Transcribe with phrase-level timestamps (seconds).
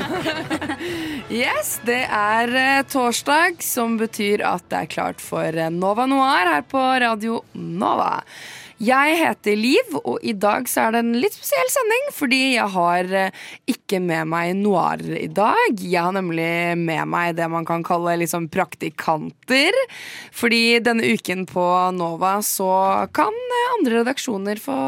[1.42, 6.50] yes, det er eh, torsdag, som betyr at det er klart for eh, Nova Noir
[6.54, 8.18] her på Radio Nova.
[8.82, 12.66] Jeg heter Liv, og i dag så er det en litt spesiell sending, fordi jeg
[12.74, 15.76] har eh, ikke med meg noir i dag.
[15.78, 19.78] Jeg har nemlig med meg det man kan kalle liksom praktikanter.
[20.34, 22.72] Fordi denne uken på Nova så
[23.14, 23.38] kan
[23.76, 24.80] andre redaksjoner få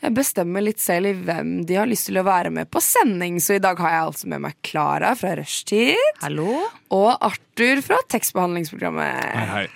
[0.00, 3.40] eh, bestemme litt selv i hvem de har lyst til å være med på sending.
[3.42, 5.98] Så i dag har jeg altså med meg Klara fra Rushtid.
[6.22, 6.62] Hallo?
[6.94, 9.28] Og Arthur fra tekstbehandlingsprogrammet.
[9.34, 9.66] Hei, hei.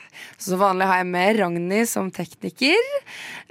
[0.43, 2.89] Så vanlig har jeg med Ragnhild som tekniker.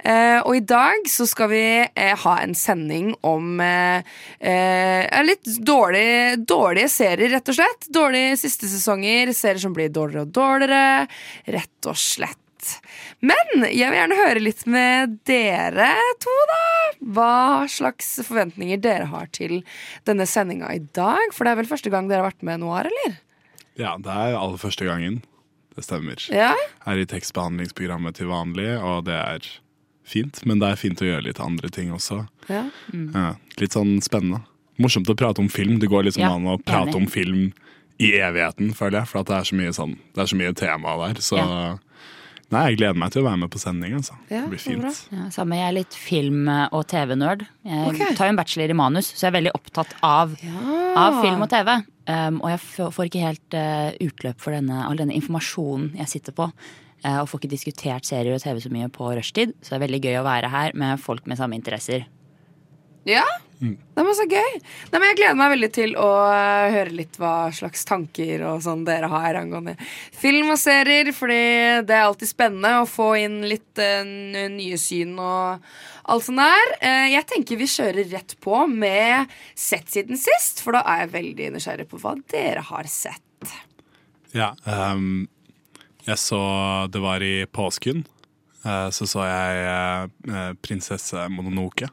[0.02, 4.04] Eh, og i dag så skal vi eh, ha en sending om eh,
[4.38, 7.88] eh, litt dårlig, dårlige serier, rett og slett.
[7.92, 11.08] Dårlige siste sesonger, serier som blir dårligere og dårligere.
[11.56, 12.41] Rett og slett.
[13.22, 15.92] Men jeg vil gjerne høre litt med dere
[16.22, 16.60] to, da.
[17.14, 17.34] Hva
[17.70, 19.60] slags forventninger dere har til
[20.08, 21.30] denne sendinga i dag.
[21.34, 23.20] For det er vel første gang dere har vært med Noir, eller?
[23.78, 25.20] Ja, det er aller første gangen.
[25.76, 26.18] Det stemmer.
[26.34, 26.50] Ja?
[26.84, 29.46] Her i tekstbehandlingsprogrammet til vanlig, og det er
[30.04, 30.42] fint.
[30.44, 32.24] Men det er fint å gjøre litt andre ting også.
[32.50, 32.66] ja.
[32.92, 33.28] Ja,
[33.62, 34.42] litt sånn spennende.
[34.82, 35.78] Morsomt å prate om film.
[35.78, 36.96] Det går liksom Ja, an å prate enig.
[36.98, 37.52] om film
[38.02, 39.08] i evigheten, føler jeg.
[39.12, 41.20] For at det er så mye, sånn, det er så mye tema der.
[41.22, 41.38] Så
[42.52, 43.96] nei, jeg gleder meg til å være med på sending.
[43.98, 44.16] Altså.
[44.28, 45.00] Ja, det blir fint.
[45.12, 47.46] Ja, samme, jeg er litt film- og TV-nerd.
[47.68, 48.14] Jeg okay.
[48.18, 50.36] tar jo en bachelor i manus, så jeg er veldig opptatt av,
[50.98, 51.74] av film og TV.
[52.02, 56.34] Um, og jeg får ikke helt uh, utløp for denne, all denne informasjonen jeg sitter
[56.34, 56.48] på.
[57.02, 59.84] Uh, og får ikke diskutert serier og TV så mye på rushtid, så det er
[59.86, 62.08] veldig gøy å være her med folk med samme interesser.
[63.06, 63.24] Ja?
[63.62, 64.54] Det var så gøy.
[64.90, 68.62] Nei, men jeg gleder meg veldig til å eh, høre litt hva slags tanker og
[68.64, 69.76] sånn dere har angående
[70.18, 71.12] film og serier.
[71.14, 71.38] Fordi
[71.86, 75.62] det er alltid spennende å få inn litt uh, nye syn og
[76.10, 76.74] alt sånt der.
[76.82, 81.14] Uh, jeg tenker vi kjører rett på med sett siden sist, for da er jeg
[81.14, 83.54] veldig nysgjerrig på hva dere har sett.
[84.34, 85.28] Ja, um,
[86.02, 86.42] jeg så
[86.90, 88.02] Det var i påsken.
[88.66, 91.92] Uh, så så jeg Prinsesse Mononoke.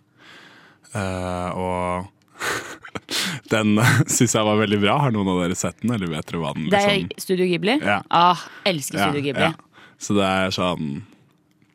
[0.94, 2.08] Eh, og
[3.54, 3.76] den
[4.16, 4.98] syns jeg var veldig bra.
[5.06, 5.94] Har noen av dere sett den?
[5.96, 7.78] Eller vet dere hva den Det er liksom- Studio Ghibli.
[7.84, 8.02] Ja.
[8.10, 9.52] Ah, elsker Studio Ghibli.
[10.00, 11.02] Så det er sånn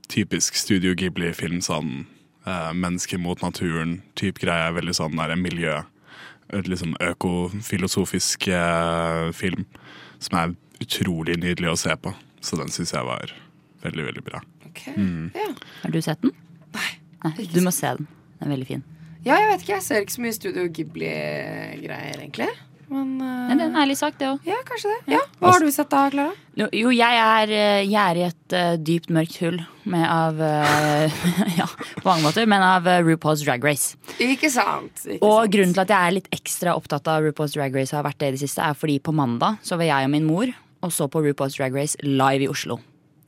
[0.08, 1.60] typisk Studio Ghibli-film.
[1.64, 2.06] Sånn
[2.46, 4.72] eh, mennesker mot naturen-type greie.
[4.76, 5.82] Veldig sånn der, miljø.
[6.54, 9.64] Et liksom økofilosofisk eh, film
[10.22, 10.54] som er
[10.84, 12.12] utrolig nydelig å se på.
[12.44, 13.32] Så den syns jeg var
[13.84, 14.40] veldig, veldig bra.
[14.70, 14.94] Okay.
[14.96, 15.30] Mm.
[15.34, 15.48] Ja.
[15.82, 16.32] Har du sett den?
[16.74, 16.90] Nei.
[17.54, 18.08] Du må se den.
[18.44, 18.84] Den er veldig fin.
[19.24, 19.74] ja, jeg vet ikke.
[19.78, 22.48] Jeg ser ikke så mye Studio Ghibli-greier, egentlig.
[22.92, 23.48] Men uh...
[23.48, 24.42] Men det er en ærlig sak, det òg.
[24.44, 25.14] ja, kanskje det.
[25.14, 25.20] Ja.
[25.40, 26.34] Hva har du sett da, Klara?
[26.60, 29.56] Jo, jo, jeg er, eh, jeg er i et uh, dypt mørkt hull
[29.88, 31.16] med av uh,
[31.60, 31.64] Ja,
[31.96, 33.96] på mange måter, men av eh, RuPaul's Drag Race.
[34.20, 34.92] Ikke sant.
[35.06, 35.54] Ikke Og sant.
[35.56, 38.28] grunnen til at jeg er litt ekstra opptatt av RuPaul's Drag Race, har vært det
[38.34, 40.52] i det siste, er fordi på mandag så var jeg og min mor
[40.84, 42.76] og så på RuPaul's Drag Race live i Oslo.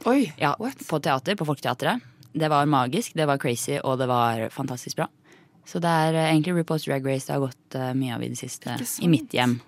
[0.05, 0.77] Oi, Ja, what?
[0.87, 2.05] På teater, på Folketeatret.
[2.37, 5.09] Det var magisk, det var crazy, og det var fantastisk bra.
[5.67, 8.31] Så det er eh, egentlig RuPaul's Drag Race det har gått eh, mye av i
[8.31, 8.77] det siste.
[9.03, 9.59] I mitt hjem.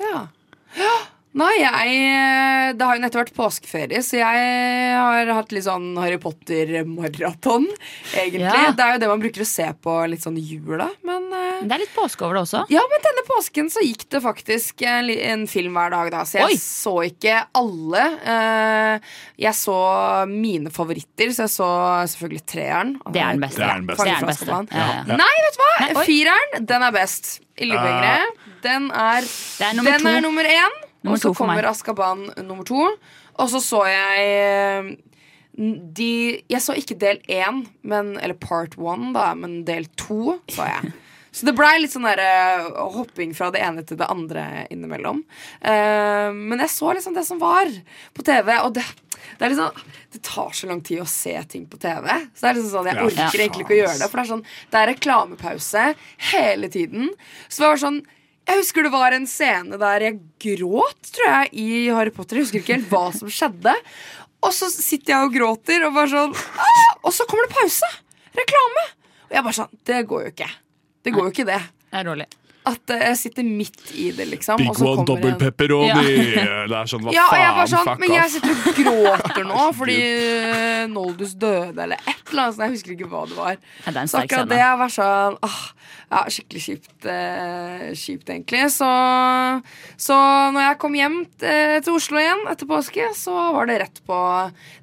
[0.00, 0.26] Ja.
[0.82, 0.94] ja.
[1.34, 4.42] Nei, jeg eh, Det har jo nettopp vært påskeferie, så jeg
[4.94, 7.66] har hatt litt sånn Harry Potter-maraton,
[8.14, 8.44] egentlig.
[8.44, 8.70] Ja.
[8.76, 11.64] Det er jo det man bruker å se på litt sånn i jula, men eh,
[11.66, 12.62] Det er litt påske over det også.
[12.70, 16.22] ja, men denne påsken så gikk det faktisk en, en film hver dag, da.
[16.28, 16.60] Så jeg Oi.
[16.62, 18.04] så ikke alle.
[18.34, 19.12] Eh,
[19.48, 19.78] jeg så
[20.30, 21.70] mine favoritter, så jeg så
[22.14, 22.94] selvfølgelig treeren.
[23.10, 23.58] Det er den beste.
[23.58, 24.06] Det er den beste.
[24.06, 24.62] Det er den beste.
[24.78, 25.18] Ja, ja.
[25.24, 25.74] Nei, vet du hva?
[25.82, 26.06] Nei.
[26.06, 27.34] Fireren, den er best.
[27.58, 28.32] Ildbringere.
[28.64, 30.10] Den er, Det er nummer den to.
[30.14, 30.80] er nummer én.
[31.04, 32.86] Nummer Og så kommer Askaban nummer to.
[33.36, 34.94] Og så så jeg eh,
[35.54, 40.70] de Jeg så ikke del én, men, eller part one, da, men del to så
[40.72, 40.94] jeg.
[41.34, 45.24] Så det blei litt sånn der, eh, hopping fra det ene til det andre innimellom.
[45.58, 47.66] Uh, men jeg så liksom det som var
[48.14, 48.84] på TV, og det,
[49.40, 49.80] det er sånn
[50.14, 52.06] Det tar så lang tid å se ting på TV.
[52.36, 53.30] Så det er liksom sånn, Jeg orker Ja.
[53.48, 55.84] egentlig ikke å gjøre det, for det er sånn Det er reklamepause
[56.30, 57.10] hele tiden.
[57.48, 58.00] Så det var sånn
[58.44, 62.36] jeg husker det var en scene der jeg gråt, tror jeg, i Harry Potter.
[62.38, 63.72] Jeg husker ikke helt hva som skjedde.
[64.44, 66.34] Og så sitter jeg og gråter, og bare sånn!
[67.04, 67.88] Og så kommer det pause!
[68.36, 68.86] Reklame!
[69.30, 70.50] Og jeg bare sånn Det går jo ikke.
[71.04, 71.60] Det går jo ikke, det.
[71.88, 72.26] Det er dårlig.
[72.64, 74.56] At eh, jeg sitter midt i det, liksom.
[74.56, 76.14] Big og så one, kommer dobbel en- pepperoni!
[76.70, 79.64] Det er sånn, hva Ja, jeg faen, sånn, fuck men jeg sitter og gråter nå
[79.80, 82.54] fordi eh, Noldus døde, eller et eller annet.
[82.56, 82.62] sånt.
[82.64, 83.58] Jeg husker ikke hva det var.
[83.84, 84.56] Ja, det Så akkurat scene.
[84.56, 85.58] det vært sånn åh,
[86.14, 88.62] ja, Skikkelig kjipt, eh, kjipt egentlig.
[88.72, 88.88] Så,
[90.06, 90.16] så
[90.54, 94.18] når jeg kom hjem eh, til Oslo igjen etter påske, så var det rett på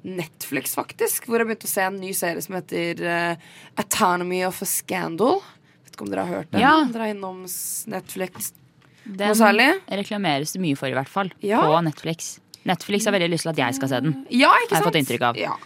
[0.06, 1.26] Netflix, faktisk.
[1.26, 3.50] Hvor jeg begynte å se en ny serie som heter eh,
[3.82, 5.40] Autonomy of a Scandal.
[5.92, 6.62] Vet ikke om dere har hørt den?
[6.62, 6.72] Ja.
[6.88, 7.42] Dere er innom
[7.92, 8.54] Netflix.
[9.04, 9.66] Den særlig?
[9.90, 11.28] reklameres det mye for, i hvert fall.
[11.44, 11.60] Ja.
[11.66, 12.38] På Netflix.
[12.64, 14.14] Netflix har veldig lyst til at jeg skal se den.
[14.30, 15.40] Ja, ikke Har jeg fått inntrykk av.
[15.40, 15.58] Ja.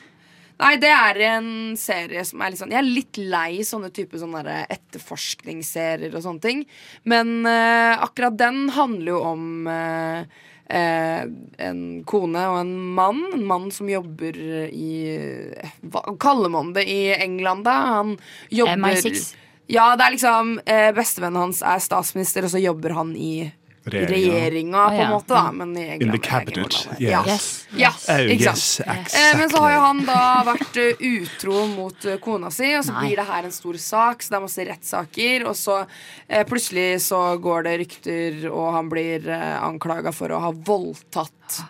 [0.57, 4.19] Nei, det er en serie som er litt sånn Jeg er litt lei sånne type
[4.19, 6.67] sånne etterforskningsserier og sånne ting.
[7.05, 10.25] Men uh, akkurat den handler jo om uh,
[10.67, 11.23] eh,
[11.69, 13.23] en kone og en mann.
[13.37, 14.39] En mann som jobber
[14.73, 17.77] i eh, Hva kaller man det i England, da?
[18.01, 18.17] Han
[18.49, 19.35] jobber MI6.
[19.67, 23.53] Ja, det er liksom eh, Bestevennen hans er statsminister, og så jobber han i
[23.87, 24.89] Regjeringa.
[24.91, 25.53] på en måte, da.
[25.55, 26.75] Men i England In the cabinet.
[26.99, 27.01] Yes.
[27.01, 27.21] Ja.
[27.27, 27.67] Yes.
[27.77, 29.21] Ja, Oh, yes, Exactly.
[29.21, 32.83] Eh, men så har jo han da vært eh, utro mot eh, kona si, og
[32.87, 33.05] så Nei.
[33.07, 35.79] blir det her en stor sak, så det er masse rettssaker, og så
[36.27, 41.61] eh, plutselig så går det rykter, og han blir eh, anklaga for å ha voldtatt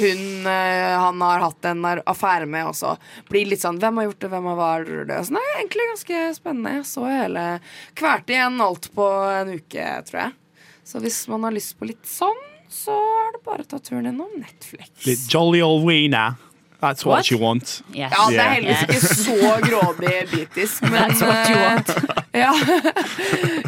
[0.00, 2.94] hun eh, han har hatt en affære med, og så
[3.30, 5.20] blir litt sånn Hvem har gjort det, hvem har vært det?
[5.26, 6.74] Så det er egentlig ganske spennende.
[6.78, 7.44] Jeg så hele
[7.98, 10.32] Kvalte igjen alt på en uke, tror jeg.
[10.84, 12.94] Så hvis man har lyst på litt sånn, så
[13.26, 14.90] er det bare å ta turen innom Netflix.
[15.06, 16.34] Litt jolly old wiener.
[16.84, 17.30] That's what, What?
[17.30, 17.82] you want.
[17.94, 18.12] Yes.
[18.12, 18.82] Ja, det er Yeah.
[18.82, 21.88] ikke så grådig britisk, men That's what you eh, want.
[22.34, 22.50] Ja.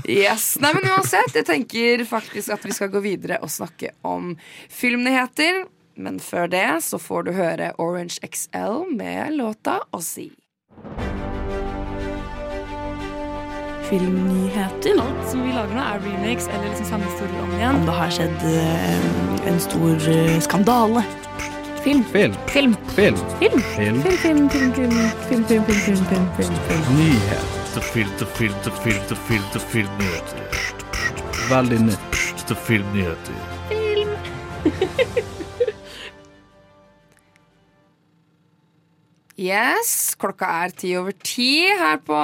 [0.05, 0.57] Yes.
[0.61, 4.35] Nei, men uansett, jeg tenker faktisk at vi skal gå videre og snakke om
[4.69, 5.63] filmnyheter.
[5.97, 10.31] Men før det så får du høre Orange XL med låta Ozzy.
[13.91, 15.01] filmnyheter.
[15.01, 17.77] Alt som vi lager nå, er remakes eller liksom samme historie om igjen.
[17.81, 21.05] Om det har skjedd eh, en stor eh, skandale.
[21.85, 22.03] Film.
[22.13, 22.35] Film.
[22.51, 22.75] Film.
[22.97, 23.17] Film.
[23.39, 23.61] Film.
[23.77, 24.03] Film.
[24.03, 24.91] Film, film, film, film, film,
[25.29, 26.83] film, film, film, film, film, film.
[26.99, 27.53] Nyhet.
[27.93, 30.41] Filter, filter, filter, filter, filmnyheter.
[31.51, 32.13] Veldig nytt.
[32.67, 33.35] Filmnyheter.
[39.37, 42.17] Yes, klokka er ti over ti her på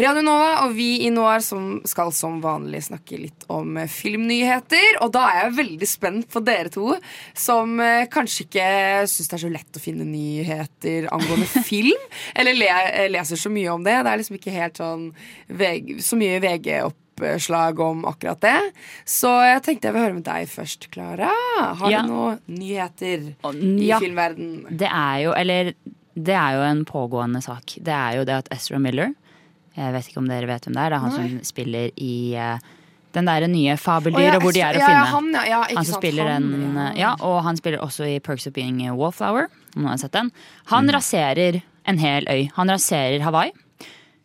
[0.00, 4.96] Radio Nova, og vi i Noir som skal som vanlig snakke litt om eh, filmnyheter.
[5.04, 6.94] Og da er jeg veldig spent på dere to,
[7.36, 8.68] som eh, kanskje ikke
[9.12, 13.52] syns det er så lett å finne nyheter angående film, eller le eh, leser så
[13.52, 13.98] mye om det.
[14.00, 15.04] Det er liksom ikke helt sånn
[15.60, 18.56] VG, så mye VG-oppslag om akkurat det.
[19.04, 21.28] Så jeg tenkte jeg vil høre med deg først, Klara.
[21.82, 22.00] Har Ja.
[22.00, 24.00] du noen nyheter i ja.
[24.00, 24.62] filmverden?
[24.72, 25.74] Det er jo, eller
[26.16, 27.76] det er jo en pågående sak.
[27.84, 29.12] Det er jo det at Ezra Miller
[29.76, 30.94] Jeg vet ikke om dere vet hvem det er.
[30.94, 31.28] Det er han Nei.
[31.28, 32.66] som spiller i eh,
[33.16, 35.04] den derre nye Fabeldyr ja, og hvor de er å ja, finne.
[35.12, 36.88] Han, ja, Han som spiller han, en ja.
[37.00, 39.48] Ja, og han spiller også i Perks of Being Wallflower.
[39.74, 40.32] Om noen har sett den.
[40.72, 42.48] Han raserer en hel øy.
[42.56, 43.52] Han raserer Hawaii.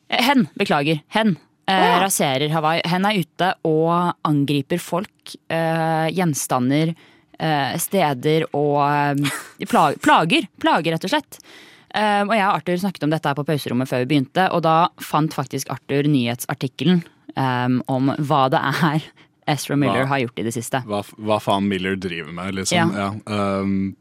[0.10, 1.04] Eh, Hen, beklager.
[1.16, 1.36] Hen.
[1.72, 1.88] Eh.
[2.04, 2.84] Raserer Hawaii.
[2.88, 6.96] Hen er ute og angriper folk, eh, gjenstander,
[7.40, 10.48] eh, steder og eh, plager.
[10.60, 11.44] Plager, rett og slett.
[11.92, 14.64] Eh, og jeg og Arthur snakket om dette her på pauserommet før vi begynte, og
[14.66, 17.04] da fant faktisk Arthur nyhetsartikkelen
[17.36, 19.10] eh, om hva det er
[19.52, 20.12] Ezra Miller Hva?
[20.14, 20.84] har gjort i det siste.
[20.88, 22.94] Hva, hva faen Miller driver med, liksom.
[22.96, 23.10] Ja.
[23.26, 23.96] um,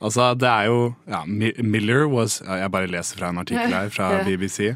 [0.00, 3.92] altså, det er jo ja, Miller was ja, Jeg bare leser fra en artikkel her
[3.92, 4.72] fra BBC.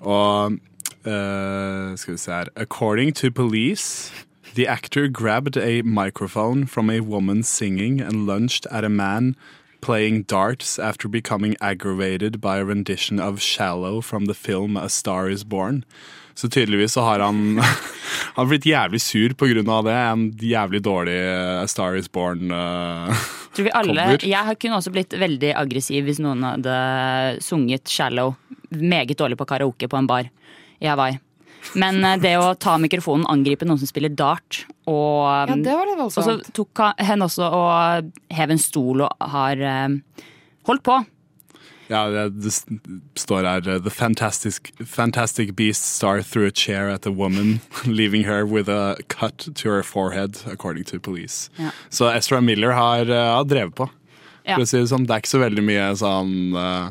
[0.00, 0.56] Og
[1.04, 4.10] uh, skal vi se her According to police
[4.54, 9.34] The actor grabbed a microphone from a woman singing and lunged at a man
[9.84, 15.28] playing darts after becoming aggravated by a rendition of Shallow from the film A Star
[15.28, 15.84] Is Born.
[16.34, 17.58] Så tydeligvis så har han
[18.34, 19.34] Han har blitt jævlig sur
[19.68, 19.92] av det.
[19.92, 23.14] En jævlig dårlig eh, A Star Is Born-cover.
[23.54, 28.34] Uh, vi alle, jeg kunne også blitt veldig aggressiv hvis noen hadde sunget 'Shallow'
[28.74, 30.26] meget dårlig på karaoke på en bar
[30.80, 31.20] i Hawaii.
[31.74, 35.88] Men eh, det å ta mikrofonen, angripe noen som spiller dart, og, Ja, det var
[35.88, 39.88] litt og så tok han- også og hev en stol og har eh,
[40.68, 41.00] holdt på.
[41.88, 42.52] Ja, det, det
[43.20, 48.24] står her uh, The fantastic, fantastic beast star through a chair at a woman, leaving
[48.24, 51.50] her with a cut to her forehead, according to police.
[51.56, 51.70] Ja.
[51.90, 53.88] Så Ezra Miller har, uh, har drevet på.
[54.44, 54.56] Ja.
[54.58, 56.90] Å si det sånn, det er ikke så veldig mye sånn uh,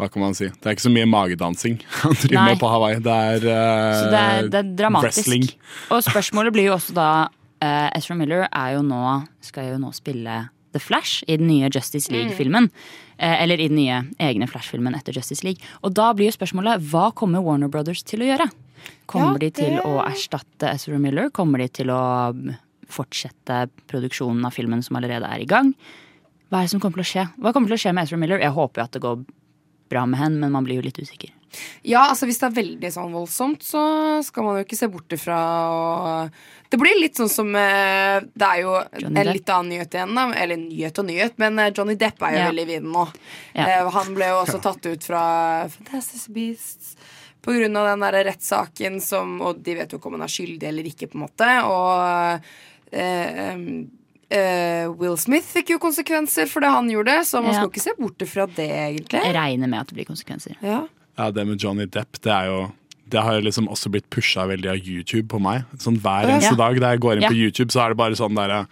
[0.00, 0.48] Hva kan man si?
[0.50, 2.48] Det er ikke så mye magedansing han driver Nei.
[2.50, 2.98] med på Hawaii.
[3.04, 5.20] Det er, uh, Så det er, det er dramatisk.
[5.22, 5.46] wrestling.
[5.94, 9.02] Og spørsmålet blir jo også da uh, Ezra Miller er jo nå,
[9.44, 10.40] skal jo nå spille
[10.74, 12.66] The Flash i den nye Justice League-filmen.
[13.14, 15.62] Eh, eller i den nye egne Flash-filmen etter Justice League.
[15.86, 18.48] Og da blir jo spørsmålet hva kommer Warner Brothers til å gjøre?
[19.06, 21.30] Kommer Ja, de til å erstatte Ezra Miller?
[21.30, 22.00] Kommer de til å
[22.34, 22.56] mm,
[22.90, 25.70] fortsette produksjonen av filmen som allerede er i gang?
[26.50, 27.24] Hva er det som kommer til å skje?
[27.38, 28.42] Hva kommer til å skje med Ezra Miller?
[28.42, 29.43] Jeg håper jo at det går bra
[29.92, 31.30] med henne, men man blir jo litt usikker.
[31.86, 33.80] Ja, altså Hvis det er veldig sånn voldsomt, så
[34.26, 35.36] skal man jo ikke se bort ifra
[35.70, 36.30] og
[36.68, 40.24] Det blir litt sånn som eh, Det er jo en litt annen nyhet igjen, da.
[40.34, 42.48] Eller nyhet og nyhet, men eh, Johnny Depp er jo Ja.
[42.50, 43.04] veldig i vinden nå.
[43.54, 43.68] Ja.
[43.68, 45.22] Eh, han ble jo også tatt ut fra
[45.70, 46.96] Fantastic Beasts
[47.44, 50.34] på grunn av den der rettssaken som Og de vet jo ikke om han er
[50.34, 51.50] skyldig eller ikke, på en måte.
[51.70, 52.40] Og
[52.90, 53.60] eh,
[54.34, 57.60] eh, Will Smith fikk jo konsekvenser for det han gjorde, så man Ja.
[57.60, 59.22] skal ikke se bort fra det, egentlig.
[59.24, 60.56] Jeg regner med at det blir konsekvenser.
[60.62, 60.86] Ja.
[61.16, 62.72] Ja, det med Johnny Depp, det er jo
[63.06, 65.64] det har jo liksom også blitt pusha veldig av YouTube på meg.
[65.78, 66.38] Sånn Hver Ja.
[66.38, 67.28] eneste dag da jeg går inn Ja.
[67.28, 68.66] på YouTube, så er det bare sånn derre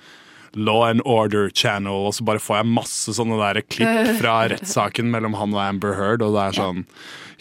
[0.54, 5.10] Law and Order Channel, og så bare får jeg masse sånne der klipp fra rettssaken
[5.12, 6.86] mellom han og Amber Heard, og det er sånn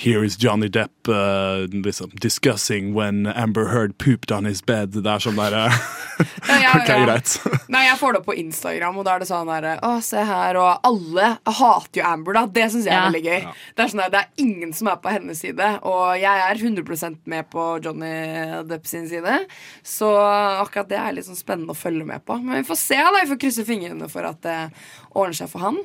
[0.02, 4.96] Here is Johnny Depp uh, liksom, discussing when Amber Heard pooped on his bed.
[4.98, 5.68] Det er sånn derre
[6.48, 6.98] Ja, ja, Ok, ja.
[7.06, 7.34] greit.
[7.70, 10.24] Nei, jeg får det opp på Instagram, og da er det sånn der Å, se
[10.26, 12.44] her, og alle hater jo Amber, da.
[12.50, 13.46] Det syns jeg er veldig gøy.
[13.78, 16.64] Det er sånn der, det er ingen som er på hennes side, og jeg er
[16.66, 18.12] 100 med på Johnny
[18.70, 19.38] Depp sin side.
[19.86, 22.40] Så akkurat det er litt sånn spennende å følge med på.
[22.42, 23.22] Men vi får se, da.
[23.22, 24.58] Vi får krysse fingrene for at det
[25.12, 25.80] ordner seg for han.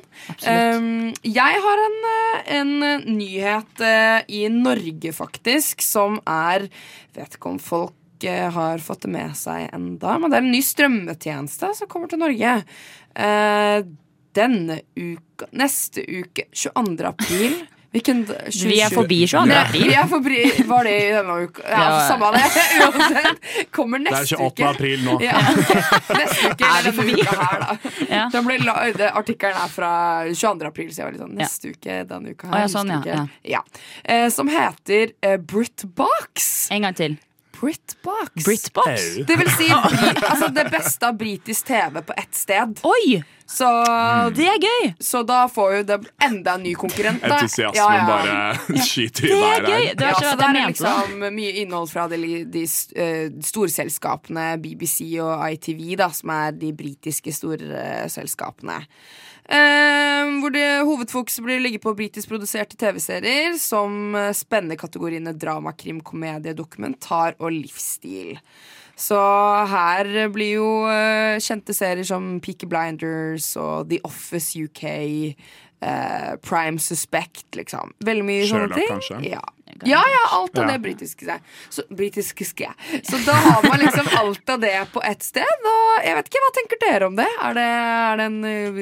[0.45, 2.73] Um, jeg har en, eh, en
[3.17, 6.69] nyhet uh, i Norge, faktisk, som er
[7.17, 10.61] Vet ikke om folk har fått det med seg enda, men det er en ny
[10.65, 12.53] strømmetjeneste som kommer til Norge.
[13.17, 13.85] Uh,
[14.37, 17.05] denne uka Neste uke, 22.
[17.05, 17.57] april.
[17.97, 18.21] Hvilken
[18.53, 19.45] Vi er forbi 22.
[19.49, 19.87] Nei, april.
[19.89, 20.39] Vi er forbi,
[20.69, 21.63] var det i denne uka?
[21.65, 22.07] Ja, Ja.
[22.07, 22.45] samme det.
[22.87, 23.71] Uansett.
[23.73, 24.51] Kommer Det er 28.
[24.53, 24.69] uke.
[24.69, 25.17] april nå.
[25.25, 25.35] Ja.
[25.41, 27.77] Neste uke Er denne uka her, da.
[28.17, 28.23] Ja.
[28.33, 28.57] da ble
[29.11, 29.91] artikkelen er fra
[30.31, 30.67] 22.
[30.71, 32.63] april, så jeg var litt sånn Neste uke, denne uka her.
[32.63, 33.25] Ja, sånn, neste ja,
[33.57, 33.61] ja.
[34.05, 36.69] Eh, som heter eh, BritBox.
[36.71, 37.17] En gang til.
[37.61, 38.45] BritBox.
[38.45, 39.01] Britbox.
[39.27, 39.67] Det vil si
[40.29, 42.79] altså det beste av britisk TV på ett sted.
[42.85, 43.23] Oi!
[43.47, 43.63] Så,
[44.35, 44.89] Det er gøy!
[44.99, 47.21] så da får jo det enda en ny konkurrent.
[47.23, 47.37] da.
[47.39, 48.07] Entusiasmen Ja, ja.
[48.09, 49.85] bare skyter i Det er gøy!
[49.95, 52.19] Det er, Ja, jeg er liksom mye innhold fra de,
[52.51, 52.65] de
[52.99, 58.81] eh, storselskapene BBC og ITV, da, som er de britiske storselskapene.
[58.83, 65.73] Eh, hvor det hovedfokuset blir ligge på britisk produserte TV-serier som eh, spenner kategoriene drama,
[65.75, 68.37] krim, komedie, dokumentar og livsstil.
[68.97, 69.17] Så
[69.69, 74.83] her blir jo eh, kjente serier som Peaky Blinders og The Office UK,
[75.81, 77.93] eh, Prime Suspect, liksom.
[78.05, 78.87] Veldig mye sånne ting.
[78.89, 79.19] kanskje?
[79.29, 79.41] Ja.
[79.85, 80.71] ja, ja, alt av Ja.
[80.73, 81.35] det britiske.
[81.69, 83.01] Så, britiske skal jeg.
[83.05, 85.65] Så da har man liksom alt av det på ett sted.
[85.69, 87.27] Og jeg vet ikke, hva tenker dere om det?
[87.45, 88.79] Er det, er det en uh,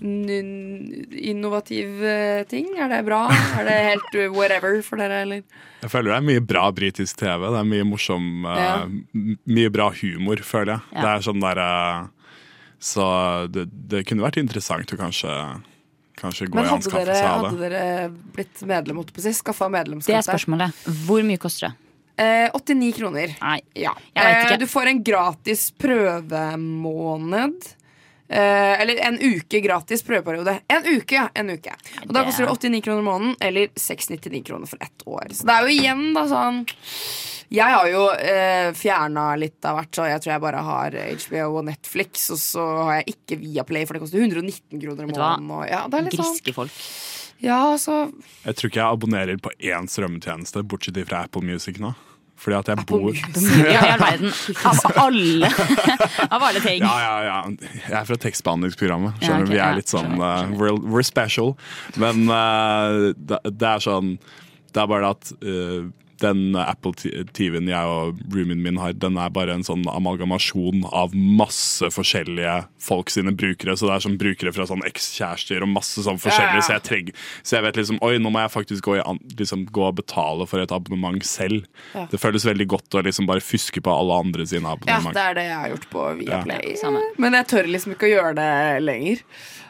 [0.00, 2.70] n- innovativ uh, ting?
[2.78, 3.26] Er det bra?
[3.58, 5.42] Er det helt uh, whatever for dere, eller?
[5.82, 7.44] Jeg føler det er mye bra britisk TV.
[7.52, 8.72] Det er mye morsom eh, Ja.
[9.46, 10.86] Mye bra humor, føler jeg.
[10.96, 11.02] Ja.
[11.04, 12.32] Det er sånn der uh,
[12.82, 13.04] Så
[13.54, 15.34] det, det kunne vært interessant å kanskje
[16.18, 19.32] Kanskje gå i anskaffelse dere, av hadde dere blitt medlem holdt på å si?
[19.38, 20.68] Skaffa medlemskap Det er spørsmålet.
[21.06, 21.74] Hvor mye koster det?
[22.18, 23.34] Eh, 89 kroner.
[23.38, 23.60] Nei.
[23.78, 23.92] Ja.
[24.10, 24.54] Jeg vet ikke.
[24.56, 27.68] Eh, du får en gratis prøvemåned.
[28.28, 30.58] Eh, eller en uke gratis prøveperiode.
[30.68, 31.28] En uke, ja.
[31.34, 31.72] En uke.
[32.04, 35.32] Og da koster det 89 kroner i måneden, eller 699 kroner for ett år.
[35.32, 36.62] Så det er jo igjen da sånn
[37.48, 41.46] Jeg har jo eh, fjerna litt av hvert, så jeg tror jeg bare har HBO
[41.62, 42.26] og Netflix.
[42.34, 45.48] Og så har jeg ikke Viaplay, for det koster 119 kroner i måneden.
[45.48, 46.82] Og, ja, det er litt sånn Griske folk.
[47.38, 48.10] Ja, så
[48.44, 51.94] Jeg tror ikke jeg abonnerer på én strømmetjeneste, bortsett fra Apple Music nå.
[52.38, 53.10] Fordi at jeg bor
[53.74, 54.32] Ja, i all verden.
[54.70, 55.50] Av alle,
[56.36, 56.84] av alle ting.
[56.84, 57.38] Ja, ja, ja.
[57.88, 59.22] Jeg er fra tekstbehandlingsprogrammet.
[59.24, 59.52] Ja, okay.
[59.52, 61.56] Vi er litt sånn uh, we're, we're special.
[61.98, 64.16] Men uh, det, det er sånn
[64.70, 65.88] Det er bare at uh,
[66.22, 66.92] den Apple
[67.32, 72.54] TV-en jeg og roomien min har, den er bare en sånn amalgamasjon av masse forskjellige
[72.82, 73.76] folk sine brukere.
[73.78, 76.58] Så det er sånn brukere fra sånn ekskjærester og masse sånn forskjellige.
[76.58, 76.66] Ja, ja.
[76.68, 79.20] Så jeg trenger Så jeg vet liksom Oi, nå må jeg faktisk gå, i, an-
[79.38, 81.66] liksom, gå og betale for et abonnement selv.
[81.94, 82.06] Ja.
[82.10, 85.38] Det føles veldig godt å liksom bare fuske på alle andre sine Ja, det er
[85.38, 86.74] det jeg har gjort på Viaplay.
[86.82, 86.92] Ja.
[87.18, 88.50] Men jeg tør liksom ikke å gjøre det
[88.84, 89.22] lenger.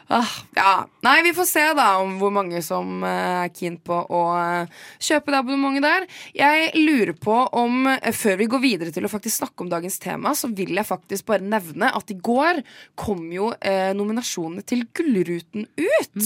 [0.09, 0.25] Ah,
[0.57, 0.71] ja.
[1.05, 4.71] Nei, vi får se da om hvor mange som eh, er keen på å eh,
[5.05, 6.07] kjøpe det abonnementet der.
[6.33, 9.99] Jeg lurer på om, eh, før vi går videre til å faktisk snakke om dagens
[10.01, 12.63] tema, så vil jeg faktisk bare nevne at i går
[12.97, 16.17] kom jo eh, nominasjonene til Gullruten ut.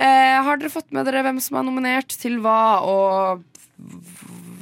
[0.00, 3.44] eh, har dere fått med dere hvem som er nominert til hva, og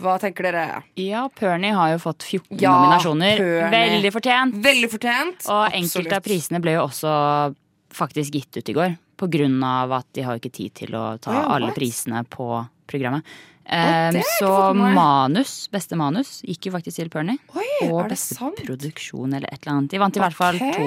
[0.03, 0.65] hva tenker dere?
[1.01, 3.39] Ja, Pernie har jo fått 14 Ja, nominasjoner.
[3.39, 3.77] Pernie.
[3.79, 4.59] Veldig fortjent.
[4.67, 5.47] Veldig fortjent.
[5.55, 7.15] Og enkelte av prisene ble jo også
[7.97, 8.97] faktisk gitt ut i går.
[9.17, 11.79] På grunn av at de har ikke tid til å ta Ja, alle what?
[11.79, 12.50] prisene på
[12.87, 13.25] programmet.
[13.67, 14.49] Um, så
[14.79, 17.41] manus, beste manus, gikk jo faktisk til Pernie.
[17.88, 18.61] Og beste sant?
[18.62, 19.91] produksjon eller et eller annet.
[19.91, 20.85] De vant i hvert fall to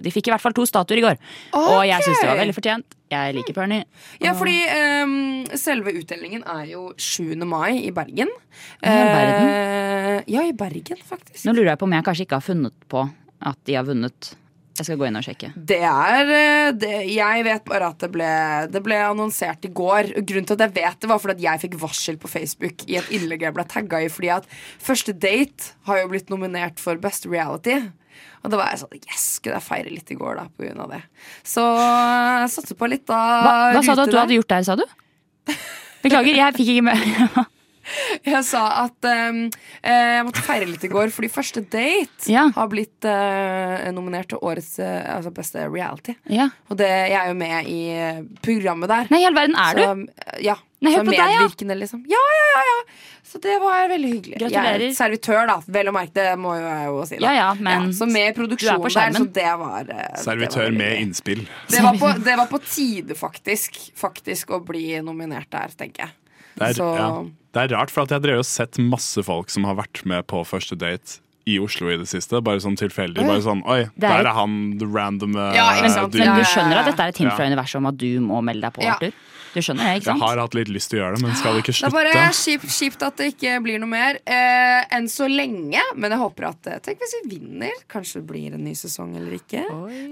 [0.00, 1.18] De fikk i hvert fall to statuer i går.
[1.60, 2.96] Og jeg syns det var veldig fortjent.
[3.12, 3.84] Jeg liker Pernie.
[4.24, 4.56] Ja, fordi
[5.04, 7.36] um, selve utdelingen er jo 7.
[7.44, 8.32] mai i Bergen.
[8.80, 9.52] I Bergen?
[9.52, 11.44] Eh, ja, i Bergen, faktisk.
[11.44, 13.04] Nå lurer jeg på om jeg kanskje ikke har funnet på
[13.46, 14.32] at de har vunnet.
[14.76, 15.50] Jeg skal gå inn og sjekke.
[15.56, 18.30] Det er eh, det, Jeg vet bare at det ble,
[18.72, 20.12] det ble annonsert i går.
[20.20, 22.98] Grunnen til at jeg vet det, var fordi at jeg fikk varsel på Facebook i
[23.00, 24.10] et innlegg jeg ble tagga i.
[24.12, 24.50] Fordi at
[24.82, 27.78] Første date har jo blitt nominert for Best Reality.
[28.44, 30.84] Og da var jeg sånn Yes, skulle jeg feire litt i går, da, på grunn
[30.84, 31.02] av det.
[31.46, 33.18] Så jeg satser på litt da.
[33.42, 34.86] Hva, hva sa du at du hadde gjort der, sa du?
[36.04, 37.46] Beklager, jeg fikk ikke med.
[38.26, 39.40] Jeg sa at eh,
[39.86, 42.46] jeg måtte feire litt i går, fordi Første date Ja.
[42.54, 46.16] har blitt uh, nominert til årets uh, altså beste reality.
[46.32, 46.48] Ja.
[46.70, 47.80] Og det, jeg er jo med i
[48.44, 49.10] programmet der.
[49.12, 50.40] Nei, i all verden, er så, du?
[50.46, 50.56] Ja.
[50.84, 51.80] Nei, så medvirkende, deg, ja.
[51.82, 52.02] liksom.
[52.10, 52.80] Ja, ja, ja, ja.
[53.26, 54.36] Så det var veldig hyggelig.
[54.38, 54.82] Gratulerer.
[54.84, 55.56] Jeg er servitør, da.
[55.76, 57.16] Vel å merke, det må jo jeg jo si.
[57.18, 57.24] Da.
[57.26, 61.00] Ja, ja, men så med i produksjonen der, så det var det Servitør var med
[61.00, 61.42] innspill.
[61.72, 66.14] det var, på, det var på tide, faktisk, faktisk å bli nominert der, tenker jeg.
[66.56, 67.10] Det er, Så- ja.
[67.56, 70.42] Det er rart, for at jeg har sett masse folk som har vært med på
[70.46, 72.40] første date i Oslo i det siste.
[72.42, 73.22] Bare sånn tilfeldig.
[73.22, 76.14] Bare sånn Oi, er- der er han the random eh, Ja, Men, sant.
[76.18, 77.36] men du skjønner at dette er et hint Ja.
[77.36, 78.96] fra universet om at du må melde deg på, Ja.
[79.56, 81.54] Du skjønner det, ikke Jeg har hatt litt lyst til å gjøre det, men skal
[81.56, 81.88] det ikke slutte?
[81.96, 85.80] Det er bare kjipt, kjipt at det ikke blir noe mer eh, enn så lenge.
[85.96, 87.72] Men jeg håper at eh, Tenk hvis vi vinner.
[87.88, 89.62] Kanskje det blir en ny sesong eller ikke.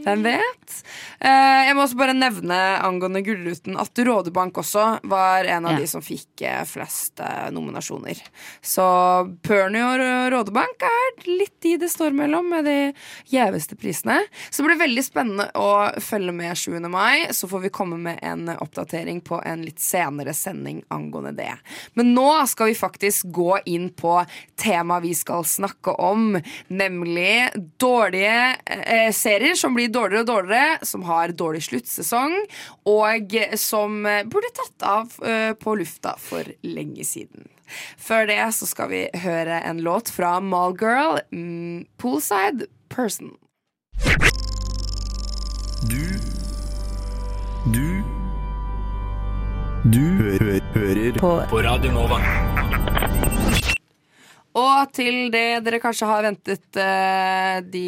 [0.06, 0.76] Hvem vet?
[1.20, 2.56] Eh, jeg må også bare nevne
[2.88, 5.82] angående Gullruten at Rådebank også var en av Ja.
[5.84, 8.24] de som fikk eh, flest eh, nominasjoner.
[8.64, 8.84] Så
[9.44, 12.78] Pernie og Rådebank er litt de det står mellom med de
[13.32, 14.20] gjeveste prisene.
[14.48, 15.68] Så det blir veldig spennende å
[16.00, 16.80] følge med 7.
[16.88, 17.26] mai.
[17.34, 21.52] Så får vi komme med en oppdatering på en litt senere sending angående det.
[21.98, 24.16] Men nå skal vi faktisk gå inn på
[24.60, 31.06] temaet vi skal snakke om, nemlig dårlige eh, serier som blir dårligere og dårligere, som
[31.08, 32.36] har dårlig sluttsesong,
[32.90, 37.48] og som burde tatt av eh, på lufta for lenge siden.
[37.98, 43.34] Før det så skal vi høre en låt fra Mallgirl, mm, 'Poolside Person'.
[45.90, 46.13] Du
[49.94, 51.28] Du hø hø hører på.
[51.46, 52.16] på Radio Nova.
[54.58, 57.84] Og til det dere kanskje har ventet eh, de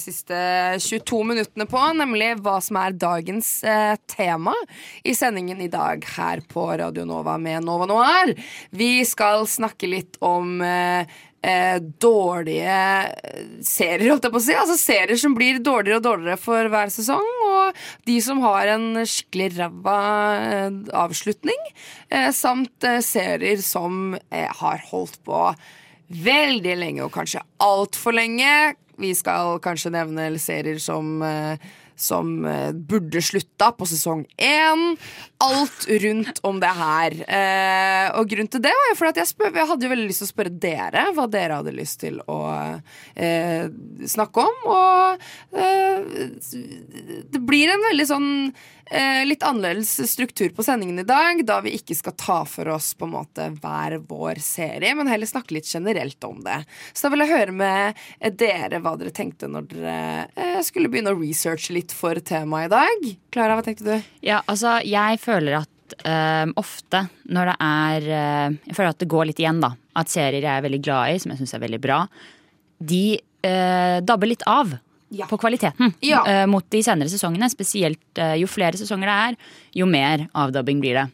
[0.00, 0.38] siste
[0.80, 4.56] 22 minuttene på, nemlig hva som er dagens eh, tema
[5.04, 8.32] i sendingen i dag her på Radio Nova med Nova Noir.
[8.72, 11.04] Vi skal snakke litt om eh,
[11.44, 12.78] eh, dårlige
[13.64, 14.56] serier, holdt jeg på å si.
[14.58, 17.28] Altså serier som blir dårligere og dårligere for hver sesong.
[17.50, 19.98] Og de som har en skikkelig ræva
[20.40, 21.70] eh, avslutning.
[22.08, 25.46] Eh, samt eh, serier som eh, har holdt på
[26.14, 28.74] veldig lenge, og kanskje altfor lenge.
[29.00, 34.84] Vi skal kanskje nevne serier som eh, som eh, burde slutta på sesong én.
[35.44, 37.16] Alt rundt om det her.
[37.24, 40.24] Eh, og grunnen til det var jo fordi jeg, spør, jeg hadde jo veldig lyst
[40.24, 42.38] til å spørre dere hva dere hadde lyst til å
[43.14, 43.66] eh,
[44.14, 44.62] snakke om.
[44.74, 46.30] Og eh,
[47.34, 48.30] det blir en veldig sånn
[49.24, 53.06] litt annerledes struktur på sendingen i dag, da vi ikke skal ta for oss på
[53.08, 56.60] en måte hver vår serie, men heller snakke litt generelt om det.
[56.92, 59.98] Så da vil jeg høre med eh, dere hva dere tenkte når dere
[60.36, 63.08] eh, skulle begynne å researche litt for temaet i dag.
[63.34, 64.10] Klara, hva tenkte du?
[64.24, 69.12] Ja, altså, jeg føler at eh, ofte når det er uh, Jeg føler at det
[69.14, 69.74] går litt igjen, da.
[69.98, 72.00] At serier jeg er veldig glad i, som jeg syns er veldig bra,
[72.84, 73.04] de
[73.46, 74.74] uh, dabber litt av.
[75.14, 75.26] Ja.
[75.30, 76.22] På kvaliteten Ja.
[76.26, 77.48] uh, mot de senere sesongene.
[77.52, 79.36] Spesielt uh, jo flere sesonger det er,
[79.80, 81.06] jo mer avdubbing blir det.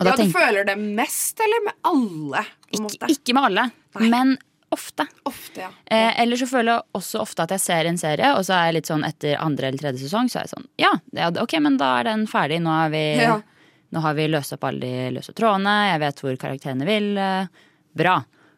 [0.00, 2.44] Og Ja, du føler det mest, eller med alle?
[2.74, 3.64] Ikke, ikke med alle,
[4.02, 4.32] men
[4.74, 5.04] ofte.
[5.30, 5.68] Ofte, ja.
[5.86, 8.64] Eh, eller så føler jeg også ofte at jeg ser en serie, og så er
[8.66, 11.54] jeg litt sånn etter andre eller tredje sesong, så er jeg sånn Ja, ja ok,
[11.62, 12.58] men da er den ferdig.
[12.64, 13.36] Nå har vi, Ja.
[13.94, 17.16] nå har vi løst opp alle de løse trådene, jeg vet hvor karakterene vil.
[17.18, 17.46] eh,
[17.94, 18.16] Bra.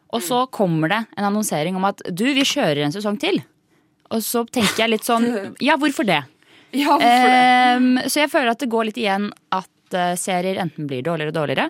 [0.09, 3.43] Og så kommer det en annonsering om at du, vi kjører en sesong til.
[4.15, 5.25] Og så tenker jeg litt sånn
[5.67, 6.21] Ja, hvorfor det?
[6.75, 7.43] Ja, hvorfor det?
[7.43, 11.31] Ehm, så jeg føler at det går litt igjen at uh, serier enten blir dårligere
[11.31, 11.69] og dårligere,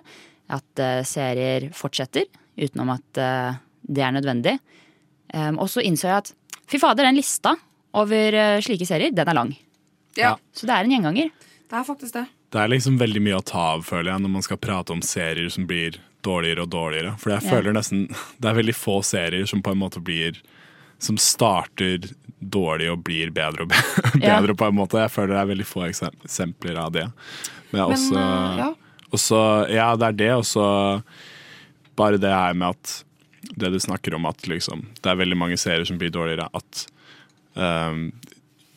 [0.50, 2.26] at uh, serier fortsetter
[2.58, 4.56] utenom at uh, det er nødvendig.
[5.34, 6.32] Um, og så innså jeg at
[6.68, 7.54] fy fader, den lista
[7.98, 9.54] over slike serier, den er lang.
[10.18, 11.30] Ja, Så det er en gjenganger.
[11.70, 12.26] det er faktisk det.
[12.52, 15.00] Det er liksom veldig mye å ta av, føler jeg, når man skal prate om
[15.04, 15.96] serier som blir
[16.26, 17.14] dårligere og dårligere.
[17.20, 17.50] For jeg Ja.
[17.54, 18.08] føler nesten
[18.40, 20.40] Det er veldig få serier som på en måte blir
[20.98, 22.08] Som starter
[22.40, 24.40] dårlig og blir bedre og bedre, Ja.
[24.40, 25.00] på en måte.
[25.02, 27.06] Jeg føler det er veldig få eksempler av det.
[27.72, 28.68] Men, Men, også, eh, ja.
[29.12, 29.42] også,
[29.74, 30.68] ja, det er det, og så
[31.98, 33.04] bare det her med at
[33.58, 36.86] det du snakker om, at liksom, det er veldig mange serier som blir dårligere, at
[37.58, 38.10] um,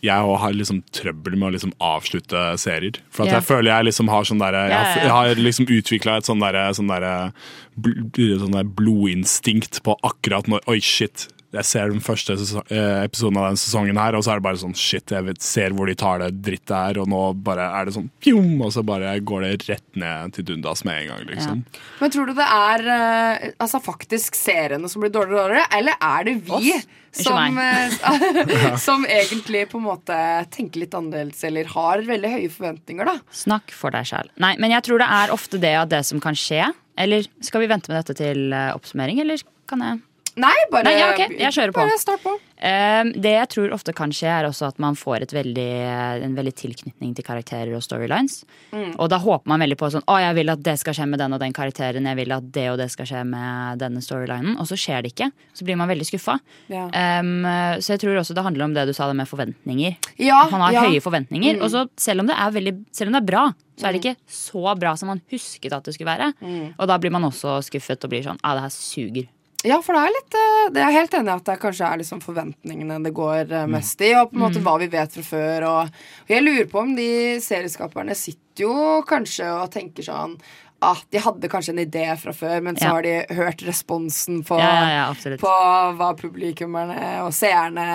[0.02, 2.98] jeg har liksom trøbbel med å liksom avslutte serier.
[3.14, 3.36] For at Ja.
[3.38, 6.42] jeg føler jeg liksom har sånn derre jeg, har- jeg har liksom utvikla et sånn
[6.42, 7.34] derre sånn derre
[7.78, 11.28] bl- sånn der blodinstinkt på akkurat når Oi, shit.
[11.52, 14.60] Jeg ser den første eh, episoden av denne sesongen her, og så er det bare
[14.62, 17.88] sånn shit, jeg vet, ser hvor de tar det drittet her, og nå bare er
[17.90, 21.26] det sånn pjom, og så bare går det rett ned til dundas med en gang,
[21.28, 21.64] liksom.
[22.00, 26.06] Men tror du det er eh, altså faktisk seriene som blir dårligere og dårligere, eller
[26.08, 26.88] er det vi Oss,
[27.20, 30.20] som, eh, som egentlig på en måte
[30.56, 33.18] tenker litt annerledes eller har veldig høye forventninger, da?
[33.42, 34.32] Snakk for deg sjæl.
[34.40, 36.70] Nei, men jeg tror det er ofte det av det som kan skje
[37.02, 40.00] Eller skal vi vente med dette til oppsummering, eller kan jeg
[40.42, 41.36] Nei, bare, Nei, ja, okay.
[41.38, 41.84] jeg kjører på.
[41.84, 42.34] bare start på.
[42.62, 45.70] Um, det jeg tror ofte kan skje, er også at man får veldig,
[46.28, 48.44] en veldig tilknytning til karakterer og storylines.
[48.70, 48.92] Mm.
[49.02, 51.22] Og da håper man veldig på sånn Å, jeg vil at det skal skje med
[51.22, 52.10] den og den karakteren.
[52.10, 54.60] Jeg vil at det og det skal skje med denne storylinen.
[54.62, 55.32] Og så skjer det ikke.
[55.58, 56.38] Så blir man veldig skuffa.
[56.72, 56.86] Ja.
[56.94, 57.50] Um,
[57.82, 59.98] så jeg tror også det handler om det du sa det med forventninger.
[60.22, 60.86] Ja, man har ja.
[60.90, 61.58] høye forventninger.
[61.58, 61.66] Mm.
[61.66, 63.44] Og så selv om det er veldig Selv om det er bra,
[63.78, 66.32] så er det ikke så bra som man husket at det skulle være.
[66.42, 66.74] Mm.
[66.78, 69.30] Og da blir man også skuffet og blir sånn Ja, det her suger.
[69.64, 72.00] Ja, for det er litt eh, Det er helt enig i at det kanskje er
[72.02, 74.14] liksom forventningene det går eh, mest i.
[74.18, 74.66] Og på en måte Mm.
[74.66, 75.68] hva vi vet fra før.
[75.70, 75.92] Og,
[76.26, 77.10] og jeg lurer på om de
[77.46, 78.74] serieskaperne sitter jo
[79.08, 80.38] kanskje og tenker sånn
[80.82, 82.94] at de hadde kanskje en idé fra før, men så Ja.
[82.96, 85.52] har de hørt responsen på, ja, ja, på
[86.00, 87.86] hva publikummerne og seerne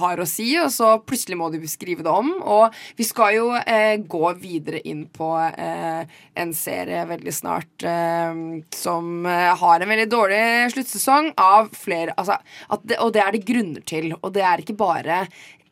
[0.00, 2.30] har å si, og så plutselig må de skrive det om.
[2.42, 6.02] Og vi skal jo eh, gå videre inn på eh,
[6.42, 8.40] en serie veldig snart eh,
[8.76, 10.42] som eh, har en veldig dårlig
[10.74, 12.38] sluttsesong av flere altså,
[12.72, 14.12] at det, Og det er det grunner til.
[14.22, 15.24] Og det er ikke bare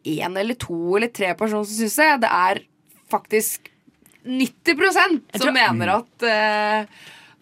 [0.05, 2.11] én eller to eller tre personer som syns det.
[2.27, 2.65] Det er
[3.13, 3.71] faktisk
[4.25, 6.87] 90% som tror- mener at eh,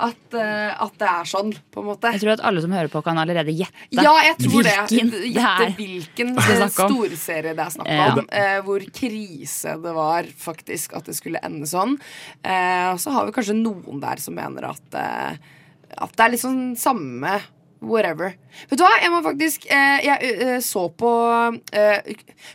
[0.02, 2.10] at, eh, at det er sånn, på en måte.
[2.14, 5.22] Jeg tror at alle som hører på, kan allerede gjette Ja, jeg tror hvilken det.
[5.30, 5.74] Gjette er.
[5.78, 6.34] hvilken
[6.74, 8.08] storserie det er snakk Ja.
[8.16, 8.26] om.
[8.26, 11.96] Eh, hvor krise det var faktisk at det skulle ende sånn.
[12.42, 16.44] Eh, og så har vi kanskje noen der som mener at, at det er litt
[16.44, 17.40] sånn samme
[17.82, 18.36] Whatever.
[18.70, 21.08] Vet du hva, jeg må faktisk eh, Jeg så på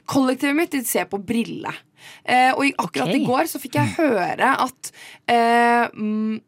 [0.07, 1.73] Kollektivet mitt de ser på Brille.
[2.55, 3.19] Og akkurat okay.
[3.19, 4.91] i går så fikk jeg høre at
[5.27, 6.39] mm,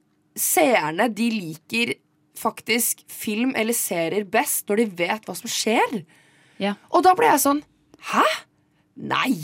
[0.42, 1.94] seerne de liker
[2.40, 6.04] faktisk film eller serier best når de vet hva som skjer.
[6.62, 6.76] Ja.
[6.92, 7.64] Og da ble jeg sånn
[8.12, 8.24] Hæ?
[8.96, 9.36] Nei!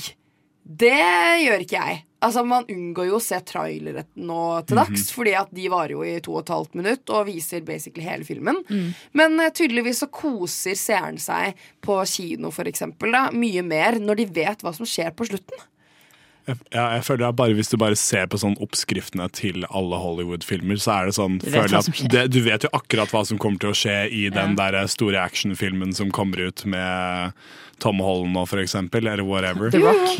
[0.65, 0.95] Det
[1.43, 1.97] gjør ikke jeg.
[2.25, 6.05] Altså Man unngår jo å se trailere nå til dags, fordi at de varer jo
[6.08, 8.63] i to og et halvt minutt og viser basically hele filmen.
[9.13, 14.23] Men uh, tydeligvis så koser seeren seg på kino for eksempel, da, mye mer når
[14.23, 15.62] de vet hva som skjer på slutten.
[16.45, 19.97] Jeg, ja, jeg føler at bare Hvis du bare ser på sånn oppskriftene til alle
[20.01, 23.39] Hollywood-filmer, så er det sånn Du vet at det, Du vet jo akkurat hva som
[23.41, 27.34] kommer til å skje i den der store actionfilmen som kommer ut med
[27.84, 29.73] Tom Holland nå, for eksempel, eller whatever.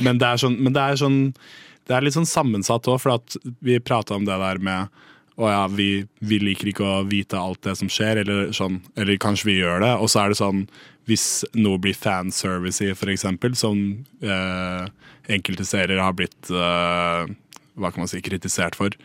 [0.04, 1.20] Men det er sånn, men det er sånn
[1.86, 5.04] Det er litt sånn sammensatt òg, for at vi prata om det der med
[5.36, 9.18] å ja, vi, vi liker ikke å vite alt det som skjer, eller sånn Eller
[9.20, 10.62] kanskje vi gjør det, og så er det sånn
[11.10, 11.26] Hvis
[11.60, 13.82] noe blir fanservice i, for eksempel, som
[14.24, 14.86] eh,
[15.28, 17.26] enkelte serier har blitt eh,
[17.76, 18.96] Hva kan man si, kritisert for.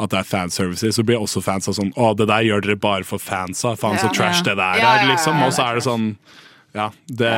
[0.00, 2.76] At det er fanservice, så blir også fans av sånn Å, det der gjør dere
[2.80, 3.72] bare for fansa.
[3.80, 4.14] Faen, så Ja.
[4.20, 5.40] trash det der Ja, ja, er, liksom.
[5.46, 6.06] Og så er det sånn
[6.76, 7.32] Ja, det,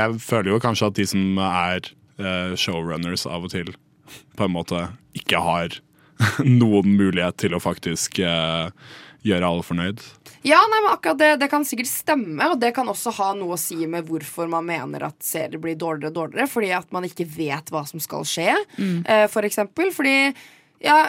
[0.00, 1.84] jeg føler jo kanskje at de som er
[2.18, 3.70] eh, showrunners av og til,
[4.36, 5.76] på en måte ikke har
[6.62, 8.70] noen mulighet til å faktisk eh,
[9.26, 10.02] gjøre alle fornøyd.
[10.46, 13.58] Ja, nei, men akkurat det, det kan sikkert stemme, og det kan også ha noe
[13.58, 17.04] å si med hvorfor man mener at serier blir dårligere og dårligere, fordi at man
[17.08, 19.92] ikke vet hva som skal skje, eh, for eksempel.
[19.94, 20.16] Fordi,
[20.84, 21.02] ja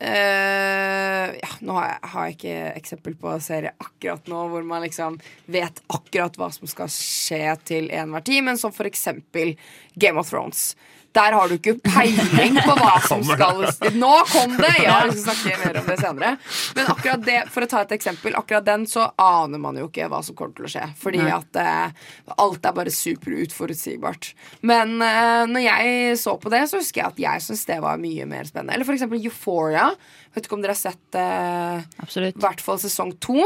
[0.00, 4.80] Uh, ja, nå har jeg, har jeg ikke eksempel på serie akkurat nå hvor man
[4.80, 9.52] liksom vet akkurat hva som skal skje til enhver tid, men som for eksempel
[10.00, 10.70] Game of Thrones.
[11.16, 13.64] Der har du ikke peiling på hva som skal
[13.98, 14.74] Nå kom det!
[14.84, 16.30] Ja, vi skal snakke mer om det senere.
[16.76, 20.06] Men akkurat det, for å ta et eksempel, akkurat den så aner man jo ikke
[20.12, 20.86] hva som kommer til å skje.
[21.00, 21.32] Fordi Nei.
[21.34, 24.30] at eh, alt er bare super utforutsigbart.
[24.70, 28.00] Men eh, når jeg så på det, så husker jeg at jeg syntes det var
[28.02, 28.78] mye mer spennende.
[28.78, 29.90] Eller for eksempel Euphoria.
[30.36, 33.42] Vet ikke om dere har sett eh, i hvert fall sesong to.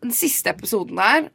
[0.00, 1.30] Den siste episoden der,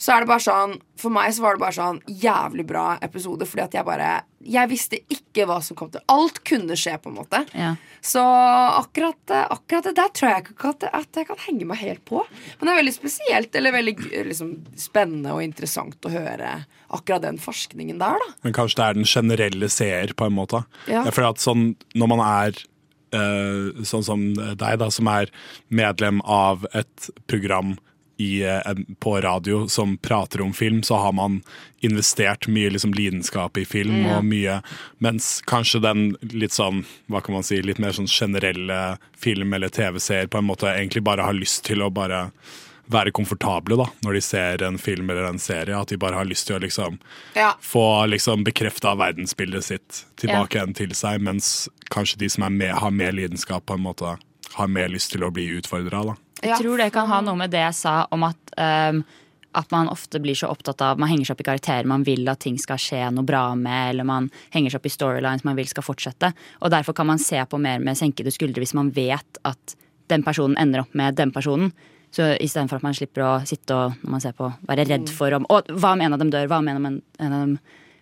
[0.00, 3.44] så er det bare sånn For meg så var det bare sånn jævlig bra episode,
[3.48, 4.08] fordi at jeg bare
[4.40, 6.02] Jeg visste ikke hva som kom til.
[6.10, 7.42] Alt kunne skje, på en måte.
[7.52, 7.74] Ja.
[8.00, 12.02] Så akkurat, akkurat det der tror jeg ikke at, at jeg kan henge meg helt
[12.08, 12.22] på.
[12.56, 13.94] Men det er veldig spesielt, eller veldig
[14.30, 16.54] liksom, spennende og interessant å høre
[16.88, 18.32] akkurat den forskningen der, da.
[18.46, 20.64] Men kanskje det er den generelle seer, på en måte.
[20.88, 21.04] Ja.
[21.12, 22.64] Føler at sånn, når man er
[23.20, 25.30] eh, sånn som deg, da, som er
[25.68, 27.76] medlem av et program
[28.20, 31.40] i, eh, på radio som prater om film, så har man
[31.80, 34.10] investert mye liksom, lidenskap i film Mm.
[34.16, 34.62] og mye
[35.00, 39.68] Mens kanskje den litt sånn, hva kan man si, litt mer sånn generelle film- eller
[39.72, 42.30] TV-seer på en måte egentlig bare har lyst til å bare
[42.90, 45.76] være komfortable da, når de ser en film eller en serie.
[45.80, 46.98] At de bare har lyst til å liksom
[47.36, 47.52] Ja.
[47.62, 52.74] få liksom bekrefta verdensbildet sitt tilbake igjen til seg, mens kanskje de som er med,
[52.74, 54.18] har mer lidenskap, på en måte
[54.54, 56.16] har mer lyst til å bli utfordra.
[56.42, 59.02] Jeg tror det kan ha noe med det jeg sa om at, um,
[59.58, 62.28] at man ofte blir så opptatt av Man henger seg opp i karakterer man vil
[62.32, 65.58] at ting skal skje noe bra med, eller man henger seg opp i storylines man
[65.58, 66.32] vil skal fortsette.
[66.64, 69.76] Og derfor kan man se på mer med senkede skuldre hvis man vet at
[70.10, 71.70] den personen ender opp med den personen.
[72.10, 75.36] Så istedenfor at man slipper å sitte og når man ser på, være redd for
[75.36, 76.48] om Å, hva om en av dem dør?
[76.50, 77.56] Hva om en av dem, en av dem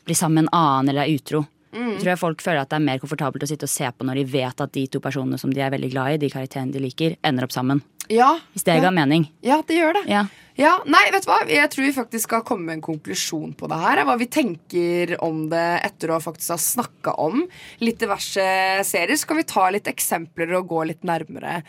[0.08, 1.44] blir sammen med en annen eller er utro?
[1.72, 1.98] Mm.
[1.98, 4.22] Tror jeg folk føler at det er mer komfortabelt å sitte og se på når
[4.22, 6.80] de vet at de to personene som de er veldig glad i, de karakterene de
[6.80, 7.82] liker, ender opp sammen.
[8.12, 8.34] Ja.
[8.54, 9.28] Hvis det ga mening.
[9.44, 10.06] Ja, det gjør det.
[10.10, 10.26] Ja.
[10.58, 11.36] Ja, nei, vet du hva?
[11.46, 14.00] Jeg tror vi faktisk skal komme med en konklusjon på det her.
[14.02, 17.44] Hva vi tenker om det etter å faktisk ha snakka om
[17.78, 18.42] litt diverse
[18.88, 19.14] serier.
[19.14, 21.60] Så kan vi ta litt eksempler og gå litt nærmere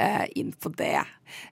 [0.00, 1.02] eh, inn på det.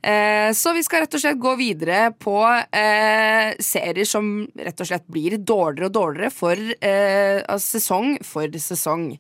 [0.01, 4.89] Eh, så vi skal rett og slett gå videre på eh, serier som rett og
[4.89, 9.11] slett blir dårligere og dårligere for eh, sesong for sesong.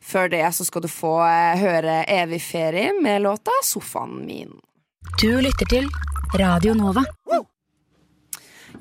[0.00, 4.56] Før det så skal du få eh, høre Evig ferie med låta 'Sofaen min'.
[5.20, 5.86] Du lytter til
[6.36, 7.02] Radio Nova.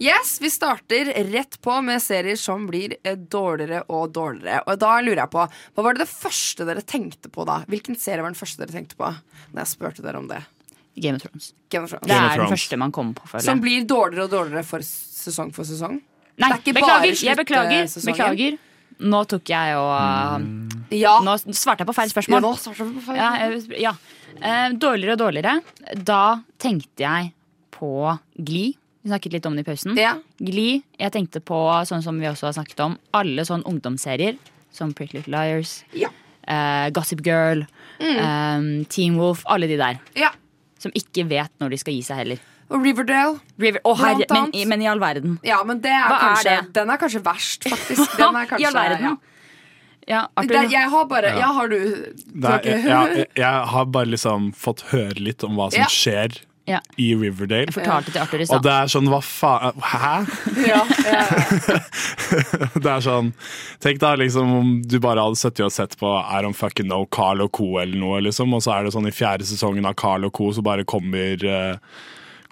[0.01, 4.65] Yes, Vi starter rett på med serier som blir eh, dårligere og dårligere.
[4.67, 7.61] Og da lurer jeg på, Hva var det det første dere tenkte på da?
[7.71, 9.07] Hvilken serie var den første dere tenkte på?
[9.53, 10.41] Når jeg spurte dere om det
[10.99, 11.53] Game of Thrones.
[11.71, 12.07] Game of Thrones.
[12.11, 15.53] Det er den første man kommer på, føler Som blir dårligere og dårligere for sesong
[15.55, 16.01] for sesong?
[16.35, 17.15] Nei, Det er ikke beklager.
[17.15, 17.89] bare Jeg beklager.
[18.11, 18.59] beklager.
[18.99, 21.15] Nå tok jeg og Ja.
[21.23, 22.35] Nå svarte jeg på feil spørsmål.
[22.35, 23.17] Ja, nå svarte jeg på feil.
[23.19, 23.95] Ja, jeg- ja.
[24.41, 25.59] Eh, dårligere og dårligere.
[26.05, 27.31] Da tenkte jeg
[27.75, 27.91] på
[28.37, 28.65] Gli.
[29.05, 29.95] Vi snakket litt om det i pausen.
[30.41, 30.81] Gli.
[30.99, 34.37] Jeg tenkte på, sånn som vi også har snakket om, alle sånn ungdomsserier.
[34.75, 37.65] Som Pretty Little Liars, eh, Gossip Girl,
[37.99, 38.17] Mm.
[38.19, 39.43] eh, Team Wolf.
[39.45, 39.99] Alle de der.
[40.15, 40.31] Ja.
[40.77, 42.39] Som ikke vet når de skal gi seg heller.
[42.69, 43.39] Og Riverdale.
[43.59, 45.39] River, å, herre, men, men i all verden.
[45.43, 46.73] Ja, men det er Hva er kanskje, det?
[46.73, 48.17] Den er kanskje verst, faktisk.
[48.19, 49.17] Den er kanskje, I all verden.
[50.07, 50.27] Ja.
[50.37, 51.39] Det, jeg har bare Ja.
[51.39, 55.55] Ja, har du Det er, jeg, jeg, jeg har bare liksom fått høre litt om
[55.57, 55.87] hva som Ja.
[55.89, 56.37] skjer
[56.67, 56.79] Ja.
[56.97, 57.67] i Riverdale.
[57.69, 58.57] Jeg fortalte til Arthur i stad.
[58.57, 60.13] Og det er sånn, hva faen Hæ?
[60.71, 61.79] Ja, ja,
[62.81, 63.33] Det er sånn
[63.83, 67.05] Tenk da liksom om du bare hadde sittet og sett på I don't fucking know
[67.05, 67.77] Carl og Co.
[67.81, 70.51] eller noe, liksom, og så er det sånn i fjerde sesongen av Carl og Co.
[70.57, 71.75] så bare kommer eh,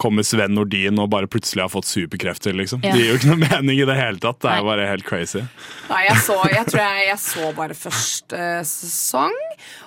[0.01, 2.81] Kommer Sven Nordin og bare plutselig har fått superkrefter, liksom.
[2.83, 2.93] Ja.
[2.95, 4.39] Det gir jo ikke noe mening i det hele tatt.
[4.43, 5.43] Det er jo bare helt crazy.
[5.91, 9.37] Nei, jeg så, jeg tror jeg, jeg så bare første sesong.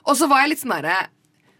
[0.07, 1.05] Og så var jeg litt sånn derre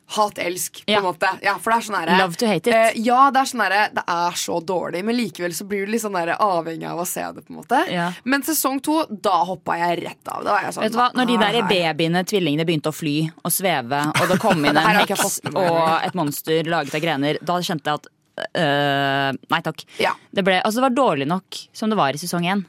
[0.07, 1.27] Hat-elsk, på en måte.
[1.43, 2.75] Ja, for det er sånn derre Love to hate it.
[2.77, 5.91] eh, ja, det er sånn derre Det er så dårlig, men likevel så blir du
[5.91, 7.81] litt sånn derre avhengig av å se det, på en måte.
[7.91, 8.05] Ja.
[8.23, 10.45] Men sesong to, da hoppa jeg rett av.
[10.47, 11.09] Da var jeg sånn Vet du hva?
[11.19, 14.79] Når de der «Ah, babyene, tvillingene, begynte å fly og sveve, og det kom inn
[14.79, 19.85] en heks og et monster laget av grener, da kjente jeg at øh, Nei takk.
[20.33, 22.65] Det, ble, altså, det var dårlig nok som det var i sesong én.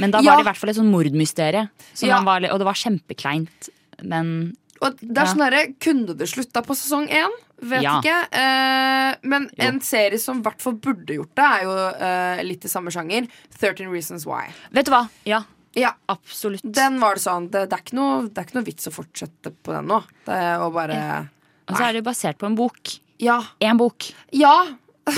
[0.00, 0.32] Men da Ja.
[0.32, 1.68] var det i hvert fall et sånn mordmysterie.
[2.00, 2.22] Ja.
[2.24, 3.68] var, og det var kjempekleint.
[4.02, 7.30] Men Og det er sånn derre Kunne det slutta på sesong én?
[7.62, 8.00] Vet Ja.
[8.00, 8.16] ikke.
[8.32, 12.64] Eh, men en serie som i hvert fall burde gjort det, er jo eh, litt
[12.64, 13.28] i samme sjanger.
[13.60, 14.48] 13 Reasons Why.
[14.72, 15.08] Vet du hva?
[15.24, 15.44] Ja.
[15.74, 15.92] Ja.
[16.08, 16.62] Absolutt.
[16.64, 19.54] Den var det sånn Det, det, er, noe, det er ikke noe vits å fortsette
[19.62, 20.02] på den nå.
[20.26, 21.28] Det er å bare
[21.68, 22.98] Og så er det jo basert på en bok.
[23.22, 23.38] Ja.
[23.60, 24.10] Én bok.
[24.32, 24.66] Ja.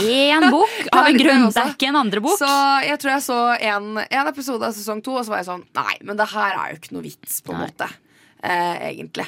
[0.01, 1.47] Én bok av en grunn.
[1.53, 2.39] Det er ikke en andre bok.
[2.41, 2.51] Så
[2.87, 3.39] jeg tror jeg så
[3.73, 6.57] en, en episode av sesong to, og så var jeg sånn Nei, men det her
[6.57, 7.89] er jo ikke noe vits, på en måte.
[8.45, 9.27] Eh, egentlig.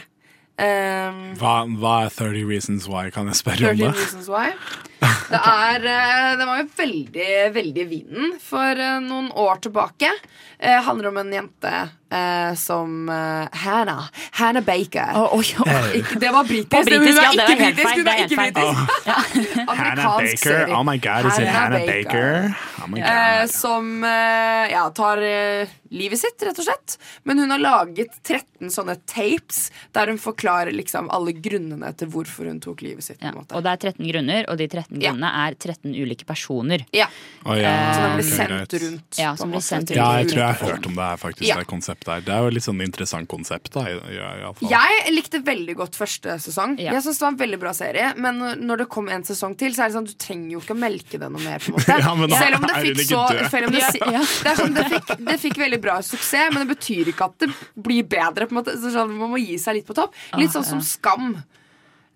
[0.56, 3.90] Um, Hva, hva er 30 Reasons Why, kan jeg spørre 30 om det?
[4.00, 4.46] Reasons Why.
[5.26, 10.08] Det er eh, Det var jo veldig, veldig vinden for eh, noen år tilbake.
[10.56, 11.72] Eh, handler om en jente
[12.10, 14.04] eh, som uh, Hannah.
[14.30, 15.12] Hannah Baker.
[15.94, 16.70] Ikke, det var britisk.
[16.70, 18.74] På britisk, hun ja, det ikke var helt britisk, feil, det er ikke helt feil.
[19.34, 19.68] britisk.
[19.80, 20.36] Hannah Baker.
[20.36, 20.74] serie.
[20.74, 22.54] Oh my god, is it Hannah Baker?
[22.82, 23.10] Oh my god.
[23.10, 25.22] uh, som ja, tar
[25.90, 26.96] livet sitt, rett og slett.
[27.22, 32.48] Men hun har laget 13 sånne tapes der hun forklarer liksom alle grunnene til hvorfor
[32.50, 33.20] hun tok livet sitt.
[33.20, 33.54] på en måte.
[33.56, 36.86] Og det er 13 grunner, og de 13 grunnene er 13 ulike personer.
[36.96, 37.08] Ja.
[37.44, 39.20] Oh, ja, Så den blir sendt rundt.
[39.20, 40.00] Ja, som blir sendt rundt.
[40.00, 41.48] Ja, jeg tror jeg har hørt om det her, faktisk.
[41.48, 41.58] Ja.
[41.60, 42.20] Det konseptet her.
[42.20, 43.80] Det er jo litt sånn interessant konsept, da.
[43.86, 44.68] i- i- i alle fall.
[44.68, 46.78] Jeg likte veldig godt første sesong.
[46.78, 46.92] Ja.
[46.92, 49.70] Jeg synes det var en veldig bra serie Men når det kom en sesong til,
[49.72, 51.58] så er det sånn du trenger jo ikke å melke det noe mer.
[51.58, 53.22] på en måte Ja, men da Selv om det fikk så
[53.66, 53.82] om det,
[54.12, 57.08] Ja, det, er sånn, det, fikk, det fikk veldig veldig bra suksess, men det betyr
[57.12, 58.46] ikke at det blir bedre.
[58.46, 60.14] på en måte så sånn, Man må gi seg litt på topp.
[60.36, 61.42] Litt sånn som Skam.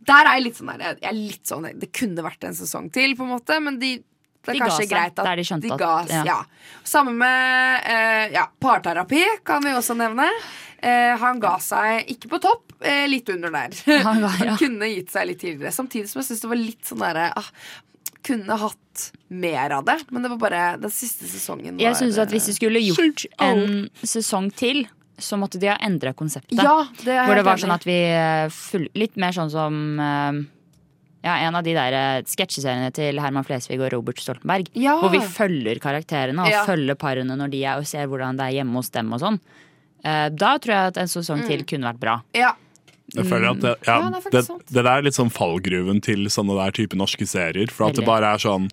[0.06, 2.90] Der er jeg litt sånn der, jeg er litt sånn Det kunne vært en sesong
[2.92, 4.02] til, på en måte, men de
[4.40, 6.10] det er De kanskje greit at de, de ga, oss.
[6.14, 6.22] ja.
[6.24, 6.38] ja.
[6.86, 10.26] Samme med eh, ja, parterapi, kan vi også nevne.
[10.80, 13.74] Eh, han ga seg ikke på topp, eh, litt under der.
[14.06, 14.54] Han ga- ja.
[14.56, 15.74] kunne gitt seg litt tidligere.
[15.76, 17.50] Samtidig som jeg syns det var litt sånn derre ah,
[18.24, 21.78] Kunne hatt mer av det, men det var bare den siste sesongen.
[21.80, 24.82] Jeg synes at hvis de skulle gjort en sesong til,
[25.20, 26.56] så måtte de ha endra konseptet.
[26.60, 30.00] Ja, det er Hvor det var sånn enig at vi eh, Litt mer sånn som
[30.00, 30.40] eh,
[31.24, 34.70] ja, en av de der eh, sketsjeseriene til Herman Flesvig og Robert Stoltenberg.
[34.74, 34.94] Ja.
[35.02, 36.64] Hvor vi følger karakterene og Ja.
[36.64, 39.40] følger parene når de er og ser hvordan det er hjemme hos dem og sånn.
[40.04, 42.22] Eh, Da tror jeg at en sesong til kunne vært bra.
[42.34, 42.54] Ja.
[43.12, 46.00] Jeg føler at det, ja, Ja, det er det, det der er litt sånn fallgruven
[46.00, 47.68] til sånne der type norske serier.
[47.70, 48.70] For at det bare er sånn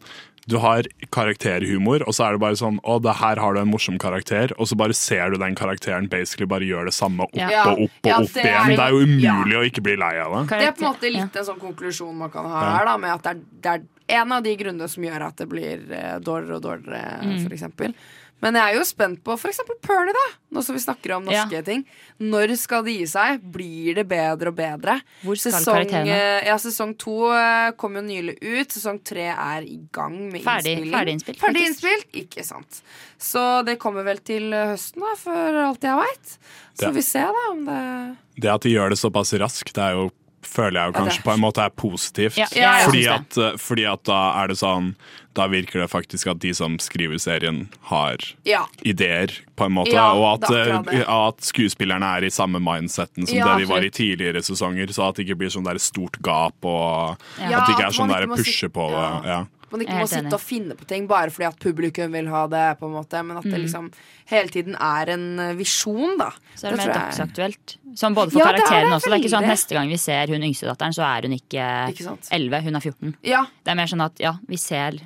[0.48, 3.68] Du har karakterhumor, og så er det bare sånn Å, det her har du en
[3.72, 7.36] morsom karakter, og så bare ser du den karakteren basically bare gjøre det samme opp
[7.36, 7.66] Ja.
[7.74, 8.76] og opp og Ja, opp det er- igjen.
[8.78, 9.34] Det er jo ja.
[9.34, 10.58] umulig å ikke bli lei av det.
[10.58, 12.78] Det er på en måte litt en sånn konklusjon man kan ha Ja.
[12.78, 15.36] her, da, med at det er, det er en av de grunnene som gjør at
[15.38, 17.52] det blir eh, dårligere og dårligere, Mm.
[17.52, 17.94] eksempel.
[18.39, 20.26] Men jeg er jo spent på for eksempel Pernie, da.
[20.54, 21.62] Nå som vi snakker om norske Ja.
[21.65, 21.82] ting.
[22.21, 23.39] Når skal det gi seg?
[23.41, 25.00] Blir det bedre og bedre?
[25.23, 26.08] Hvor skal karakterene?
[26.13, 28.69] eh, ja, sesong to eh, kom jo nylig ut.
[28.69, 30.93] Sesong tre er i gang med Ferdig- innspilling.
[30.93, 32.82] ferdig innspilt, Ferdig innspilt, ikke sant.
[33.17, 36.38] Så det kommer vel til eh, høsten, da, for alt jeg veit.
[36.78, 39.82] Så får vi se, da, om det Det at de gjør det såpass raskt, det
[39.84, 40.12] er jo
[40.58, 42.38] føler jeg jo kanskje på en måte er positivt.
[42.41, 44.93] Ja, ja, fordi, at, eh, fordi at da er det sånn
[45.38, 48.63] Da virker det faktisk at de som skriver serien, har Ja.
[48.84, 49.93] ideer, på en måte.
[49.93, 53.86] Ja, og at, eh, at skuespillerne er i samme mindseten som Ja, det de var
[53.86, 54.89] i tidligere sesonger.
[54.89, 57.93] Så at det ikke blir sånn der stort gap, og Ja, at det ikke er
[57.93, 59.30] sånn der pushe på det.
[59.30, 59.46] Ja.
[59.71, 62.65] Man ikke må sitte og finne på ting bare fordi at publikum vil ha det,
[62.80, 63.89] på en måte men at det liksom
[64.32, 66.30] hele tiden er en eh, visjon, da.
[66.53, 67.75] Så er det, det mer dagsaktuelt.
[67.99, 69.10] Sånn både for Ja, er karakterene også.
[69.10, 71.67] Det er ikke sånn neste gang vi ser hun yngste datteren, så er hun ikke,
[71.93, 73.15] Ikke 11, hun er 14.
[73.27, 75.01] Ja, Det er mer sånn at ja, vi ser,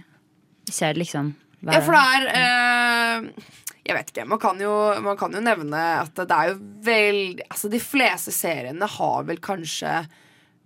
[0.68, 3.50] vi ser liksom hver, ja for det er øh,
[3.86, 4.26] Jeg vet ikke.
[4.30, 4.72] Man kan, jo,
[5.02, 9.42] man kan jo nevne at det er jo veldig Altså, de fleste seriene har vel
[9.42, 10.04] kanskje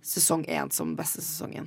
[0.06, 1.66] sesong én som beste sesongen.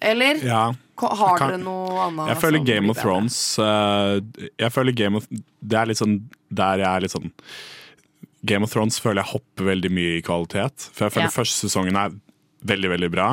[0.00, 0.62] Eller Ja.
[1.00, 2.28] Har dere noe annet?
[2.34, 2.98] Jeg føler Game of?
[3.00, 4.20] Thrones eh,
[4.60, 6.18] Jeg føler Game of Det er litt sånn
[6.52, 7.30] der jeg er litt sånn
[8.44, 10.86] Game of Thrones føler jeg hopper veldig mye i kvalitet.
[10.96, 11.34] For jeg føler Ja.
[11.34, 12.14] første sesongen er
[12.64, 13.26] veldig, veldig bra.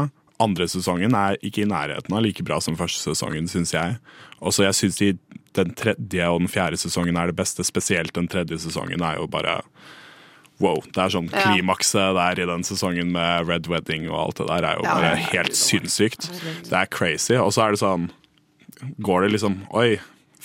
[0.43, 3.97] Andre sesongen er ikke i nærheten av like bra som første sesongen, syns jeg.
[4.41, 5.13] Og så jeg syns de,
[5.55, 7.63] den tredje og den fjerde sesongen er det beste.
[7.63, 9.61] Spesielt den tredje sesongen er jo bare
[10.63, 10.81] Wow.
[10.89, 14.69] Det er sånn klimakset der i den sesongen med Red Wedding og alt det der
[14.71, 16.29] er jo bare helt sinnssykt.
[16.65, 17.35] Det er crazy.
[17.37, 18.11] Og så er det sånn
[19.01, 19.97] Går det liksom Oi,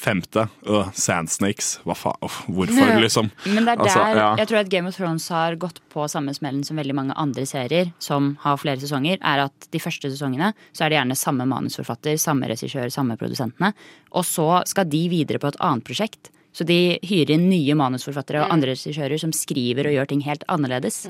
[0.03, 0.47] femte.
[0.67, 1.77] Uh, Sandsnakes.
[1.87, 2.19] Hva faen?
[2.25, 3.31] Uff, Hvorfor, liksom?
[3.45, 4.29] Men det er der Altså, ja.
[4.41, 7.47] jeg tror at Game of Thrones har gått på samme smellen som veldig mange andre
[7.49, 11.47] serier som har flere sesonger, er at de første sesongene så er det gjerne samme
[11.51, 13.73] manusforfatter, samme regissør, samme produsentene.
[14.17, 16.33] Og så skal de videre på et annet prosjekt.
[16.53, 18.53] Så de hyrer inn nye manusforfattere og Mm.
[18.53, 21.07] andre regissører som skriver og gjør ting helt annerledes.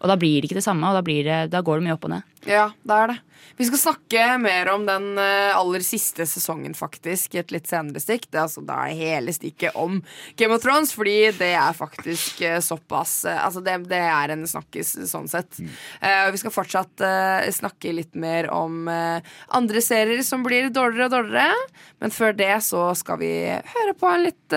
[0.00, 1.92] Og da blir det ikke det samme, og da, blir det, da går det mye
[1.96, 2.22] opp og ned.
[2.46, 3.18] Ja, det er det.
[3.56, 8.02] Vi skal snakke mer om den eh, aller siste sesongen, faktisk, i et litt senere
[8.02, 8.28] stikk.
[8.28, 10.02] Det er altså da er hele stikket om
[10.36, 14.44] Game of Thrones, fordi det er faktisk eh, såpass eh, Altså, det, det er en
[14.48, 15.60] snakkis sånn sett.
[15.60, 15.70] Mm.
[16.02, 19.22] Uh, vi skal fortsatt uh, snakke litt mer om uh,
[19.54, 21.70] andre serier som blir dårligere og dårligere.
[22.02, 24.56] Men før det så skal vi høre på litt,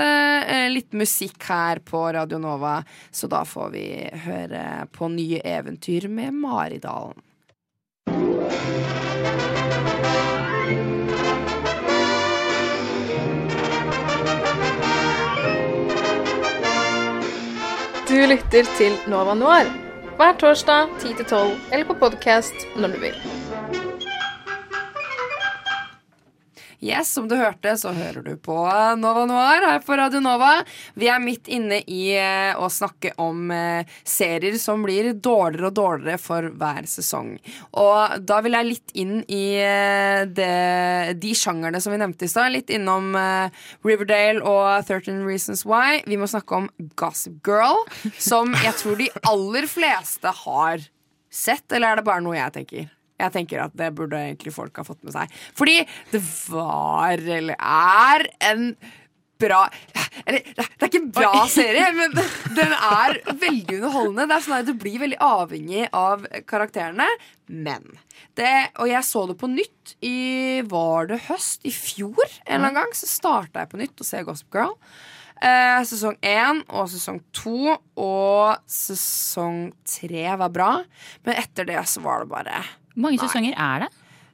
[0.74, 2.80] litt musikk her på Radio Nova.
[3.12, 3.86] Så da får vi
[4.26, 4.66] høre
[4.96, 7.29] på nye eventyr med Maridalen.
[18.10, 19.70] Du lytter til Nova Noir
[20.20, 23.49] hver torsdag 10-12 eller på podkast når du vil.
[26.80, 28.56] Yes, som du hørte, så hører du på
[29.02, 30.62] Nova Noir her på Radio Nova.
[30.96, 35.76] Vi er midt inne i eh, å snakke om eh, serier som blir dårligere og
[35.76, 37.34] dårligere for hver sesong.
[37.84, 42.32] Og da vil jeg litt inn i eh, det, de sjangerne som vi nevnte i
[42.32, 42.54] stad.
[42.56, 43.12] Litt innom
[43.84, 46.00] Riverdale og 13 Reasons Why.
[46.08, 47.84] Vi må snakke om Gossip Girl,
[48.16, 50.88] som jeg tror de aller fleste har
[51.28, 51.68] sett.
[51.74, 52.88] Eller er det bare noe jeg tenker?
[53.20, 55.36] Jeg tenker at det burde egentlig folk ha fått med seg.
[55.58, 55.82] Fordi
[56.14, 58.72] det var, eller er, en
[59.40, 59.62] bra
[60.26, 62.16] Eller det er ikke en bra serie, men
[62.58, 64.28] den er veldig underholdende.
[64.28, 67.08] Det er sånn at Du blir veldig avhengig av karakterene.
[67.48, 67.86] Men
[68.40, 71.64] det, Og jeg så det på nytt i Var det høst?
[71.68, 74.76] I fjor en eller annen gang så starta jeg på nytt å se Gossip Girl.
[75.40, 80.72] Eh, sesong én og sesong to og sesong tre var bra.
[81.24, 82.60] Men etter det så var det bare
[82.94, 83.90] Hvor mange sesonger er det?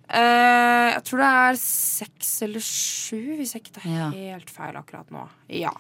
[0.06, 4.10] Uh, jeg tror det er seks eller sju, hvis jeg ikke tar Ja.
[4.14, 5.24] helt feil akkurat nå.
[5.50, 5.72] Ja.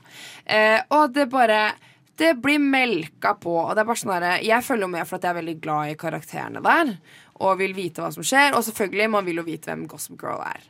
[0.49, 1.73] Uh, og det bare
[2.17, 3.51] Det blir melka på.
[3.67, 5.55] Og det er bare sånn derre- Jeg følger jo med for at jeg er veldig
[5.61, 6.97] glad i karakterene der.
[7.41, 8.55] Og vil vite hva som skjer.
[8.55, 10.61] Og selvfølgelig, man vil jo vite hvem Gossip Girl er.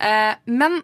[0.00, 0.82] Uh, men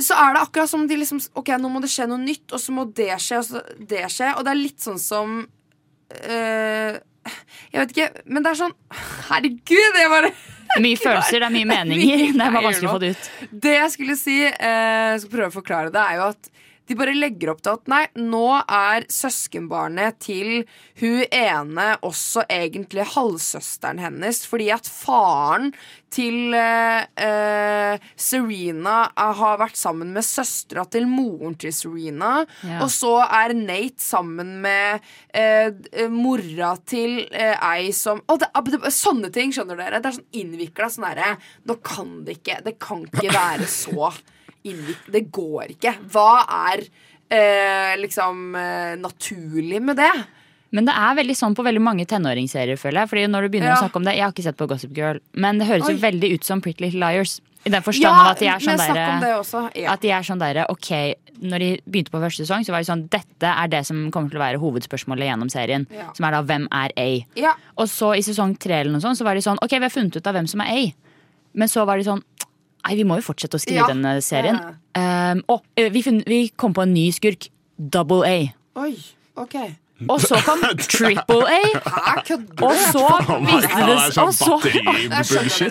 [0.00, 2.58] så er det akkurat som de liksom Ok, nå må det skje noe nytt, og
[2.60, 4.32] så må det skje, og så det skje.
[4.36, 5.46] Og det er litt sånn som
[7.72, 8.76] Jeg vet ikke, men det er sånn
[9.28, 12.24] Herregud, bare Det er mye følelser, det er mye meninger.
[12.32, 13.28] Det er bare vanskelig å få det ut.
[13.66, 16.50] Det jeg skulle si, eh, skal prøve å forklare det, er jo at
[16.88, 20.62] de bare legger opp til at nei, nå er søskenbarnet til
[21.00, 25.72] hun ene også egentlig halvsøsteren hennes, fordi at faren
[26.08, 32.30] til uh, uh, Serena eh, har vært sammen med søstera til moren til Serena,
[32.64, 32.80] Ja.
[32.84, 35.04] og så er Nate sammen med
[35.36, 40.00] uh, mora til ei som Å, det, det, Sånne ting, skjønner dere.
[40.02, 41.34] Det er sånn innvikla sånn herre
[41.68, 44.10] Nå kan det ikke Det kan ikke være så
[44.64, 45.94] innvikla Det går ikke.
[46.12, 46.30] Hva
[46.70, 46.82] er
[47.30, 50.12] eh, liksom eh, naturlig med det?
[50.70, 53.08] Men det er veldig sånn på veldig mange tenåringsserier, føler jeg.
[53.08, 53.76] Fordi når du begynner Ja.
[53.78, 55.94] å snakke om det Jeg har ikke sett på Gossip Girl, men det høres Oi.
[55.94, 57.40] jo veldig ut som Pretty Little Liars.
[57.66, 59.72] I den forstand Ja, av at de er sånn derre.
[59.74, 59.92] Ja.
[59.92, 60.90] At de er sånn derre Ok,
[61.42, 64.30] når de begynte på første sesong, så var det sånn Dette er det som kommer
[64.30, 65.86] til å være hovedspørsmålet gjennom serien.
[65.90, 66.12] Ja.
[66.14, 67.26] Som er da hvem er A?
[67.34, 67.54] Ja.
[67.76, 69.90] Og så i sesong tre eller noe sånt, så var de sånn Ok, vi har
[69.90, 70.92] funnet ut av hvem som er A.
[71.54, 72.22] Men så var de sånn
[72.88, 73.88] Nei, vi må jo fortsette å skrive Ja.
[73.92, 74.56] denne serien.
[74.96, 75.32] Ja.
[75.36, 77.50] Um, og vi, funn- vi kom på en ny skurk.
[77.78, 78.38] Double A.
[78.80, 78.94] Oi,
[79.36, 79.54] ok.
[80.08, 81.60] Og så kom Triple A.
[82.64, 83.04] Og så
[83.44, 84.58] viste det sånn og så.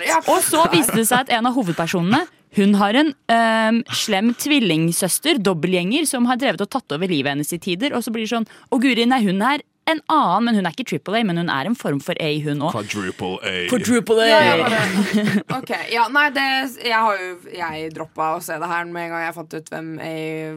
[0.06, 0.18] Ja.
[0.28, 2.22] og så viste det seg at en av hovedpersonene
[2.56, 7.52] hun har en øhm, slem tvillingsøster, dobbeltgjenger, som har drevet og tatt over livet hennes
[7.52, 7.92] i tider.
[7.96, 10.74] Og så blir det sånn Å, guri, nei, hun er en annen, men hun er
[10.76, 12.74] ikke triple A, men hun er en form for A, hun òg.
[12.74, 13.54] Quadruple A.
[13.70, 14.28] Quadruple A.
[14.28, 14.80] Ja, ja,
[15.58, 16.46] ok, ja, nei, det,
[16.84, 19.72] jeg har jo Jeg droppa å se det her med en gang jeg fant ut
[19.72, 20.14] hvem A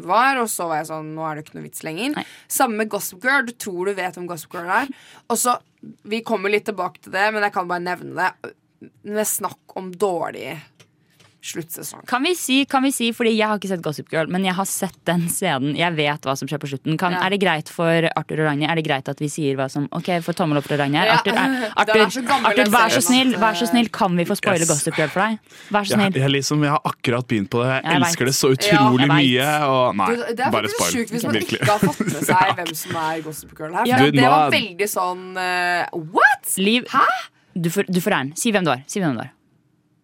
[0.08, 0.42] var.
[0.44, 2.16] Og så var jeg sånn, nå er det ikke noe vits lenger.
[2.18, 2.26] Nei.
[2.52, 3.46] Samme med Gossip Girl.
[3.48, 4.92] Du tror du vet hvem Gossip Girl er.
[5.32, 8.54] Og så, Vi kommer litt tilbake til det, men jeg kan bare nevne det.
[9.06, 10.56] Med snakk om dårlig
[11.42, 12.04] sluttsesong.
[12.08, 14.54] Kan vi, si, kan vi si, fordi jeg har ikke sett Gossip Girl, men jeg
[14.54, 15.74] har sett den scenen.
[15.76, 16.98] Jeg vet hva som skjer på slutten.
[17.02, 17.24] Kan, Ja.
[17.26, 19.88] Er det greit for Arthur og Ragnhild Er det greit at vi sier hva som
[19.92, 21.06] Ok, for tommel opp for Ragnhild.
[21.10, 21.18] Ja.
[21.18, 24.26] Arthur, er, Arthur, er så gammel, Arthur, vær så snill, vær så snill, kan vi
[24.30, 24.70] få spoile Yes.
[24.70, 25.40] Gossip Girl for deg?
[25.74, 26.20] Vær så snill.
[26.22, 27.72] jeg, liksom, jeg har akkurat begynt på det.
[27.74, 28.32] Jeg, Jeg elsker vet.
[28.32, 29.18] det så utrolig ja.
[29.18, 29.50] mye.
[29.72, 30.94] Og nei, Du, det er bare faktisk spoil.
[30.96, 31.60] sjukt hvis man Virkelig.
[31.62, 33.86] ikke har fått med seg hvem som er Gossip Girl her.
[33.92, 36.56] For Du, det nå var veldig sånn uh, What?!
[36.62, 37.06] Liv, Hæ?!
[37.58, 38.34] du får, du får æren.
[38.40, 38.84] Si hvem du er.
[38.88, 39.34] Si hvem du er.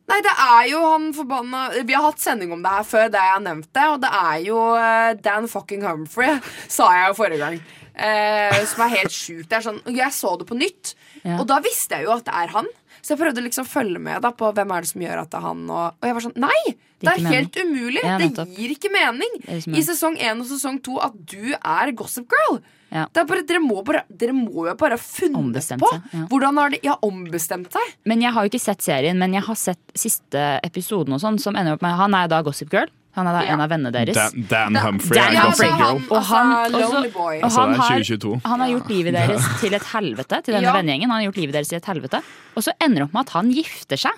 [0.08, 3.20] Nei, det er jo han forbanna Vi har hatt sending om det her før, det
[3.20, 3.88] jeg har nevnt det.
[3.92, 6.38] Og det er jo eh, Dan fucking Humphrey,
[6.78, 7.60] sa jeg jo forrige gang.
[7.98, 9.48] Eh, som er helt sjukt.
[9.52, 10.94] Det er sånn, jeg så det på nytt,
[11.26, 11.40] Ja.
[11.42, 12.68] og da visste jeg jo at det er han.
[13.02, 15.32] Så jeg prøvde liksom å følge med da på hvem er det som gjør at
[15.32, 15.62] det er han.
[15.70, 16.62] Og, og jeg var sånn Nei!
[16.98, 18.02] Det er ikke helt umulig!
[18.04, 21.52] Ja, det gir ikke mening Det er i sesong 1 og sesong 2 at du
[21.58, 22.58] er Gossip Girl.
[22.92, 23.06] Ja.
[23.12, 25.90] Det er bare, dere, må bare, dere må jo bare ha funnet Ombestemt på.
[25.92, 26.26] seg, ja.
[26.32, 27.96] Hvordan har de ja, ombestemt seg?
[28.06, 31.40] Men jeg har jo ikke sett serien, men jeg har sett siste episoden og sånn,
[31.40, 32.88] som ender opp med Han er da Gossip Girl.
[33.18, 33.54] Han er da Ja.
[33.54, 34.16] en av vennene deres.
[34.16, 35.70] Dan, Dan Humphrey Dan er Humphrey.
[35.70, 36.02] Girl.
[36.12, 39.82] Og han, Altså, også- og Altså, han har, han har gjort livet deres til et
[39.84, 40.44] helvete.
[40.44, 40.74] Til denne Ja.
[40.74, 42.22] vennegjengen Han har gjort livet deres til et helvete
[42.56, 44.12] Og så ender det opp med at han gifter seg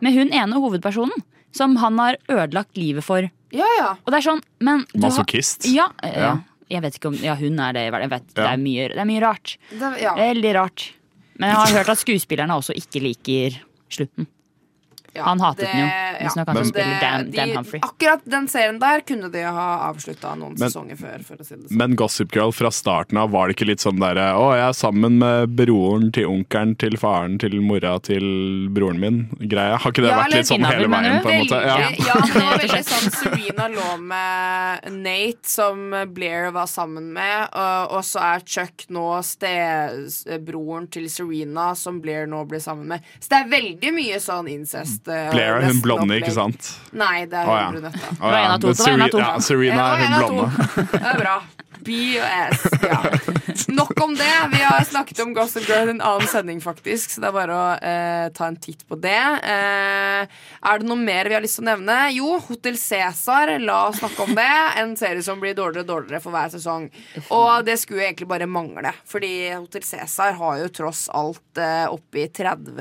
[0.00, 1.18] med hun ene hovedpersonen.
[1.52, 3.20] Som han har ødelagt livet for.
[3.52, 3.90] Ja, ja.
[4.06, 5.66] Og det er sånn, men du har- Masochist.
[5.72, 6.38] Ja, Ja.
[6.72, 7.86] Jeg vet ikke om Ja, hun er det.
[7.92, 9.56] Jeg vet, det, er mye, det er mye rart.
[9.70, 10.14] Det, ja.
[10.18, 10.86] Veldig rart.
[11.38, 13.58] Men jeg har hørt at skuespillerne også ikke liker
[13.92, 14.28] slutten.
[15.14, 15.86] Ja, Han hatet det- den jo.
[15.86, 16.24] ja.
[16.24, 17.80] Visstnok han som Men- spiller Dan, Det- Dan de- Humphrey.
[17.80, 21.24] Akkurat den serien der kunne de ha avslutta noen Men- sesonger før.
[21.24, 21.76] For å si det sånn.
[21.76, 24.72] Men Gossip Girl fra starten av, var det ikke litt sånn derre Å, jeg er
[24.72, 29.28] sammen med broren til onkelen til faren til mora til broren min.
[29.40, 29.76] Greia.
[29.78, 31.60] Har ikke det Ja, vært litt sånn hele veien, på en måte?
[31.64, 31.78] Ja.
[31.78, 32.20] ja.
[32.26, 38.02] det var veldig sånn Serena lå med Nate, som Blair var sammen med, og, og
[38.02, 43.02] så er Chuck nå stebroren til Serena, som Blair nå blir sammen med.
[43.20, 45.03] Så det er veldig mye sånn incest.
[45.08, 46.24] Blair er hun blonde, opplegg.
[46.24, 46.70] ikke sant?
[46.96, 47.66] Nei, det er hun ja.
[47.74, 48.14] brunette.
[48.14, 49.24] Å, var en av to, det var en av to.
[49.24, 50.48] Ja, Serena er hun blonde.
[50.94, 51.36] Det er bra.
[51.84, 52.64] B og S.
[52.84, 53.00] Ja.
[53.68, 54.30] Nok om det.
[54.52, 57.56] Vi har snakket om Gossip Girl i en annen sending, faktisk, så det er bare
[57.56, 59.20] å eh, ta en titt på det.
[59.44, 60.24] Eh,
[60.70, 61.98] er det noe mer vi har lyst til å nevne?
[62.16, 63.54] Jo, Hotell Cæsar.
[63.64, 64.50] La oss snakke om det.
[64.80, 66.88] En serie som blir dårligere og dårligere for hver sesong.
[67.28, 72.28] Og det skulle egentlig bare mangle, fordi Hotell Cæsar har jo tross alt eh, oppi
[72.32, 72.80] 30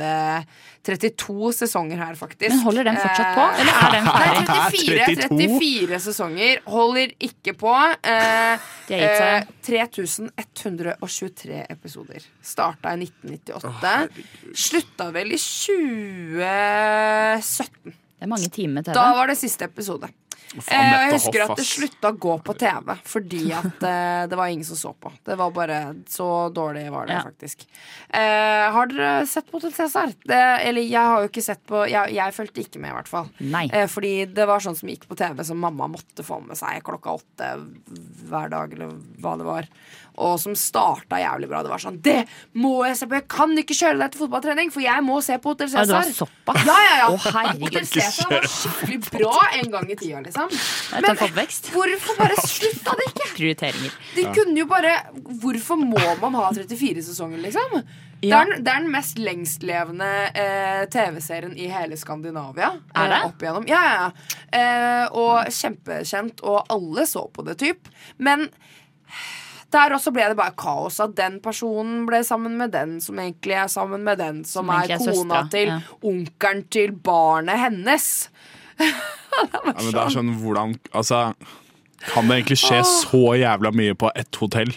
[0.83, 2.49] 32 sesonger her, faktisk.
[2.51, 4.43] Men holder den fortsatt på, eller er den ferdig?
[4.75, 6.59] 34, 34 sesonger.
[6.67, 7.71] Holder ikke på.
[8.03, 8.59] Eh,
[8.89, 9.33] det har gitt seg.
[9.39, 9.47] eh,
[10.43, 12.19] 3123 episoder.
[12.43, 14.19] Starta i 1998.
[14.65, 17.95] Slutta vel i 2017.
[18.13, 20.07] Det er mange timer til Da var det siste episode.
[20.53, 24.37] Faen, og jeg husker at det slutta å gå på TV fordi at eh, det
[24.37, 25.11] var ingen som så på.
[25.25, 25.79] Det var bare
[26.09, 27.23] Så dårlig var det, Ja.
[27.25, 27.65] faktisk.
[28.09, 30.13] Eh, har dere sett på Hotel Cæsar?
[30.29, 33.29] Eller jeg har jo ikke sett på Jeg, jeg fulgte ikke med, i hvert fall.
[33.39, 33.65] Nei.
[33.73, 36.83] Eh, fordi det var sånn som gikk på TV, som mamma måtte få med seg
[36.85, 37.49] klokka åtte
[38.29, 39.67] hver dag, eller hva det var.
[40.21, 41.63] Og som starta jævlig bra.
[41.65, 42.27] Det var sånn Det
[42.61, 43.15] må jeg se på!
[43.17, 45.95] Jeg kan ikke kjøre deg til fotballtrening, for jeg må se på Hotel Ja, det
[45.95, 46.27] var Cæsar.
[46.27, 46.65] såpass?
[46.67, 47.07] Ja, ja, ja.
[47.09, 47.17] Å.
[47.63, 50.32] Hotel Cæsar var skikkelig bra en gang i tida, liksom.
[50.33, 51.69] Det er oppvekst.
[51.73, 53.27] Hvorfor bare slutta det ikke?
[53.37, 53.97] Prioriteringer.
[54.15, 54.93] De kunne jo bare
[55.43, 57.79] Hvorfor må man ha 34 sesonger, liksom?
[58.23, 60.09] Det, er, den- det er den mest lengstlevende
[60.39, 62.69] eh, TV-serien i hele Skandinavia.
[62.95, 63.17] Er det?
[63.17, 63.65] Eh, opp igjennom.
[63.67, 64.37] Ja, ja, ja.
[64.55, 67.89] Eh, og kjempekjent, og alle så på det, typ.
[68.23, 68.47] Men
[69.73, 70.99] der også ble det bare kaos.
[71.03, 74.71] At den personen ble sammen med den som egentlig er sammen med den som, Som
[74.75, 75.43] er er kona søstra.
[75.53, 75.79] til ja.
[76.13, 78.07] onkelen til barnet hennes.
[79.33, 81.33] Ja, men det er sånn, hvordan Altså,
[82.13, 84.73] kan det egentlig skje så jævla mye på ett hotell?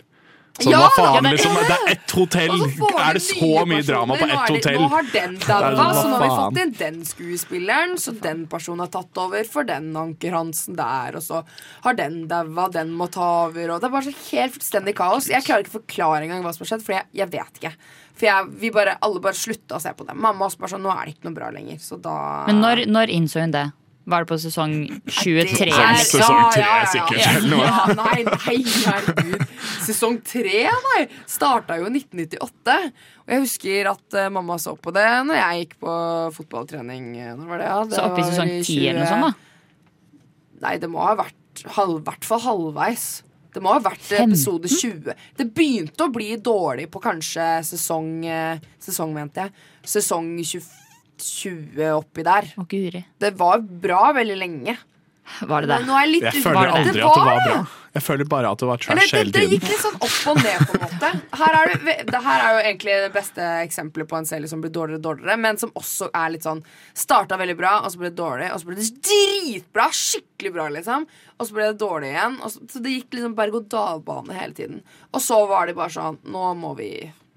[0.56, 1.54] Sånn, Ja, hva faen, ja, det- liksom?
[1.68, 2.52] Det er ett hotell!
[2.56, 4.78] Er det så mye drama på ett er hotell?
[4.80, 8.14] Nå har den er daua, sånn, så nå har vi fått inn den skuespilleren, så
[8.22, 11.42] den personen har tatt over for den Anker Hansen der, og så
[11.84, 15.28] har den daua, den må ta over, og det er bare så helt fullstendig kaos.
[15.28, 17.74] Jeg klarer ikke å forklare engang hva som har skjedd, for jeg, jeg vet ikke.
[18.16, 20.16] For jeg, vi bare, alle bare slutta å se på det.
[20.16, 22.86] Mamma også bare sånn, nå er det ikke noe bra lenger, så da Men når,
[22.88, 23.66] når innså hun det?
[24.06, 24.74] Var det på sesong
[25.10, 25.66] 23?
[25.66, 26.20] Det er- liksom?
[26.20, 27.64] Sesong ja, sikkert, eller noe.
[27.66, 29.42] Ja, nei, nei, herregud.
[29.82, 31.00] Sesong 3, nei.
[31.26, 32.76] Starta jo i 1998.
[33.26, 35.96] Og jeg husker at uh, mamma så på det når jeg gikk på
[36.38, 37.08] fotballtrening.
[37.18, 37.66] eh, Når var det?
[37.72, 39.34] Ja, det Så oppe i sesong 10 eller noe sånt, da?
[40.68, 43.08] Nei, det må ha vært halv, hvert fall halvveis.
[43.56, 44.30] Det må ha vært 15?
[44.30, 45.14] episode 20.
[45.40, 49.52] Det begynte å bli dårlig på kanskje sesong eh, Sesong, mente jeg.
[49.96, 50.62] Sesong 20,
[51.22, 52.52] 20 oppi der.
[52.56, 53.02] Å, guri.
[53.22, 54.76] Det var bra veldig lenge.
[55.40, 55.78] Var det det?
[55.86, 57.56] Nå er jeg litt Jeg føler aldri at det var bra.
[57.96, 60.18] Jeg føler bare at det var Eller trash det, hele det gikk litt sånn opp
[60.30, 61.10] og ned, på en måte.
[61.40, 64.62] Her er, det, det her er jo egentlig det beste eksempelet på en serie som
[64.62, 66.62] blir dårligere og dårligere, men som også er litt sånn
[66.96, 69.88] Starta veldig bra, og så ble det dårlig, og så ble det dritbra.
[69.96, 71.06] Skikkelig bra, liksom.
[71.36, 72.38] Og så ble det dårlig igjen.
[72.42, 74.82] Og så, så det gikk liksom berg-og-dal-bane hele tiden.
[75.12, 76.90] Og så var de bare sånn Nå må vi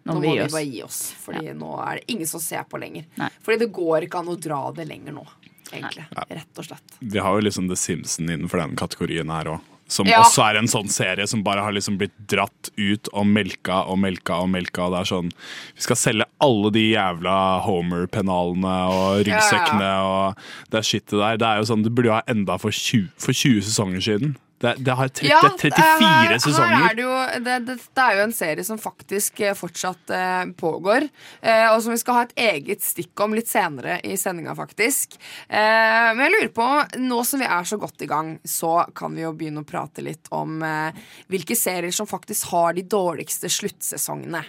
[0.05, 3.05] nå må vi bare gi oss, Fordi nå er det ingen som ser på lenger.
[3.17, 3.29] Nei.
[3.43, 5.25] Fordi det går ikke an å dra det lenger nå,
[5.71, 6.05] egentlig.
[6.29, 6.95] Rett og slett.
[6.99, 9.59] Vi har jo liksom The Simpsons innenfor den kategorien her òg.
[9.89, 10.19] Som Ja.
[10.21, 13.97] også er en sånn serie som bare har liksom blitt dratt ut og melka og
[13.97, 14.83] melka og melka.
[14.85, 15.31] Og det er sånn
[15.75, 20.37] Vi skal selge alle de jævla Homer-pennalene og ryggsekkene og
[20.69, 21.37] det skittet der.
[21.41, 24.35] Det er jo sånn, Det burde jo ha enda for 20, for 20 sesonger siden.
[24.60, 26.76] Det, det har 30, Ja, 34 her, sesonger.
[26.76, 30.12] Her er det, jo, det, det, det er jo en serie som faktisk eh, fortsatt
[30.16, 31.07] eh, pågår.
[31.39, 35.16] Eh, og som vi skal ha et eget stikk om litt senere i sendinga, faktisk.
[35.47, 36.68] Eh, men jeg lurer på,
[37.05, 40.03] nå som vi er så godt i gang, så kan vi jo begynne å prate
[40.03, 44.43] litt om eh, hvilke serier som faktisk har de dårligste sluttsesongene.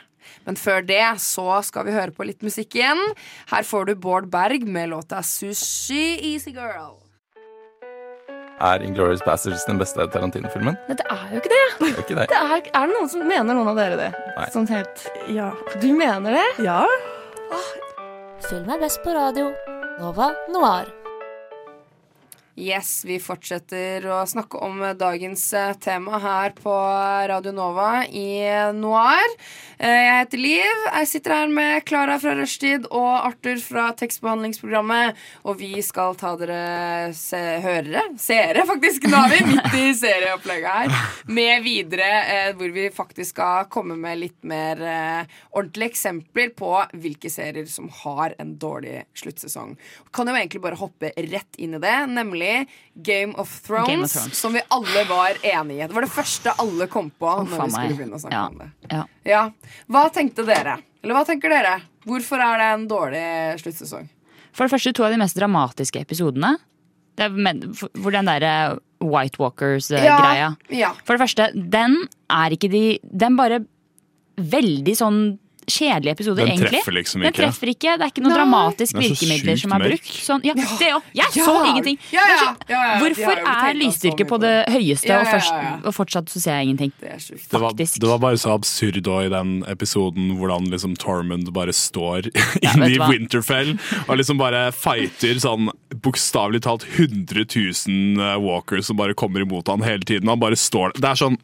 [0.47, 3.01] Men før det så skal vi høre på litt musikk igjen.
[3.53, 7.10] Her får du Bård Berg med låta 'Sushi Easy Girl'.
[8.61, 10.77] Er Inglourious Bastards den beste Tarantino-filmen?
[10.89, 11.63] Nei, det er jo ikke det.
[11.81, 12.27] Det er ikke det.
[12.29, 14.11] det er, er det noen som mener noen av dere det?
[14.37, 14.47] Nei.
[14.53, 15.51] Sånn helt Ja.
[15.81, 16.47] Du mener det?
[16.67, 16.83] Ja.
[18.51, 19.49] Film er best på radio.
[20.01, 20.93] Nova Noir.
[22.61, 26.73] Yes, vi fortsetter å snakke om dagens eh, tema her på
[27.31, 28.43] Radio Nova i
[28.77, 29.33] Noir.
[29.79, 30.83] Eh, Jeg heter Liv.
[30.91, 35.17] Jeg sitter her med Klara fra Rushtid og Arthur fra tekstbehandlingsprogrammet.
[35.49, 40.69] Og vi skal ta dere se hørere, seere faktisk, nå er vi midt i serieopplegget
[40.83, 44.85] her, med videre eh, hvor vi faktisk skal komme med litt mer
[45.55, 49.77] ordentlige eksempler på hvilke serier som har en dårlig sluttsesong.
[50.13, 52.50] Kan jo egentlig bare hoppe rett inn i det, nemlig
[53.11, 54.39] Game of Thrones, Game of Thrones.
[54.39, 55.87] som vi alle var enige i.
[55.89, 58.47] Det var det første alle kom på Oh, når vi skulle begynne å snakke Ja.
[58.49, 58.71] om det.
[58.91, 59.05] Ja.
[59.25, 59.43] Ja.
[59.89, 60.79] Hva tenkte dere?
[61.03, 61.77] Eller hva tenker dere?
[62.07, 63.25] Hvorfor er det en dårlig
[63.63, 64.09] sluttsesong?
[64.53, 66.57] For det første, to av de mest dramatiske episodene
[67.21, 70.57] hvor den derre White Walkers-greia.
[70.73, 70.93] ja.
[71.05, 71.97] For det første, den
[72.31, 73.61] er ikke de Den bare
[74.41, 76.71] veldig sånn kjedelige episoder, Den egentlig.
[76.81, 77.43] treffer liksom Den ikke.
[77.43, 77.97] treffer ikke.
[77.99, 78.39] Det er ikke noen Nei.
[78.41, 80.11] dramatiske Den er virkemidler som er brukt.
[80.29, 81.03] Sånn, ja, det òg.
[81.15, 81.45] Jeg Ja.
[81.45, 81.99] så ingenting!
[82.13, 85.53] Ja, ja, Det ja, ja, Hvorfor er lysstyrke på det høyeste, Ja, og, ja, først,
[85.53, 85.77] ja, ja.
[85.85, 86.93] og fortsatt så ser jeg ingenting?
[87.01, 87.19] Det er.
[87.51, 91.73] Det var, det var bare så absurd òg i den episoden hvordan liksom Tormund bare
[91.73, 92.31] står
[92.63, 92.99] Ja, inne i?
[92.99, 97.45] Winterfell og liksom bare fighter sånn bokstavelig talt 100
[97.89, 100.29] 000 walkers som bare kommer imot han hele tiden.
[100.29, 101.37] Han bare står Det er sånn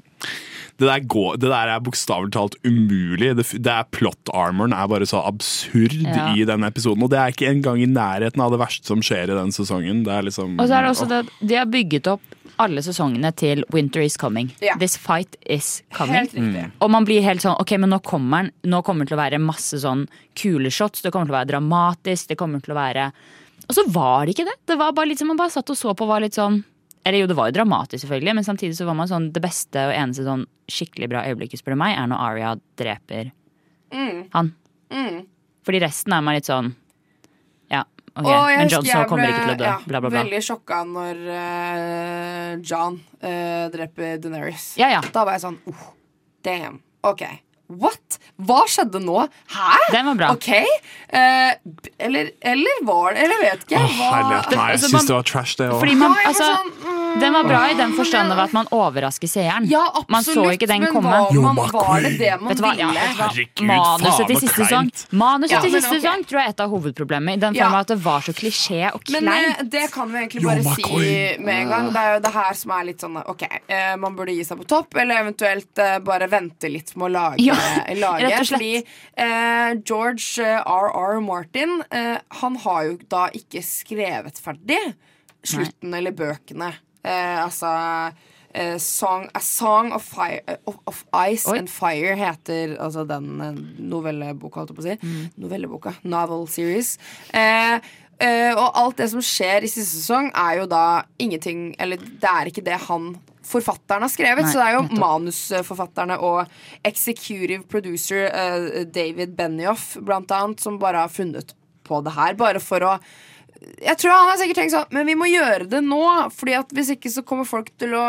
[0.76, 3.30] det der, går, det der er bokstavelig talt umulig.
[3.38, 6.26] Det, det er Plot armoren er bare så absurd Ja.
[6.36, 7.02] i den episoden.
[7.06, 10.04] Og det er ikke engang i nærheten av det verste som skjer i den sesongen.
[10.04, 12.20] Det er liksom Og så er det også det, De har bygget opp
[12.58, 14.50] alle sesongene til Winter is coming.
[14.64, 14.76] Ja.
[14.80, 16.14] This fight is coming.
[16.16, 16.66] Helt riktig.
[16.80, 18.52] Og man blir helt sånn Ok, men nå kommer den.
[18.72, 20.06] Nå kommer det til å være masse sånn
[20.36, 21.02] kule shots.
[21.04, 22.28] Det kommer til å være dramatisk.
[22.32, 23.10] Det kommer til å være
[23.68, 24.56] Og så var det ikke det.
[24.72, 26.62] Det var bare litt som man bare satt og så på var litt sånn
[27.06, 29.78] Eller jo, det var jo dramatisk, selvfølgelig, men samtidig så var man sånn Det beste
[29.86, 33.30] og eneste sånn skikkelig bra øyeblikket, spør du meg, er når Aria dreper
[33.94, 34.24] Mm.
[34.34, 34.48] han.
[34.90, 35.20] Mm.
[35.64, 36.72] Fordi resten er man litt sånn
[37.70, 37.84] Ja,
[38.16, 39.64] ok, Og men John Jon Snow kommer ikke til å dø.
[39.70, 40.22] ja, Bla, bla, bla.
[40.24, 44.72] Veldig sjokka når uh, John uh, dreper Deneris.
[44.80, 45.00] Ja, ja.
[45.14, 45.86] Da var jeg sånn oh,
[46.46, 46.80] Damn.
[47.06, 47.22] OK.
[47.66, 48.18] What?
[48.46, 49.24] Hva skjedde nå?
[49.50, 49.70] Hæ?
[49.90, 50.28] Den var bra.
[50.36, 50.50] OK?
[50.54, 51.54] Eh,
[51.98, 53.80] eller, eller var det Eller vet ikke.
[53.82, 54.52] Åh, Hva- herlighet.
[54.54, 55.82] Nei, jeg Altså, syns det var trash, det òg.
[56.28, 59.66] Altså, sånn, mm, den var bra i den forstand av at man overrasker seeren.
[59.70, 60.10] Ja, absolutt.
[60.10, 61.12] man så ikke den men komme.
[61.12, 62.56] Var, man, var det det man?
[62.56, 63.06] Ja, ville?
[63.20, 64.90] Herregud, Manuset til siste sesong.
[65.10, 67.36] Manuset Ja, til siste sesong tror jeg er et av hovedproblemene.
[67.36, 69.26] I den form at det var så klisjé og kleint.
[69.26, 71.90] Men eh, det kan vi egentlig Jo, bare si med en gang.
[71.96, 74.60] Det er jo det her som er litt sånn OK, eh, man burde gi seg
[74.62, 77.42] på topp, eller eventuelt eh, bare vente litt med å lage.
[77.46, 77.56] Ja,
[77.96, 78.60] lage rett og slett.
[78.60, 78.74] Fordi
[79.26, 81.20] eh, George eh, R.R.
[81.24, 84.80] Martin, eh, han har jo da ikke skrevet ferdig
[85.46, 86.72] slutten eller bøkene.
[87.06, 87.70] Eh, altså
[88.56, 91.58] eh, song, A Song of, fire, eh, of, of Ice Oi.
[91.58, 93.60] and Fire heter altså den eh,
[93.92, 94.96] novelleboka, holdt jeg på å si.
[95.02, 95.30] Mm.
[95.44, 95.94] Novelleboka.
[96.08, 96.96] Novel series.
[97.36, 97.76] Eh,
[98.18, 102.30] eh, og alt det som skjer i siste sesong, er jo da ingenting Eller det
[102.32, 103.14] er ikke det han
[103.46, 104.42] forfatteren har skrevet.
[104.42, 105.02] Nei, så det er jo nettopp.
[105.04, 108.26] manusforfatterne og executive producer
[108.90, 111.54] David Benioff blant annet, som bare har funnet
[111.86, 112.34] på det her.
[112.34, 112.96] Bare for å
[113.82, 116.00] Jeg tror han har sikkert tenkt sånn Men vi må gjøre det nå,
[116.34, 118.06] Fordi at hvis ikke så kommer folk til å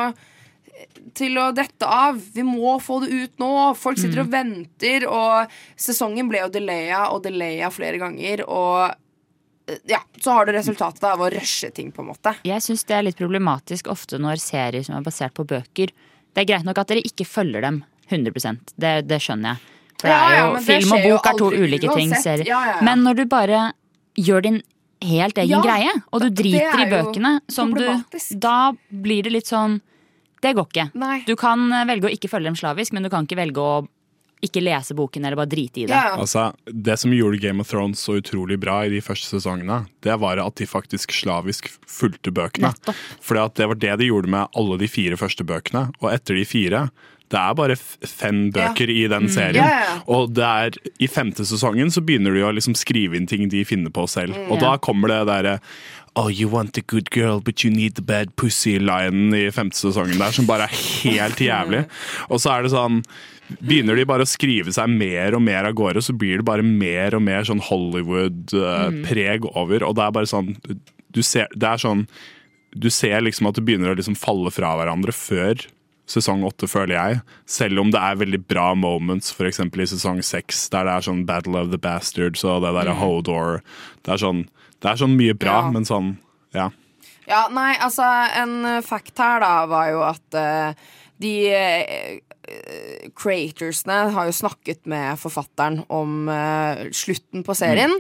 [1.18, 2.20] til å dette av.
[2.34, 3.52] Vi må få det ut nå.
[3.80, 8.44] Folk sitter og venter, og sesongen ble jo delaya og delaya flere ganger.
[8.46, 8.84] Og
[9.72, 12.36] eh, ja, så har du resultatet av å rushe ting, på en måte.
[12.48, 15.94] Jeg syns det er litt problematisk ofte når serier som er basert på bøker
[16.36, 17.82] Det er greit nok at dere ikke følger dem
[18.12, 19.74] 100 Det, det skjønner jeg.
[19.98, 22.12] For det er jo, ja, ja, film og bok er to ulike ting.
[22.14, 22.50] Serier.
[22.52, 22.82] Ja.
[22.86, 23.72] Men når du bare
[24.18, 24.60] gjør din
[25.06, 27.86] helt egen Ja, greie, og du driter i bøkene, som du,
[28.42, 29.80] da blir det litt sånn
[30.42, 30.90] Det går ikke.
[30.94, 31.24] Nei.
[31.26, 33.78] Du kan eh, velge å ikke følge dem slavisk, men du kan ikke velge å
[34.46, 35.98] ikke lese boken eller bare drite i det.
[35.98, 36.14] Ja.
[36.14, 40.14] Altså, det som gjorde Game of Thrones så utrolig bra i de første sesongene, det
[40.22, 42.70] var at de faktisk slavisk fulgte bøkene.
[43.18, 45.88] For det var det de gjorde med alle de fire første bøkene.
[46.04, 46.86] Og etter de fire
[47.28, 49.60] det er bare fem bøker i den serien.
[49.60, 49.68] Mm.
[49.68, 50.00] ja, ja.
[50.16, 53.66] Og det er, i femte sesongen så begynner de å liksom skrive inn ting de
[53.68, 54.38] finner på selv.
[54.48, 55.58] Og da kommer det derre
[56.18, 60.18] Oh, you want a good girl, but you need the bad pussy-linen i femte sesongen
[60.18, 60.74] der, som bare er
[61.04, 61.84] helt jævlig.
[62.32, 63.04] Og så er det sånn
[63.48, 66.66] Begynner de bare å skrive seg mer og mer av gårde, så blir det bare
[66.66, 69.86] mer og mer sånn Hollywood-preg over.
[69.88, 70.50] Og det er bare sånn
[71.16, 72.02] du ser, Det er sånn
[72.76, 75.64] Du ser liksom at det begynner å liksom falle fra hverandre før
[76.08, 77.22] sesong åtte, føler jeg.
[77.46, 79.60] Selv om det er veldig bra moments, f.eks.
[79.60, 83.62] i sesong seks, der det er sånn Battle of the Bastards og det derre Hodor.
[84.04, 84.46] Det er sånn
[84.80, 85.72] Det er sånn mye bra, Ja.
[85.72, 86.18] men sånn
[86.54, 86.70] Ja.
[87.28, 88.04] Ja, nei, altså
[88.40, 90.74] En fact her da var jo at uh,
[91.20, 92.20] de eh,
[93.18, 97.92] creatorsene har jo snakket med forfatteren om uh, slutten på serien.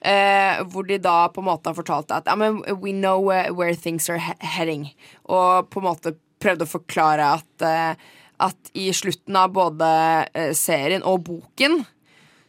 [0.00, 3.74] eh, hvor de da på en måte har fortalt at ja, men we know where
[3.74, 4.90] things are he heading.
[5.24, 7.94] Og på en måte prøvde å forklare at, eh,
[8.44, 9.88] at i slutten av både
[10.34, 11.82] eh, serien og boken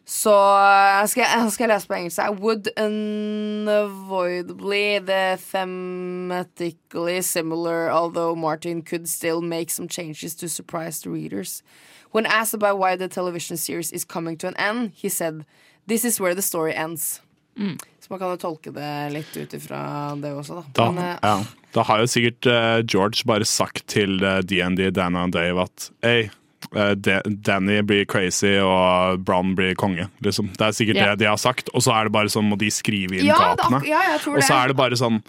[0.06, 1.10] så eh, jeg,
[1.52, 2.20] skal jeg lese på engelsk.
[2.20, 11.02] I would unavoidably the thematically similar, although Martin could still make some changes to surprise
[11.02, 11.64] the readers.
[12.12, 15.44] When asked about why the television series is coming to an end, he said,
[15.88, 17.22] This is where the story ends.
[17.56, 19.82] Så man kan jo tolke det litt ut ifra
[20.22, 20.64] det også, da.
[20.78, 21.70] Da, Men, eh, ja.
[21.74, 25.88] da har jo sikkert uh, George bare sagt til uh, DND, Dana og Dave at
[26.06, 26.28] Hey,
[26.76, 30.06] uh, Danny blir crazy og Brown blir konge.
[30.22, 30.52] Liksom.
[30.54, 31.12] Det er sikkert yeah.
[31.16, 33.40] det de har sagt, og så er det bare sånn må de skrive inn Ja,
[33.42, 33.82] det gapene.
[33.90, 35.24] ja, og så er det bare sånn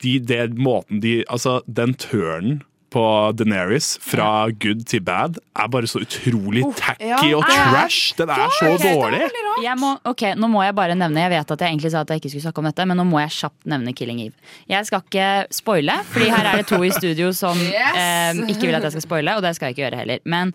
[0.00, 3.02] de, det, måten de, altså, Den turnen på
[3.38, 7.20] Deneris fra good til bad er bare så utrolig tacky ja.
[7.38, 8.16] og trash.
[8.18, 9.22] Den er så dårlig.
[9.62, 12.10] Jeg må, ok, Nå må jeg bare nevne Jeg vet at jeg egentlig sa at
[12.10, 14.52] jeg ikke skulle snakke om dette, men nå må jeg kjapt nevne Killing Eve.
[14.70, 17.96] Jeg skal ikke spoile, Fordi her er det to i studio som Yes!
[18.00, 20.22] eh, ikke vil at jeg skal spoile, og det skal jeg ikke gjøre heller.
[20.24, 20.54] Men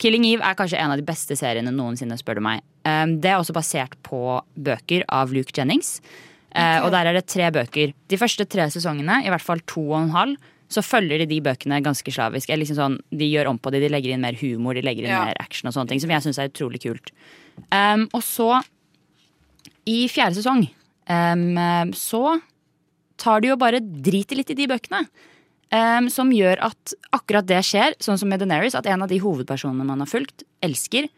[0.00, 2.64] Killing Eve er kanskje en av de beste seriene noensinne, spør du meg.
[2.86, 5.98] Um, det er også basert på bøker av Luke Jennings.
[6.54, 6.80] Okay.
[6.80, 7.94] Uh, Og der er det tre bøker.
[8.10, 11.40] De første tre sesongene, i hvert fall to og en halv, så følger de de
[11.44, 12.50] bøkene ganske slavisk.
[12.50, 15.06] Eller Liksom sånn, de gjør om på det, de legger inn mer humor, de legger
[15.06, 15.24] inn Ja.
[15.28, 17.12] mer action og sånne ting, som jeg syns er utrolig kult.
[17.70, 18.62] Um, og så,
[19.86, 20.66] i fjerde sesong,
[21.08, 22.40] um, så
[23.20, 25.04] tar de jo bare driter litt i de bøkene.
[25.74, 29.18] Um, som gjør at akkurat det skjer, sånn som med Daenerys, at en av de
[29.18, 31.08] hovedpersonene man har fulgt, elsker,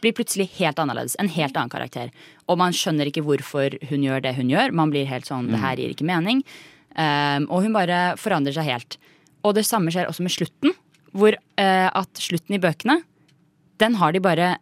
[0.00, 1.16] blir plutselig helt annerledes.
[1.18, 2.12] En helt annen karakter.
[2.48, 4.72] Og man skjønner ikke hvorfor hun gjør det hun gjør.
[4.72, 6.44] Man blir helt sånn, det her gir ikke mening.
[6.98, 8.98] Um, og hun bare forandrer seg helt.
[9.46, 10.74] Og det samme skjer også med slutten.
[11.14, 12.98] Hvor uh, at slutten i bøkene,
[13.78, 14.56] den har de bare,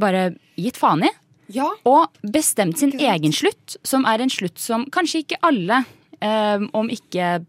[0.00, 1.12] bare gitt faen i.
[1.88, 5.82] Og bestemt sin egen slutt, som er en slutt som kanskje ikke alle,
[6.20, 7.40] um, om ikke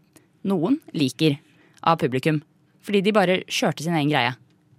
[0.48, 1.38] noen, liker
[1.84, 2.42] av publikum.
[2.84, 4.34] Fordi de bare kjørte sin egen greie.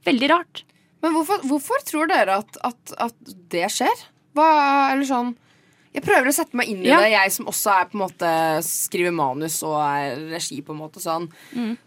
[0.05, 0.65] Veldig rart.
[1.05, 4.05] Men hvorfor, hvorfor tror dere at, at, at det skjer?
[4.35, 4.49] Hva,
[4.91, 5.33] eller sånn
[5.95, 6.99] Jeg prøver å sette meg inn i Ja.
[6.99, 8.31] det, jeg som også er på en måte
[8.67, 10.61] skriver manus og er regi.
[10.61, 11.77] på en måte sånn Mm.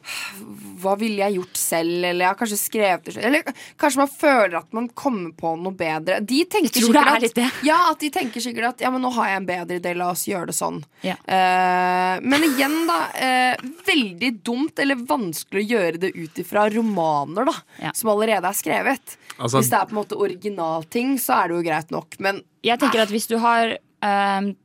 [0.81, 2.05] Hva ville jeg gjort selv?
[2.09, 3.25] Eller jeg har kanskje skrevet det selv.
[3.29, 3.43] Eller
[3.79, 6.21] kanskje man føler at man kommer på noe bedre.
[6.25, 7.51] De tenker sikkert at, litt det.
[7.67, 10.11] ja, at de tenker sikkert at ja, men nå har jeg en bedre idé, la
[10.11, 10.83] oss gjøre det sånn.
[11.05, 11.17] Ja.
[11.29, 12.99] Uh, men igjen, da.
[13.15, 17.93] Uh, veldig dumt eller vanskelig å gjøre det ut ifra romaner, da.
[17.95, 19.17] Som allerede er skrevet.
[19.39, 22.43] Altså- Hvis det er på en måte originalting, så er det jo greit nok, men
[22.65, 24.57] Jeg tenker at hvis du har ehm,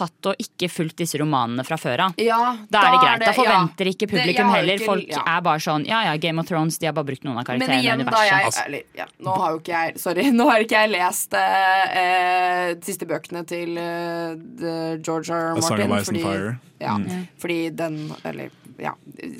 [0.00, 3.20] tatt og ikke fulgt disse romanene fra før av, Ja, da er det greit.
[3.20, 3.32] Da ja.
[3.36, 4.74] forventer ikke publikum heller.
[4.78, 5.22] ikke- Folk ja.
[5.26, 7.60] er bare sånn Ja ja, Game of Thrones, de har bare brukt noen av Men
[7.60, 8.12] karakterene i universet.
[8.12, 11.34] da jeg eller, ja, Nå har jo ikke jeg Sorry, nå har ikke jeg lest
[11.34, 15.52] eh, eh, de siste bøkene til eh, George R.
[15.54, 15.58] R.
[15.58, 15.92] A Song Martin.
[15.92, 16.58] of Ice and Fire.
[16.80, 17.28] Ja, Mm.
[17.38, 18.50] fordi den Eller
[18.80, 18.94] ja,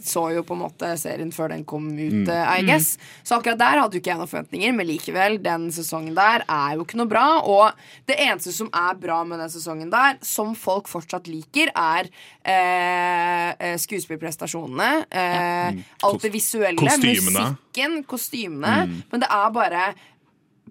[0.05, 2.29] så jo på en måte serien før den kom ut, Mm.
[2.29, 2.67] eh, I Mm.
[2.69, 2.99] guess.
[3.25, 6.75] Så akkurat der hadde jo ikke jeg noen forventninger, men likevel, den sesongen der er
[6.77, 7.41] jo ikke noe bra.
[7.43, 7.73] Og
[8.07, 12.09] det eneste som er bra med den sesongen der, som folk fortsatt liker, er
[12.45, 15.07] eh, eh, skuespillprestasjonene.
[15.11, 15.85] Eh, Mm.
[16.05, 17.57] Alt det visuelle, Kostymene.
[17.57, 18.87] musikken, kostymene.
[18.89, 19.03] Mm.
[19.13, 19.95] Men det er bare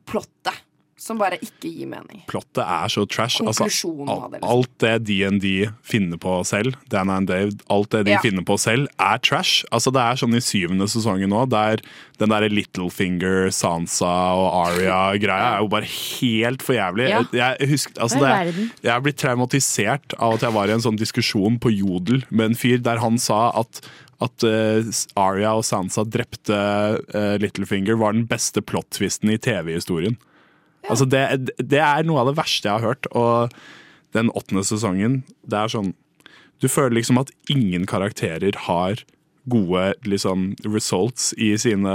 [0.06, 0.54] plottet
[1.00, 2.22] som bare ikke gir mening.
[2.30, 3.39] Plottet er så trash.
[3.41, 4.50] Altså, alt, det, liksom.
[4.52, 5.47] alt det DND
[5.88, 8.20] finner på selv, Dan and Dave, alt det de Ja.
[8.24, 9.64] finner på selv, er trash.
[9.72, 11.80] Altså, det er sånn i syvende sesongen nå, der
[12.20, 17.10] den derre Littlefinger, Sansa og Aria-greia er jo bare helt for jævlig.
[17.10, 17.24] Ja.
[17.32, 21.00] Jeg, husker, altså, det, jeg er blitt traumatisert av at jeg var i en sånn
[21.00, 23.84] diskusjon på Jodel med en fyr der han sa at
[24.20, 24.84] at uh,
[25.16, 26.52] Arya og Sansa drepte
[27.16, 30.18] uh, Littlefinger var den beste plot-twisten i TV-historien.
[30.88, 33.10] Altså det, det er noe av det verste jeg har hørt.
[33.12, 33.52] Og
[34.16, 35.94] den åttende sesongen, det er sånn
[36.62, 39.04] Du føler liksom at ingen karakterer har
[39.50, 41.94] gode liksom, results i sine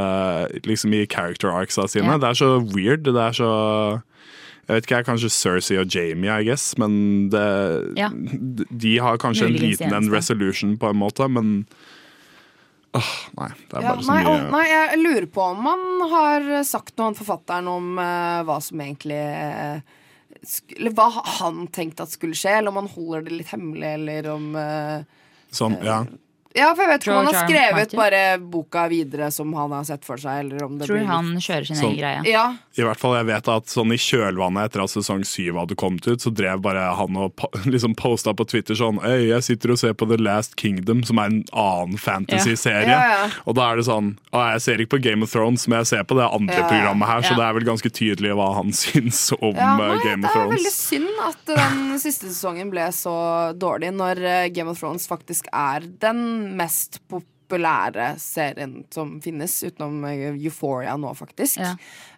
[0.65, 2.07] Liksom i character arcsa sine.
[2.15, 2.19] Ja.
[2.19, 3.05] Det er så weird.
[3.05, 3.51] Det er så
[4.65, 7.43] jeg vet ikke, jeg kanskje Cersei og Jamie, I guess, men det,
[8.01, 8.09] Ja.
[8.09, 11.67] de har kanskje en liten en resolution på en måte, men
[12.95, 13.51] åh, nei.
[13.69, 15.85] Det er Ja, bare så nei, mye og, nei, jeg lurer på om han
[16.15, 19.81] har sagt noe, han forfatteren, om eh, hva som egentlig eh,
[20.77, 21.09] Eller hva
[21.41, 25.05] han tenkte at skulle skje, eller om han holder det litt hemmelig, eller om eh,
[25.55, 26.03] Sånn, ja.
[26.55, 29.83] Ja, for jeg vet ikke om han har skrevet bare boka videre som han har
[29.89, 31.91] sett for seg, eller om det Tror blir han kjører sin Sånn.
[31.97, 32.21] egen greie.
[32.31, 32.45] Ja.
[32.79, 36.07] I hvert fall, jeg vet at sånn I kjølvannet etter at sesong syv hadde kommet
[36.07, 37.43] ut, så drev bare han og
[37.75, 41.19] liksom posta på Twitter sånn Øy, jeg sitter og ser på The Last Kingdom, som
[41.19, 42.87] er en annen fantasy-serie.
[42.87, 43.01] Ja.
[43.03, 43.31] Ja, ja.
[43.51, 45.91] Og da er det sånn Å, jeg ser ikke på Game of Thrones, men jeg
[45.91, 46.69] ser på det andre Ja, ja.
[46.71, 47.41] programmet her, så Ja.
[47.41, 50.49] det er vel ganske tydelig hva han syns om Ja, eh, nei, Game det er
[50.55, 53.17] veldig synd at den siste sesongen ble så
[53.59, 56.23] dårlig, når eh, Game of Thrones faktisk er den
[56.59, 61.59] mest populære serien som finnes, utenom eh, Euphoria nå, faktisk.
[61.61, 61.75] Ja.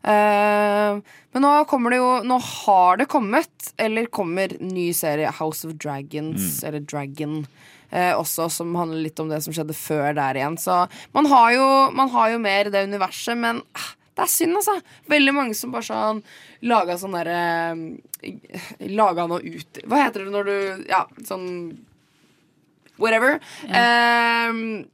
[0.06, 1.00] Uh,
[1.34, 5.74] men nå kommer det jo Nå har det kommet, eller kommer, ny serie, House of
[5.82, 6.68] Dragons, Mm.
[6.68, 7.46] eller Dragon.
[7.92, 10.56] eh, også som handler litt om det som skjedde før der igjen.
[10.58, 14.32] Så man har jo, man har jo mer i det universet, men ah, det er
[14.32, 14.74] synd, altså.
[15.08, 16.22] Veldig mange som bare sånn
[16.66, 17.38] laga sånn derre
[18.90, 21.46] Laga noe ut Hva heter det når du Ja, sånn
[22.98, 23.40] Whatever.
[23.68, 24.84] Eh,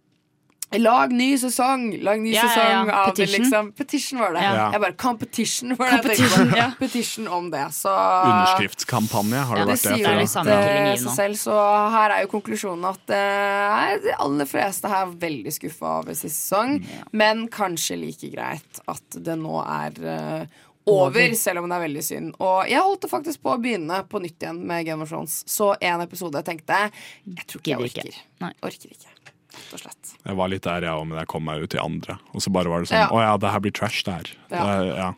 [0.79, 1.99] Lag ny sesong!
[2.01, 2.85] Lag ny Ja, ja, sesong ja.
[2.87, 3.11] ja.
[3.11, 3.43] Petition.
[3.43, 4.43] Liksom, Petition var det.
[4.43, 4.71] Ja.
[4.73, 6.69] Jeg bare Competition var det jeg tenkte ja.
[6.79, 7.67] Petition om det.
[7.77, 9.93] Så Underskriftskampanje, har det vært det?
[9.99, 11.59] sier jo litt seg selv, så
[11.93, 16.33] her er jo konklusjonen at uh, de aller fleste her er veldig skuffa over siste
[16.41, 16.79] sesong.
[17.13, 22.03] Men kanskje like greit at det nå er eh, over, selv om det er veldig
[22.05, 22.35] synd.
[22.43, 25.45] Og jeg holdt det faktisk på å begynne på nytt igjen med Game of Thrones.
[25.47, 26.93] Så en episode jeg tenkte jeg
[27.39, 28.23] Jeg tror ikke jeg orker.
[28.43, 28.53] Nei.
[28.63, 28.91] orker.
[28.97, 29.09] Ikke.
[29.53, 30.13] Rett og slett.
[30.25, 32.17] Jeg var litt der, jeg òg, men jeg kom meg ut i andre.
[32.33, 33.09] Og så bare var det sånn Ja.
[33.13, 34.31] Å ja, det her blir trash der.
[34.51, 34.63] Ja.
[34.65, 35.11] Det, ja.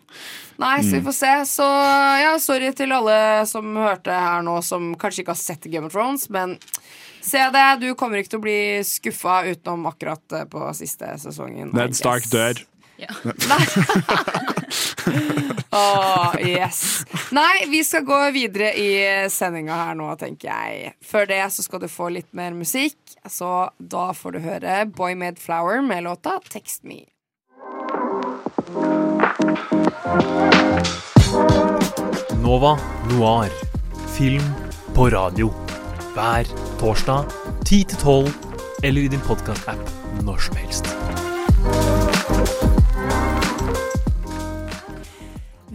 [0.59, 1.05] Nei, så vi Mm.
[1.07, 1.33] får se.
[1.55, 1.69] Så
[2.21, 5.93] ja, sorry til alle som hørte her nå, som kanskje ikke har sett Game of
[5.93, 6.59] Thrones, men
[7.23, 7.81] se det.
[7.81, 11.73] Du kommer ikke til å bli skuffa utenom akkurat eh, på siste sesongen.
[11.73, 12.65] Ned Stark guess.
[12.99, 13.15] Dør.
[15.75, 17.05] Åh, yes.
[17.35, 18.91] Nei, vi skal gå videre i
[19.33, 20.95] sendinga her nå, tenker jeg.
[21.05, 25.19] Før det så skal du få litt mer musikk, så da får du høre Boy
[25.19, 27.05] Made Flower med låta Text Me.
[32.45, 32.79] Nova
[33.11, 33.51] Noir.
[34.17, 34.43] Film
[34.95, 35.51] på radio.
[36.15, 36.45] Hver
[36.79, 37.25] torsdag
[37.65, 38.31] 10-12
[38.83, 42.14] eller i din podkast-app når som helst.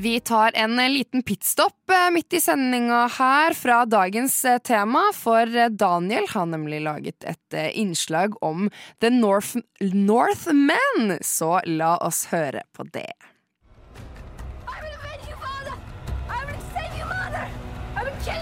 [0.01, 5.11] Vi tar en eh, liten pitstop eh, midt i sendinga her fra dagens eh, tema,
[5.15, 8.69] for Daniel har nemlig laget et innslag om
[9.03, 13.11] The North Northmen, så la oss høre på det.
[13.11, 13.13] I
[14.79, 15.75] will avenge you, father.
[16.31, 17.51] I will save you, mother.
[17.91, 18.39] I will kill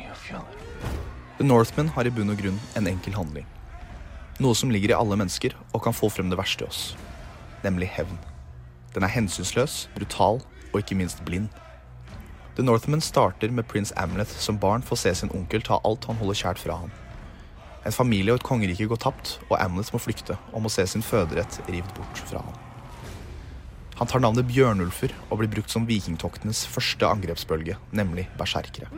[0.00, 0.48] you, Fiona.
[1.36, 3.51] The Northmen har i bunn og grunn en enkel handling.
[4.40, 6.84] Noe som ligger i alle mennesker og kan få frem det verste i oss.
[7.64, 8.16] Nemlig hevn.
[8.94, 10.40] Den er hensynsløs, brutal
[10.72, 11.50] og ikke minst blind.
[12.56, 16.20] The Northmen starter med prins Amleth som barn får se sin onkel ta alt han
[16.20, 16.92] holder kjært fra ham.
[17.84, 21.02] En familie og et kongerike går tapt, og Amleth må flykte og må se sin
[21.02, 22.60] føderett rivd bort fra ham.
[24.00, 28.88] Han tar navnet Bjørnulfer og blir brukt som vikingtoktenes første angrepsbølge, nemlig berserkere.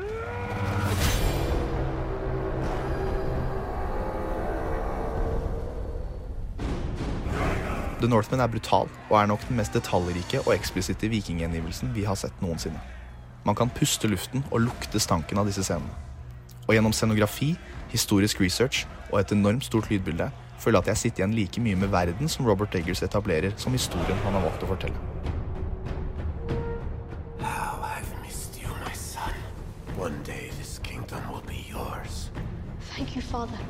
[8.04, 12.18] The Northman er brutal og er nok den mest detaljrike og eksplisitte vikinggjengivelsen vi har
[12.20, 12.76] sett noensinne.
[13.48, 15.88] Man kan puste luften og lukte stanken av disse scenene.
[16.66, 17.54] Og gjennom scenografi,
[17.88, 20.26] historisk research og et enormt stort lydbilde
[20.60, 23.72] føler jeg at jeg sitter igjen like mye med verden som Robert Eggers etablerer, som
[23.72, 25.00] historien han har valgt å fortelle.
[27.40, 29.32] How I've missed you, my son.
[29.96, 32.28] One day this kingdom will be yours.
[32.92, 33.64] Thank you, Father,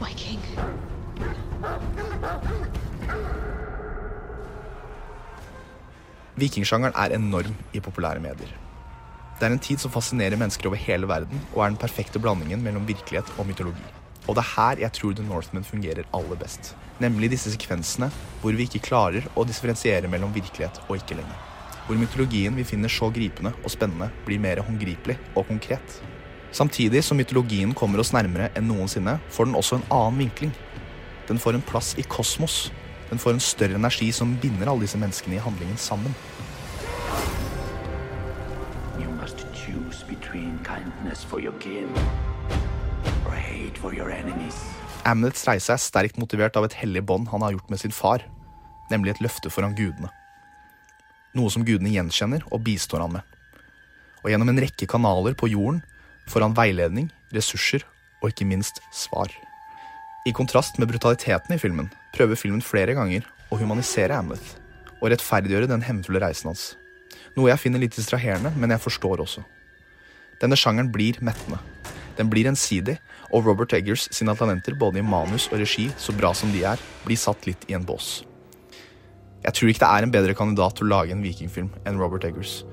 [0.00, 0.42] my king.
[6.38, 8.50] Vikingsjangeren er enorm i populære medier.
[9.38, 12.62] Det er en tid som fascinerer mennesker over hele verden, og er den perfekte blandingen
[12.62, 13.86] mellom virkelighet og mytologi.
[14.28, 16.74] Og det er her jeg tror The Northman fungerer aller best.
[17.02, 18.10] Nemlig disse sekvensene
[18.42, 21.38] hvor vi ikke klarer å differensiere mellom virkelighet og ikke lenger.
[21.88, 26.00] Hvor mytologien vi finner så gripende og spennende, blir mer håndgripelig og konkret.
[26.52, 30.52] Samtidig som mytologien kommer oss nærmere enn noensinne, får den også en annen vinkling.
[31.30, 32.68] Den får en plass i kosmos.
[33.10, 36.14] Den får en større energi som binder alle disse menneskene i handlingen sammen.
[39.00, 41.88] You must choose between kindness for your kin
[43.26, 44.60] or hate for your enemies.
[45.08, 48.24] Amnets reise er sterkt motivert av et hellig bånd han har gjort med sin far,
[48.92, 50.10] nemlig et løfte foran gudene.
[51.36, 53.36] Noe som gudene gjenkjenner og bistår han med.
[54.24, 55.80] Og gjennom en rekke kanaler på jorden
[56.28, 57.86] får han veiledning, ressurser
[58.20, 59.32] og ikke minst svar.
[60.28, 64.56] I kontrast med brutaliteten i filmen prøver filmen flere ganger å humanisere Amleth
[64.98, 66.72] og rettferdiggjøre den hevnfulle reisen hans.
[67.36, 69.44] Noe jeg finner litt distraherende, men jeg forstår også.
[70.42, 71.60] Denne sjangeren blir mettende.
[72.18, 72.96] Den blir ensidig,
[73.30, 76.80] og Robert Eggers sine talenter både i manus og regi, så bra som de er,
[77.04, 78.24] blir satt litt i en bås.
[79.44, 82.26] Jeg tror ikke det er en bedre kandidat til å lage en vikingfilm enn Robert
[82.26, 82.64] Eggers,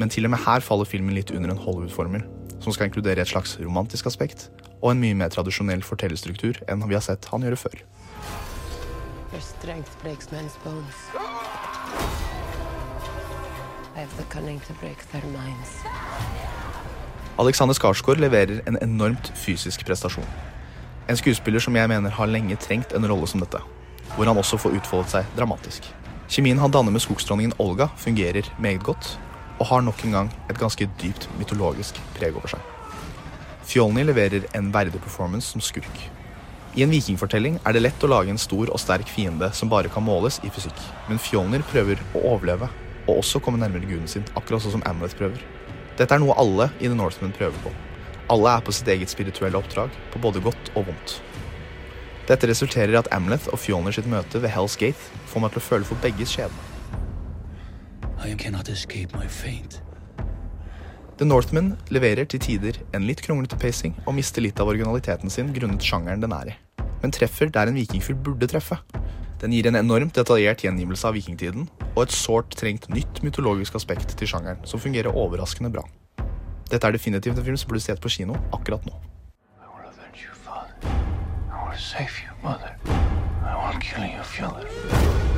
[0.00, 2.24] men til og med her faller filmen litt under en Hollywood-formel,
[2.60, 4.48] som skal inkludere et slags romantisk aspekt
[4.80, 7.82] og en mye mer tradisjonell fortellerstruktur enn vi har sett han gjøre før.
[9.32, 10.94] Your strength breaks men's bones.
[13.94, 15.70] I have the cunning to break their minds.
[17.38, 20.26] Alexander Skarsgård leverer en enormt fysisk prestasjon.
[21.08, 23.62] En skuespiller som jeg mener har lenge trengt en rolle som dette,
[24.16, 25.86] hvor han også får utfoldet seg dramatisk.
[26.28, 29.14] Kjemien han danner med skogsdronningen Olga, fungerer meget godt,
[29.60, 32.66] og har nok en gang et ganske dypt mytologisk preg over seg.
[33.62, 36.10] Fjolny leverer en verdig performance som skurk.
[36.70, 39.90] I en vikingfortelling er det lett å lage en stor og sterk fiende som bare
[39.90, 42.68] kan måles i fysikk, men Fjolnir prøver å overleve,
[43.08, 45.42] og også komme nærmere guden sin, akkurat sånn som Amleth prøver.
[45.98, 47.74] Dette er noe alle i The Northman prøver på.
[48.30, 51.18] Alle er på sitt eget spirituelle oppdrag, på både godt og vondt.
[52.30, 55.64] Dette resulterer i at Amleth og Fjolner sitt møte ved Hell's Gate får meg til
[55.64, 56.68] å føle for begges skjebne.
[58.22, 59.82] I cannot escape my fate.
[61.20, 65.50] The Northman leverer til tider en litt kronglete pacing og mister litt av originaliteten sin
[65.52, 66.54] grunnet sjangeren den er i,
[67.02, 68.78] men treffer der en vikingfilm burde treffe.
[69.42, 74.16] Den gir en enormt detaljert gjengivelse av vikingtiden og et sårt trengt nytt mytologisk aspekt
[74.16, 75.84] til sjangeren, som fungerer overraskende bra.
[76.72, 78.96] Dette er definitivt en film som burde sett på kino akkurat nå.
[81.52, 82.72] I will save you, mother.
[83.44, 85.29] I won't kill you, Fjolner.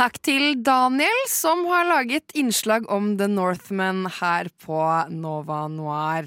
[0.00, 4.78] Takk til Daniel, som har laget innslag om The Northman her på
[5.12, 6.24] Nova Noir.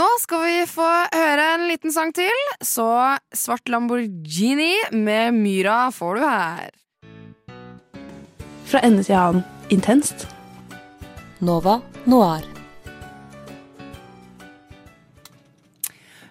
[0.00, 6.16] Nå skal vi få høre en liten sang til, så Svart Lamborghini med Myra får
[6.16, 6.72] du her.
[8.64, 10.24] Fra ende til annen intenst.
[11.44, 12.57] Nova Noir.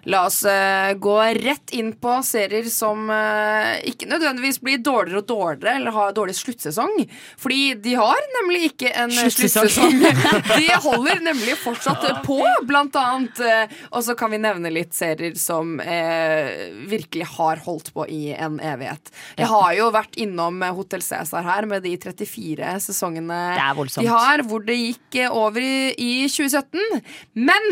[0.08, 5.26] La oss uh, gå rett inn på serier som uh, ikke nødvendigvis blir dårligere og
[5.28, 7.02] dårligere eller har dårlig sluttsesong.
[7.36, 9.68] Fordi de har nemlig ikke en eh, Sluttsesong.
[9.68, 10.56] sluttsesong.
[10.58, 12.38] De holder nemlig fortsatt på,
[12.68, 13.42] blant annet.
[13.42, 18.56] Uh, og så kan vi nevne litt serier som virkelig har holdt på i en
[18.64, 19.10] evighet.
[19.36, 23.38] Jeg har jo vært innom Hotell Cæsar her med de 34 sesongene
[23.98, 26.80] de har, hvor det gikk over i, i 2017.
[27.38, 27.68] Men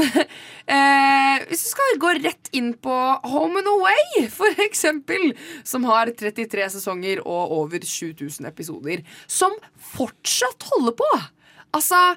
[1.48, 2.25] hvis vi skal gå rett
[2.56, 2.94] inn på
[3.30, 5.32] Home and Away, for eksempel,
[5.66, 9.54] som har 33 sesonger og over 7000 episoder, som
[9.94, 11.10] fortsatt holder på.
[11.76, 12.16] Altså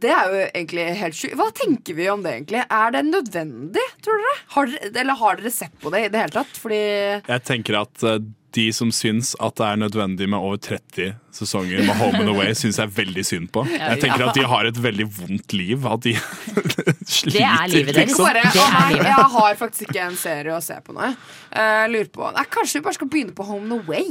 [0.00, 1.36] det er jo egentlig helt sjukt.
[1.36, 2.62] Hva tenker vi om det, egentlig?
[2.72, 4.34] Er det nødvendig, tror dere?
[4.54, 6.60] Har dere eller har dere sett på det i det hele tatt?
[6.62, 8.20] Fordi Jeg tenker at eh,
[8.56, 12.50] de som syns at det er nødvendig med over 30 sesonger med Home and Away,
[12.58, 13.62] syns jeg er veldig synd på.
[13.70, 15.86] Jeg tenker at de har et veldig vondt liv.
[15.86, 16.14] At de
[17.06, 18.08] sliter, Det er livet deres.
[18.10, 18.24] liksom.
[18.26, 19.06] Bare, livet.
[19.06, 21.10] jeg har faktisk ikke en serie å se på nå.
[21.54, 24.10] Jeg lurer på nei, Kanskje vi bare skal begynne på Home and Away?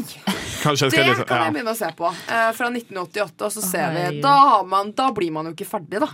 [0.63, 2.09] Kanskje jeg Det skal kan jeg begynne å se på.
[2.31, 5.69] eh, fra 1988, og så ser vi da, har man, da blir man jo ikke
[5.77, 6.11] ferdig, da.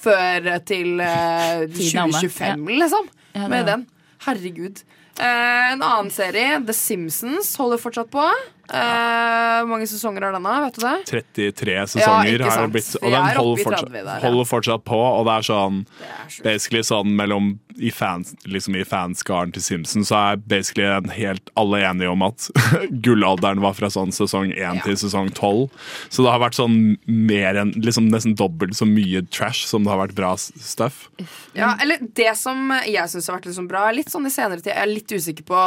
[0.00, 2.22] Før til eh, Tiden er omme.
[2.24, 3.10] 2025, liksom.
[3.52, 3.86] Med den.
[4.26, 4.82] Herregud.
[5.20, 8.24] Eh, en annen serie, The Simpsons, holder fortsatt på.
[8.70, 10.52] Eh, Hvor mange sesonger har denne?
[10.66, 10.96] Vet du det?
[11.10, 14.20] 33 sesonger ikke har blitt, og den er holder fortsatt, 30 der, ja.
[14.24, 15.00] holder fortsatt på.
[15.00, 17.50] Og det er sånn det basically sånn mellom
[17.80, 22.24] i, fans, liksom i fanskaren til Simpson så er basically en helt alle enige om
[22.26, 22.48] at
[23.04, 25.66] gullalderen var fra sånn sesong 1 til sesong 12.
[26.12, 29.92] Så det har vært sånn mer enn liksom nesten dobbelt så mye trash som det
[29.94, 31.08] har vært bra stuff.
[31.56, 34.72] Ja, eller Det som jeg syns har vært liksom bra, litt sånn i senere tid
[34.72, 35.60] Jeg er litt usikker på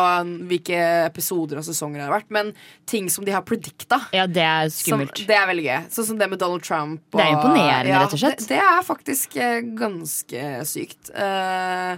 [0.50, 0.80] hvilke
[1.10, 2.54] episoder og sesonger det har vært, men
[2.94, 4.00] ting som de har predikta.
[4.16, 5.24] Ja, det er Som, skummelt.
[5.28, 5.78] det er veldig gøy.
[5.96, 7.02] Sånn som det med Donald Trump.
[7.14, 8.44] Det er imponerende, rett og slett.
[8.44, 11.14] Det, det er faktisk eh, ganske sykt.
[11.18, 11.98] Uh,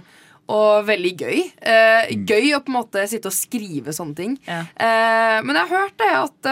[0.52, 1.44] og veldig gøy.
[1.60, 4.36] Uh, gøy å på en måte sitte og skrive sånne ting.
[4.46, 6.50] Eh, men jeg har hørt det at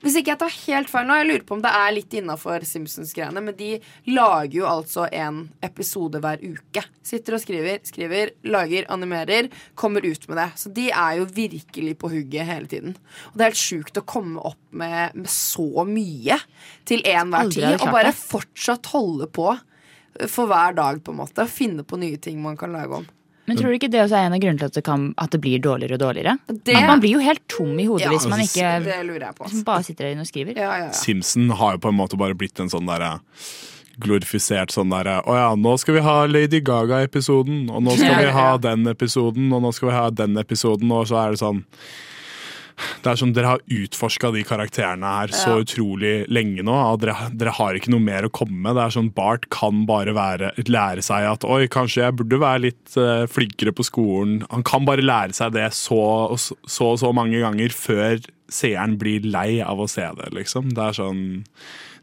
[0.00, 2.64] Hvis ikke jeg tar helt feil nå, jeg lurer på om det er litt innafor
[2.64, 3.74] Simpsons-greiene, men de
[4.08, 6.84] lager jo altså en episode hver uke.
[7.04, 10.48] Sitter og skriver, skriver, lager, animerer, kommer ut med det.
[10.62, 12.96] Så de er jo virkelig på hugget hele tiden.
[13.30, 16.40] Og det er helt sjukt å komme opp med, med så mye
[16.88, 19.52] til enhver tid, og bare fortsatt holde på
[20.28, 21.48] for hver dag, på en måte.
[21.48, 23.10] Finne på nye ting man kan lage om.
[23.50, 25.34] Men tror du ikke det også er en av grunnene til at det, kan, at
[25.34, 26.36] det blir dårligere og dårligere?
[26.50, 29.26] Det- At man blir jo helt tom i hodet Ja, hvis man ikke det lurer
[29.26, 29.44] jeg på.
[29.48, 30.94] hvis man bare sitter der inne og skriver.
[30.94, 33.16] Simpson har jo på en måte bare blitt en sånn derre
[34.00, 38.18] glorifisert sånn derre Å ja, nå skal vi ha Lady Gaga-episoden, og nå skal Ja,
[38.22, 41.34] vi ja, ha den episoden, og nå skal vi ha den episoden, og så er
[41.34, 41.64] det sånn
[43.00, 45.60] det er sånn, Dere har utforska de karakterene her så Ja.
[45.64, 46.74] utrolig lenge nå.
[46.92, 48.76] Og dere, dere har ikke noe mer å komme med.
[48.76, 52.60] Det er sånn, Bart kan bare være, lære seg at oi, kanskje jeg burde være
[52.68, 54.44] litt uh, flinkere på skolen.
[54.50, 58.20] Han kan bare lære seg det så og så, så, så mange ganger før
[58.50, 60.32] seeren blir lei av å se det.
[60.34, 60.74] liksom.
[60.74, 61.22] Det er sånn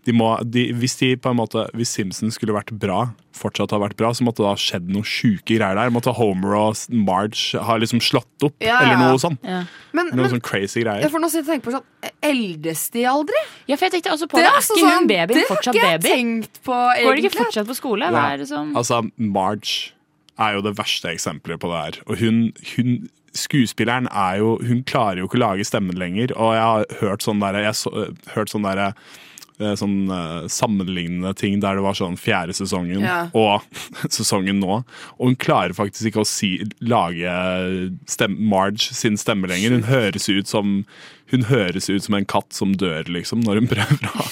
[0.08, 3.80] de må, de, hvis de på en måte, hvis Simpson skulle vært bra, fortsatt ha
[3.84, 5.92] vært bra, så måtte det ha skjedd noen sjuke greier der.
[5.94, 9.02] Måtte Homer og Marge ha liksom slått opp, Ja, eller ja.
[9.12, 9.44] noe sånt.
[9.44, 11.12] Men, noen men sånn crazy jeg greier.
[11.12, 13.44] får nå sitte og tenke på sånn Eldes de aldri?
[13.70, 14.54] Ja, for jeg tenkte også på Det det.
[14.54, 16.16] er altså baby hun sånn- babyen det har fortsatt ikke jeg baby?
[16.16, 18.10] tenkt på, Går de ikke fortsatt på skole?
[18.16, 19.92] Hva er det som Altså, Marge
[20.40, 22.02] er jo det verste eksempelet på det her.
[22.08, 22.42] Og hun,
[22.76, 22.98] hun
[23.38, 27.22] Skuespilleren er jo Hun klarer jo ikke å lage stemmen lenger, og jeg har hørt
[27.22, 28.50] sånn derre Jeg har hørt
[29.58, 33.30] sånn eh, sånn eh, sammenlignende ting der det var sånn fjerde sesongen Ja.
[33.34, 33.62] og
[34.14, 34.84] sesongen nå.
[35.18, 36.52] Og hun klarer faktisk ikke å si,
[36.82, 37.32] lage
[38.08, 39.72] stem, Marge sin stemme lenger.
[39.78, 40.84] Hun høres ut som
[41.32, 44.28] hun høres ut som en katt som dør, liksom, når hun prøver å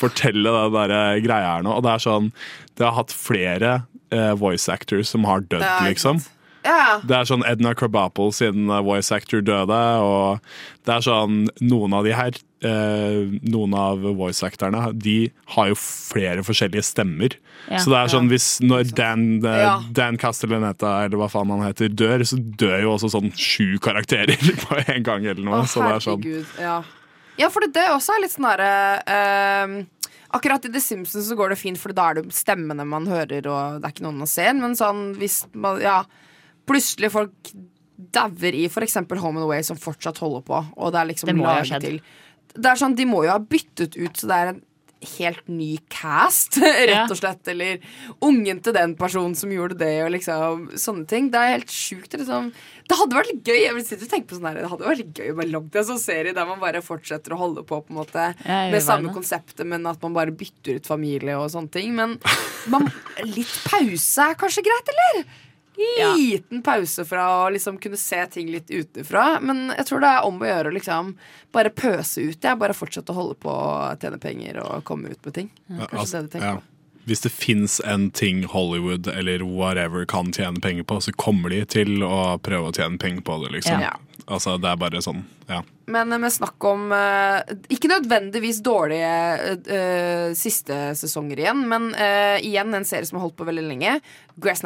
[0.00, 1.76] fortelle det der eh, greia her nå.
[1.78, 2.32] Og det er sånn
[2.74, 3.74] Det har hatt flere
[4.10, 6.22] eh, voice actors som har dødd, liksom.
[6.64, 7.00] Ja.
[7.00, 10.40] Det er sånn Edna Krabappel siden eh, voice actor døde, og
[10.84, 12.36] det er sånn Noen av de her,
[12.66, 17.36] eh, noen av voice actorene, de har jo flere forskjellige stemmer.
[17.70, 17.80] Ja.
[17.80, 19.74] Så det er sånn hvis når Dan, eh, Ja.
[19.96, 24.36] Dan Castellaneta, eller hva faen han heter, dør, så dør jo også sånn sju karakterer
[24.66, 25.62] på en gang eller noe.
[25.64, 26.28] Å, så det er sånn.
[26.60, 26.76] Ja.
[27.40, 28.74] ja, for det, det også er litt sånn derre
[29.08, 29.78] ehm,
[30.30, 33.48] Akkurat i The Simpsons så går det fint, for da er det stemmene man hører,
[33.50, 34.44] og det er ikke noen å se.
[34.54, 36.04] Men sånn hvis man Ja,
[36.70, 37.52] plutselig folk
[38.14, 38.96] dauer i f.eks.
[39.10, 41.84] Home and Away, som fortsatt holder på, og det er liksom Det må ha skjedd.
[41.84, 42.00] til
[42.56, 44.62] Det er sånn, De må jo ha byttet ut, så det er en
[45.16, 46.58] helt ny cast,
[46.90, 47.48] rett og slett.
[47.48, 47.80] Eller
[48.24, 51.30] ungen til den personen som gjorde det, og liksom sånne ting.
[51.32, 52.16] Det er helt sjukt.
[52.20, 52.50] Liksom.
[52.90, 54.88] Det hadde vært litt gøy Jeg vil sitte og tenke på sånn her Det hadde
[54.88, 57.78] vært litt gøy med langt en sånn serie der man bare fortsetter å holde på
[57.80, 61.72] på en måte med samme konseptet, men at man bare bytter ut familie og sånne
[61.78, 61.94] ting.
[61.96, 62.18] Men
[62.72, 62.90] man,
[63.24, 65.24] litt pause er kanskje greit, eller?
[65.80, 69.40] Liten pause fra å liksom kunne se ting litt utenfra.
[69.40, 71.14] Men jeg tror det er om å gjøre å liksom
[71.54, 72.40] bare pøse ut.
[72.42, 75.48] Jeg bare fortsette å holde på å tjene penger og komme ut med ting.
[75.70, 76.66] Kanskje altså, det du tenker på.
[77.08, 81.64] Hvis det fins en ting Hollywood eller whatever kan tjene penger på, så kommer de
[81.64, 83.80] til å prøve å tjene penger på det, liksom.
[83.82, 83.96] Ja.
[84.30, 85.58] Altså, det er bare sånn, ja.
[85.90, 87.40] Men eh, med snakk om eh,
[87.74, 93.38] Ikke nødvendigvis dårlige uh, siste sesonger igjen, men uh, igjen en serie som har holdt
[93.40, 93.96] på veldig lenge.
[94.40, 94.62] Grace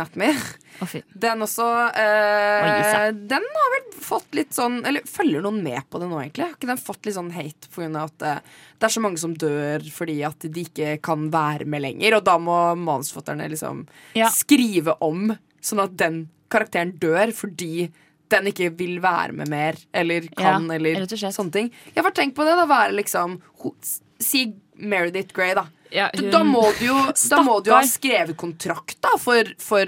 [0.83, 0.91] Oh,
[1.23, 3.13] Den også uh, Oi.
[3.31, 6.49] Den har vel fått litt sånn Eller følger noen med på det nå, egentlig?
[6.49, 8.03] Har ikke den fått litt sånn hate pga.
[8.03, 12.19] at det er så mange som dør fordi at de ikke kan være med lenger?
[12.19, 13.87] Og da må manusforfatterne liksom
[14.19, 14.29] Ja.
[14.35, 15.31] skrive om,
[15.63, 17.89] sånn at den karakteren dør fordi
[18.31, 21.71] den ikke vil være med mer, eller kan, Ja, eller sånne ting.
[21.95, 23.41] Har bare tenkt på det, da være liksom
[24.21, 24.47] Si
[24.79, 25.67] Meredith Grey, da.
[25.93, 29.45] Ja, hun- Da må du jo, da må du jo ha skrevet kontrakt da for,
[29.59, 29.85] for,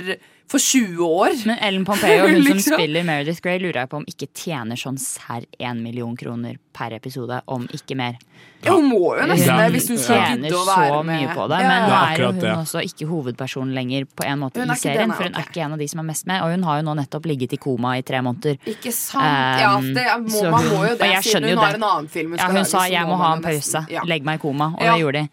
[0.49, 1.33] for 20 år.
[1.47, 2.79] Men Ellen Pompeo, hun som Liksom.
[2.79, 6.93] spiller Meredith Grey, lurer jeg på om ikke tjener sånn serr én million kroner per
[6.93, 8.19] episode, om ikke mer.
[8.63, 11.21] Ja, hun må jo nesten det, hvis hun skal tjener gidde å være så med.
[11.23, 11.87] mye på det, men ja.
[11.89, 12.53] nå er jo hun det.
[12.57, 15.79] også ikke hovedpersonen lenger på en måte i serien, for hun er ikke en av
[15.83, 18.03] de som er mest med, og hun har jo nå nettopp ligget i koma i
[18.07, 18.59] tre måneder.
[18.67, 19.61] Ikke sant?
[19.63, 21.81] Ja, Um, det, må, så man må jo det, siden hun har det.
[21.83, 24.03] en annen film hun Ja, hun lage, sa 'jeg må ha en pause, ja.
[24.05, 24.93] legg meg i koma', og Ja.
[24.95, 25.29] det gjorde de.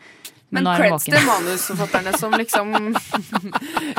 [0.53, 2.73] Men nå er hun creds til manusforfatterne som liksom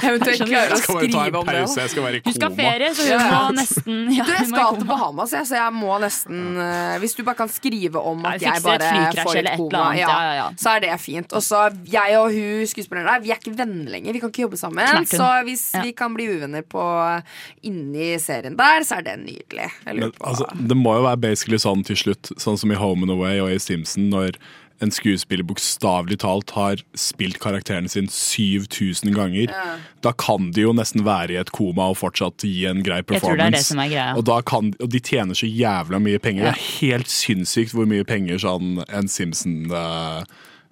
[0.05, 1.57] eventuelt klarer å skrive en om det.
[1.65, 2.59] jeg skal være i Hun skal koma.
[2.63, 3.41] ferie, så hun Ja, ja.
[3.45, 4.89] må nesten ja, Du, jeg skal til koma.
[4.95, 8.51] Bahamas, jeg, så jeg må nesten eh, Hvis du bare kan skrive om at jeg,
[8.55, 10.47] jeg bare et får eller et koma, annet, ja, ja, ja, ja.
[10.61, 11.33] så er det fint.
[11.35, 14.15] Og så jeg og hun skuespilleren der, vi er ikke venner lenger.
[14.17, 15.07] Vi kan ikke jobbe sammen.
[15.11, 15.83] Så hvis Ja.
[15.83, 16.83] vi kan bli uvenner på
[17.67, 19.69] inni serien der, så er det nydelig.
[19.87, 23.15] Men, altså, det må jo være basically sånn til slutt, sånn som i Home and
[23.17, 24.39] Away og i Simpson, når
[24.83, 29.53] en skuespiller bokstavelig talt har spilt karakteren sin 7000 ganger.
[29.53, 29.77] Ja.
[30.03, 33.07] Da kan de jo nesten være i et koma og fortsatt gi en grei Jeg
[33.07, 33.75] tror performance.
[33.75, 34.19] det er det er.
[34.19, 36.49] Og, kan, og de tjener så jævla mye penger.
[36.49, 36.57] Ja.
[36.57, 40.25] Det er helt sinnssykt hvor mye penger sånn en Simpson uh,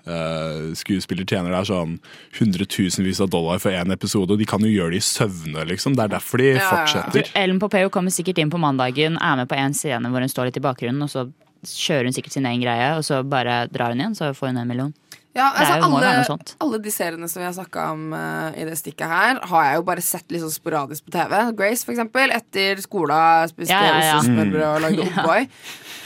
[0.03, 1.53] Uh, skuespiller tjener.
[1.53, 1.93] Det er sånn
[2.35, 5.95] hundretusenvis av dollar for én episode, og de kan jo gjøre det i søvne, liksom.
[5.95, 7.31] Det er derfor de fortsetter.
[7.39, 10.51] Ellen Pompeo kommer sikkert inn på mandagen, er med på en scene hvor hun står
[10.51, 11.29] litt i bakgrunnen, og så
[11.67, 14.63] kjører hun sikkert sin egen greie, og så bare drar hun igjen, så får hun
[14.63, 14.93] en million.
[15.33, 18.75] Ja, altså jo- alle, alle de seriene som vi har snakka om uh, i det
[18.77, 21.39] stikket her, har jeg jo bare sett litt sånn sporadisk på TV.
[21.57, 22.35] Grace, for eksempel.
[22.37, 24.19] Etter skolen spiste Ja, ja, ja.
[24.27, 25.47] smørbrød og lagde Ja.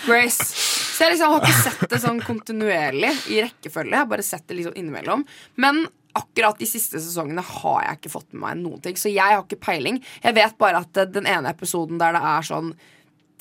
[0.07, 0.47] Grace.
[0.97, 3.97] Så jeg liksom har ikke sett det sånn kontinuerlig i rekkefølge.
[3.97, 5.27] Jeg har bare sett det liksom innimellom.
[5.61, 5.83] Men
[6.17, 8.95] akkurat de siste sesongene har jeg ikke fått med meg noen ting.
[8.97, 9.99] Så jeg har ikke peiling.
[10.23, 12.71] Jeg vet bare at eh, den ene episoden der det er sånn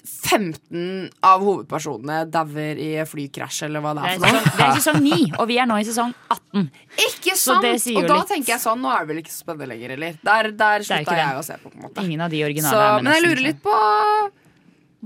[0.06, 4.54] 15 av hovedpersonene dauer i flykrasj, eller hva det er for noe.
[4.56, 6.70] det er sesong 9, og vi er nå i sesong 18.
[7.10, 7.66] Ikke sant?
[7.66, 8.32] og da litt.
[8.32, 10.18] tenker jeg sånn, nå er det vel ikke så spennende lenger, eller?
[10.22, 11.44] Der, der er slutta jeg det.
[11.44, 12.08] å se på, på en måte.
[12.08, 13.78] Ingen av de originale Så, er med men jeg lurer litt på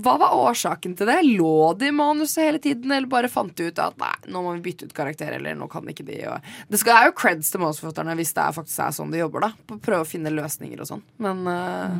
[0.00, 1.18] hva var årsaken til det?
[1.26, 4.54] Lå de i manuset hele tiden, eller bare fant de ut at nei, nå må
[4.56, 7.52] vi bytte ut karakter, eller nå kan ikke de og Det skal, er jo creds
[7.52, 9.76] til manusforfatterne hvis det er, faktisk er sånn de jobber, da.
[9.76, 11.04] Prøve å finne løsninger og sånn.
[11.20, 11.98] Men eh,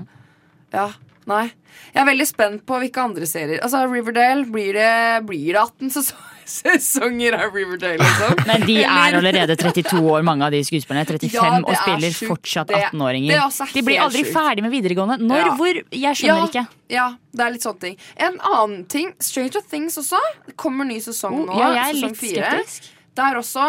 [0.79, 0.89] ja.
[1.29, 1.51] Nei.
[1.93, 3.61] Jeg er veldig spent på hvilke andre serier.
[3.63, 4.91] Altså Riverdale, blir det,
[5.29, 8.41] blir det 18 sesong- sesonger av Riverdale, liksom?
[8.49, 11.05] Men de er allerede 32 år, mange av de skuespillerne.
[11.07, 12.33] 35 Ja, og er spiller sjuk.
[12.33, 13.31] fortsatt 18-åringer.
[13.31, 14.33] det er også De blir aldri sjukt.
[14.35, 15.19] ferdig med videregående.
[15.23, 15.45] Når?
[15.45, 15.53] Ja.
[15.61, 15.81] Hvor?
[16.01, 16.65] Jeg skjønner ja, ikke.
[16.97, 17.07] Ja,
[17.37, 17.99] det er litt sånne ting.
[18.27, 20.19] En annen ting, Stranger Things også.
[20.59, 21.61] Kommer ny sesong Oh, nå.
[21.61, 22.91] ja, jeg er sesong litt skeptisk.
[23.21, 23.69] Der også,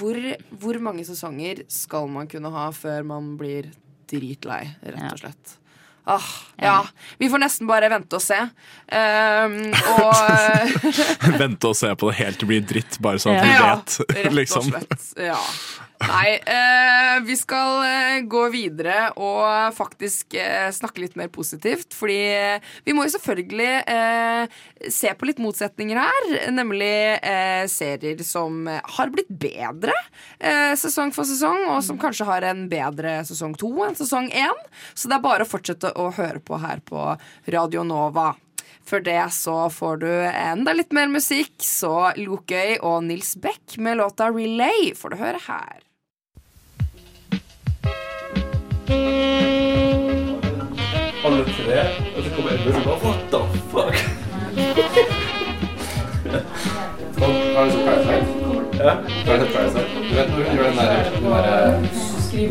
[0.00, 0.18] hvor,
[0.64, 3.70] hvor mange sesonger skal man kunne ha før man blir
[4.10, 5.56] dritlei, rett og slett?
[6.06, 6.22] Ah,
[6.62, 6.86] ja.
[7.18, 8.36] Vi får nesten bare vente og se.
[8.86, 9.56] Um,
[9.96, 10.12] og
[11.40, 13.96] Vente og se på det helt til det blir dritt, bare sånn at vi vet.
[14.14, 14.68] rett og liksom.
[14.70, 15.08] slett.
[15.18, 15.40] Ja.
[15.96, 21.96] Nei, eh, vi skal eh, gå videre og faktisk eh, snakke litt mer positivt.
[21.96, 24.58] Fordi eh, vi må jo selvfølgelig eh,
[24.92, 26.28] se på litt motsetninger her.
[26.52, 29.94] Nemlig eh, serier som har blitt bedre
[30.76, 34.64] sesong for sesong, og som kanskje har en bedre sesong to enn sesong én.
[34.94, 37.08] Så det er bare å fortsette å høre på her på
[37.52, 38.34] Radio Nova.
[38.86, 43.98] Før det så får du enda litt mer musikk, så Lokøy og Nils Beck med
[43.98, 45.85] låta 'Relay' får du høre her.
[51.24, 51.80] Alle tre,
[52.16, 53.40] og så kommer Edmund og bare What the
[53.70, 53.96] fuck?
[57.56, 58.26] Har du sett Parasite?
[58.78, 58.92] Ja.
[59.26, 59.86] Har du sett Parasite?
[60.08, 61.42] Du vet når hun gjør den der, den der
[62.28, 62.50] sin?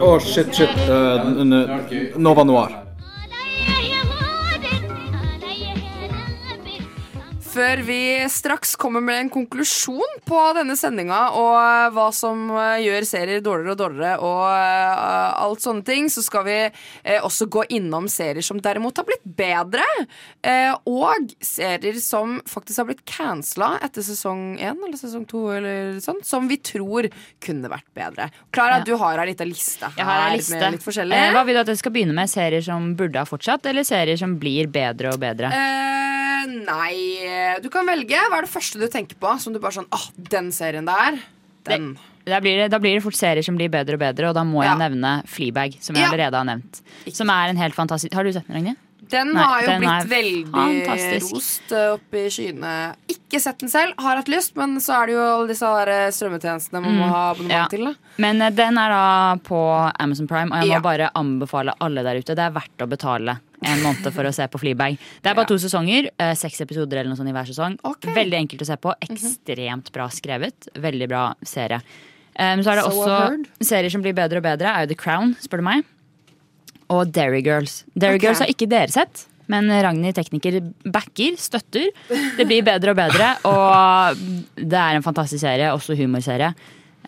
[0.00, 0.74] Å, shit, shit.
[0.88, 2.87] Uh, Nova Noir.
[7.58, 7.96] Før vi
[8.30, 13.72] straks kommer med en konklusjon på denne sendinga og hva som eh, gjør serier dårligere
[13.74, 18.46] og dårligere og eh, alt sånne ting, så skal vi eh, også gå innom serier
[18.46, 19.82] som derimot har blitt bedre.
[20.46, 25.98] eh, og serier som faktisk har blitt cancela etter sesong én eller sesong to, eller
[26.04, 27.10] sånn, som vi tror
[27.42, 28.30] kunne vært bedre.
[28.54, 28.84] Klara, Ja.
[28.86, 30.54] du har ei lita liste Jeg har liste.
[30.62, 31.18] med litt forskjellig.
[31.24, 32.30] Eh, hva vil du at jeg skal begynne med?
[32.30, 35.50] Serier som burde ha fortsatt, eller serier som blir bedre og bedre?
[35.50, 36.94] Eh, nei,
[37.62, 38.18] du kan velge.
[38.30, 39.32] Hva er det første du tenker på?
[39.42, 41.18] Som du bare sånn, ah, den serien der,
[41.68, 41.92] den.
[42.28, 44.42] Da blir, det, da blir det fort serier som blir bedre og bedre, og da
[44.44, 44.74] må Ja.
[44.74, 46.10] jeg nevne Fleabag, som jeg Ja.
[46.12, 46.82] allerede har nevnt.
[47.16, 48.76] Som er en helt fantastisk Har du sett den, Ragnhild?
[49.08, 51.32] Den Nei, har jo den blitt veldig fantastisk.
[51.32, 52.72] rost eh, opp i skyene.
[53.08, 55.88] Ikke sett den selv, har hatt lyst, men så er det jo alle disse der
[55.88, 57.66] eh, strømmetjenestene man må Mm, ha abonnement ja.
[57.72, 57.84] til.
[57.86, 57.94] Da.
[58.18, 60.80] Men eh, den er da på Amazon Prime, og jeg må Ja.
[60.80, 62.34] bare anbefale alle der ute.
[62.36, 64.98] Det er verdt å betale en måned for å se på Fleabag.
[65.22, 67.78] Det er bare to sesonger, eh, seks episoder eller noe sånt i hver sesong.
[68.14, 68.94] Veldig enkelt å se på.
[68.94, 69.16] Mhm.
[69.16, 70.68] Ekstremt bra skrevet.
[70.74, 71.82] Veldig bra serie.
[72.38, 74.94] Um, så er det So også serier som blir bedre og bedre, er jo The
[74.94, 75.84] Crown, spør du meg.
[76.88, 77.84] Og Dairy Girls.
[77.98, 78.28] Dairy okay.
[78.28, 79.26] Girls har ikke dere sett.
[79.48, 81.88] Men Ragnhild tekniker backer, støtter.
[82.36, 83.30] Det blir bedre og bedre.
[83.48, 84.16] Og
[84.54, 86.52] det er en fantastisk serie, også humorserie.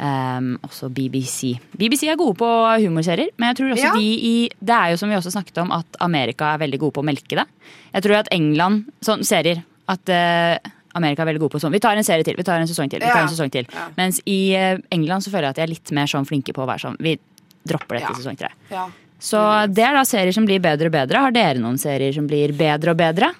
[0.01, 1.59] Um, også BBC.
[1.77, 2.47] BBC er gode på
[2.81, 3.93] humorserier, men jeg tror også Ja.
[3.99, 6.93] de i Det er jo som vi også snakket om, at Amerika er veldig gode
[6.95, 7.45] på å melke det.
[7.93, 9.63] Jeg tror at England Sånn serier.
[9.89, 10.57] At uh,
[10.95, 12.89] Amerika er veldig gode på sånn Vi tar en serie til, vi tar en sesong
[12.89, 13.01] til.
[13.01, 13.89] vi tar en sesong til Ja.
[13.99, 16.63] Mens i uh, England så føler jeg at de er litt mer sånn flinke på
[16.65, 17.19] å være sånn Vi
[17.67, 18.17] dropper dette Ja.
[18.17, 18.49] sesong tre.
[18.71, 18.87] Ja.
[19.21, 19.37] Så
[19.75, 21.19] det er da serier som blir bedre og bedre.
[21.21, 23.35] Har dere noen serier som blir bedre og bedre?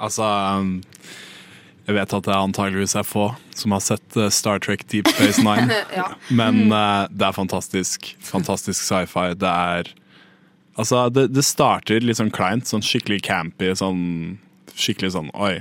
[0.00, 0.24] Altså
[0.58, 0.82] um,
[1.84, 5.42] Jeg vet at det antageligvis er få som har sett uh, Star Trek Deep Space
[5.44, 5.68] Nine.
[5.94, 6.08] Ja.
[6.32, 8.14] Men uh, det er fantastisk.
[8.24, 9.34] Fantastisk sci-fi.
[9.38, 9.92] Det er
[10.74, 14.00] Altså, det, det starter litt sånn kleint, sånn skikkelig campy, sånn
[14.74, 15.60] skikkelig sånn Oi,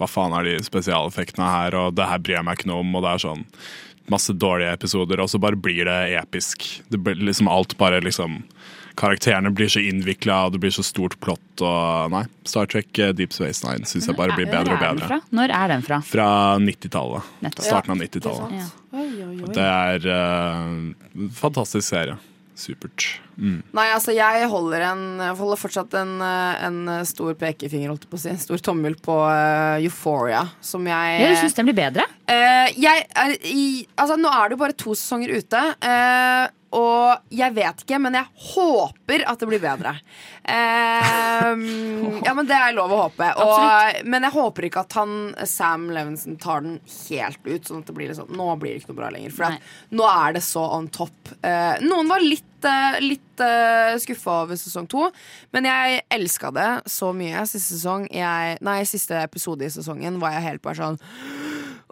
[0.00, 2.96] hva faen er de spesialeffektene her, og det her bryr jeg meg ikke noe om,
[2.98, 3.44] og det er sånn
[4.10, 6.64] masse dårlige episoder, og så bare blir det episk.
[6.90, 8.40] Det blir liksom alt bare liksom
[8.98, 13.12] Karakterene blir så innvikla, og det blir så stort plott og Nei, Star Trek eh,
[13.14, 15.10] Deep Space Nine syns jeg bare blir bedre og er bedre.
[15.10, 15.20] fra?
[15.38, 16.00] Når er den fra?
[16.06, 16.30] Fra
[16.62, 17.30] 90-tallet.
[17.60, 18.58] Starten av 90-tallet.
[18.58, 18.66] Ja.
[19.54, 22.18] Det er en fantastisk serie.
[22.58, 23.04] Supert.
[23.38, 23.60] Mm.
[23.70, 25.02] Nei, altså jeg holder, en,
[25.38, 28.32] holder fortsatt en, eh, en stor pekefinger, holdt jeg på å si.
[28.32, 32.08] En stor tommel på uh, Euphoria, som jeg Ja, du syns den blir bedre?
[32.26, 35.62] Uh, jeg er i, altså, nå er det jo bare to sesonger ute.
[35.86, 39.94] eh, og jeg vet ikke, men jeg håper at det blir bedre.
[40.44, 41.62] Eh,
[42.26, 43.30] ja, men det er lov å håpe.
[43.40, 45.14] Og, men jeg håper ikke at han
[45.48, 46.76] Sam Levinson tar den
[47.08, 47.64] helt ut.
[47.64, 49.34] Sånn at det blir liksom, nå blir det ikke noe bra lenger.
[49.38, 51.32] For at, nå er det så on top.
[51.40, 55.08] Eh, noen var litt, uh, litt uh, skuffa over sesong to,
[55.56, 57.46] men jeg elska det så mye.
[57.48, 61.00] Siste sesong jeg, Nei, siste episode i sesongen var jeg helt bare sånn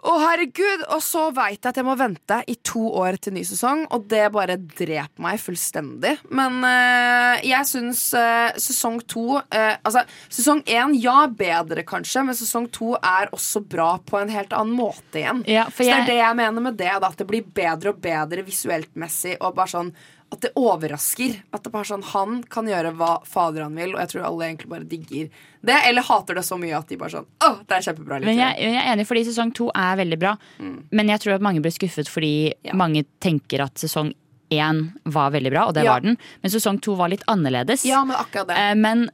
[0.05, 0.83] å, herregud!
[0.93, 4.05] Og så veit jeg at jeg må vente i to år til ny sesong, og
[4.11, 6.11] det bare dreper meg fullstendig.
[6.37, 12.37] Men eh, jeg syns eh, sesong to eh, Altså, sesong én, ja, bedre kanskje, men
[12.37, 15.41] sesong to er også bra på en helt annen måte igjen.
[15.49, 17.43] Ja, for så det jeg- er det jeg mener med det, da, at det blir
[17.57, 19.91] bedre og bedre visuelt messig, og bare sånn
[20.31, 21.37] at det overrasker.
[21.53, 24.45] At det bare sånn, Han kan gjøre hva fader han vil, og jeg tror alle
[24.49, 25.29] egentlig bare digger
[25.63, 25.77] det.
[25.87, 28.19] Eller hater det så mye at de bare sånn Å, det er kjempebra.
[28.19, 28.25] Litt.
[28.25, 30.35] Men jeg, jeg er enig, fordi sesong to er veldig bra.
[30.59, 30.77] Mm.
[30.91, 34.13] Men jeg tror at mange blir skuffet fordi mange tenker at sesong
[34.51, 35.93] én var veldig bra, og det Ja.
[35.93, 36.17] var den.
[36.43, 37.83] Men sesong to var litt annerledes.
[37.85, 38.55] Ja, men akkurat det.
[38.57, 39.09] Eh, Men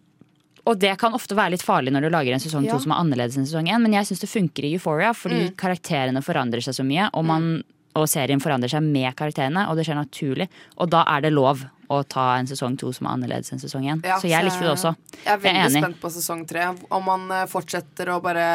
[0.66, 2.72] og det kan ofte være litt farlig når du lager en sesong Ja.
[2.72, 5.50] to som er annerledes enn sesong én, men jeg syns det funker i Euphoria fordi
[5.50, 5.56] Mm.
[5.58, 9.86] karakterene forandrer seg så mye, og, man, og serien forandrer seg med karakterene, og det
[9.88, 10.50] skjer naturlig.
[10.82, 11.62] Og da er det lov
[11.94, 14.02] å ta en sesong to som er annerledes enn sesong én.
[14.08, 14.94] Ja, så jeg likte det også.
[15.20, 15.84] Jeg er veldig enig.
[15.84, 16.70] spent på sesong tre.
[16.98, 18.48] Om han eh, fortsetter å bare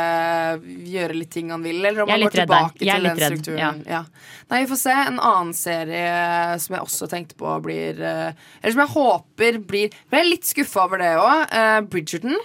[0.65, 3.09] gjøre litt ting han vil, eller om Jeg er han går tilbake Jeg er til
[3.09, 3.83] den redd, strukturen.
[3.87, 4.03] Ja.
[4.51, 4.99] Nei, vi får se.
[5.13, 9.89] En annen serie som jeg også tenkte på blir eh, Eller som jeg håper blir
[9.93, 11.59] Jeg er litt skuffa over det òg.
[11.93, 12.39] Bridgerton.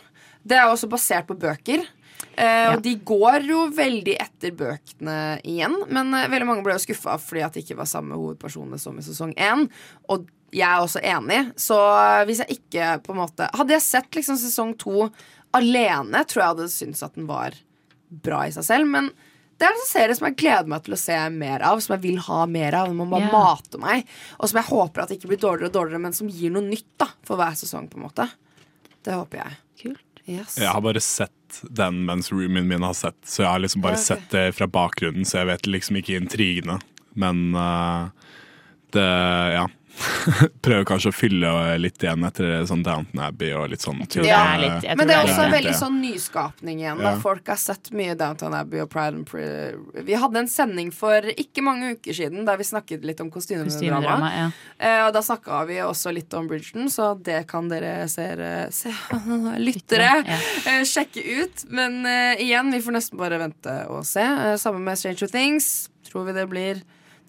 [0.43, 1.85] Det er også basert på bøker.
[2.37, 6.85] Eh, Og de går jo veldig etter bøkene igjen, men eh, veldig mange ble jo
[6.85, 9.67] skuffa fordi at det ikke var samme hovedpersonene som i sesong én.
[10.09, 13.85] Og jeg er også enig, så eh, hvis jeg ikke på en måte Hadde jeg
[13.85, 15.07] sett liksom sesong to
[15.53, 17.53] alene, tror jeg hadde syntes at den var
[18.23, 18.89] bra i seg selv.
[18.89, 19.11] Men
[19.61, 22.03] det er en serie som jeg gleder meg til å se mer av, som jeg
[22.07, 22.89] vil ha mer av.
[22.89, 23.35] Den må bare yeah.
[23.37, 24.09] mate meg.
[24.39, 26.65] Og som jeg håper at det ikke blir dårligere og dårligere, men som gir noe
[26.65, 27.85] nytt da for hver sesong.
[27.91, 28.25] på en måte
[29.05, 29.59] Det håper jeg.
[29.83, 30.23] Kult.
[30.25, 30.57] Yes.
[30.57, 31.31] Jeg har bare sett
[31.61, 34.17] den mens roomien min har sett, så jeg har liksom bare Ja, okay.
[34.17, 36.79] sett det fra bakgrunnen, så jeg vet liksom ikke intrigene.
[37.13, 38.09] Men uh,
[38.95, 39.07] det
[39.53, 39.67] Ja.
[40.65, 41.49] Prøver kanskje å fylle
[41.79, 43.99] litt igjen etter sånn Downton Abbey og litt sånn.
[44.01, 44.17] litt-
[44.97, 46.97] Men det er også en veldig sånn nyskapning igjen.
[47.03, 47.11] Da.
[47.13, 47.19] Ja.
[47.23, 49.45] Folk har sett mye Downton Abbey og Pride and Pre...
[50.03, 54.31] Vi hadde en sending for ikke mange uker siden der vi snakket litt om kostymedrama.
[54.33, 54.47] Ja.
[54.79, 58.91] Eh, og da snakka vi også litt om Bridgerton, så det kan dere seere se,
[59.67, 60.39] lyttere Ja.
[60.73, 61.65] eh, sjekke ut.
[61.69, 64.25] Men eh, igjen, vi får nesten bare vente og se.
[64.57, 65.89] Samme Sammen med Stranger Things.
[66.09, 66.79] Tror vi det blir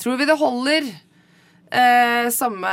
[0.00, 0.86] Tror vi det holder.
[1.74, 2.70] Eh, samme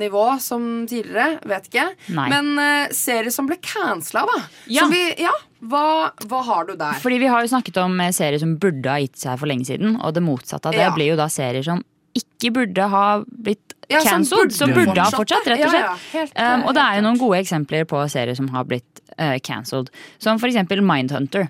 [0.00, 1.84] nivå som tidligere, vet ikke.
[2.16, 2.26] Nei.
[2.32, 4.40] Men eh, serier som ble cancela, da.
[4.72, 4.88] Ja.
[4.90, 5.30] Vi, ja
[5.62, 6.98] hva, hva har du der?
[6.98, 9.68] Fordi vi har jo snakket om eh, serier som burde ha gitt seg for lenge
[9.68, 10.90] siden, og det motsatte av det Ja.
[10.96, 11.84] blir jo da serier som
[12.18, 15.86] ikke burde ha blitt Ja, som cancelled, som burde ha fortsatt, rett og slett.
[15.86, 19.00] ja, helt, um, og det er jo noen gode eksempler på serier som har blitt
[19.18, 19.88] uh, cancelled.
[20.18, 21.48] Som for eksempel Mindhunter.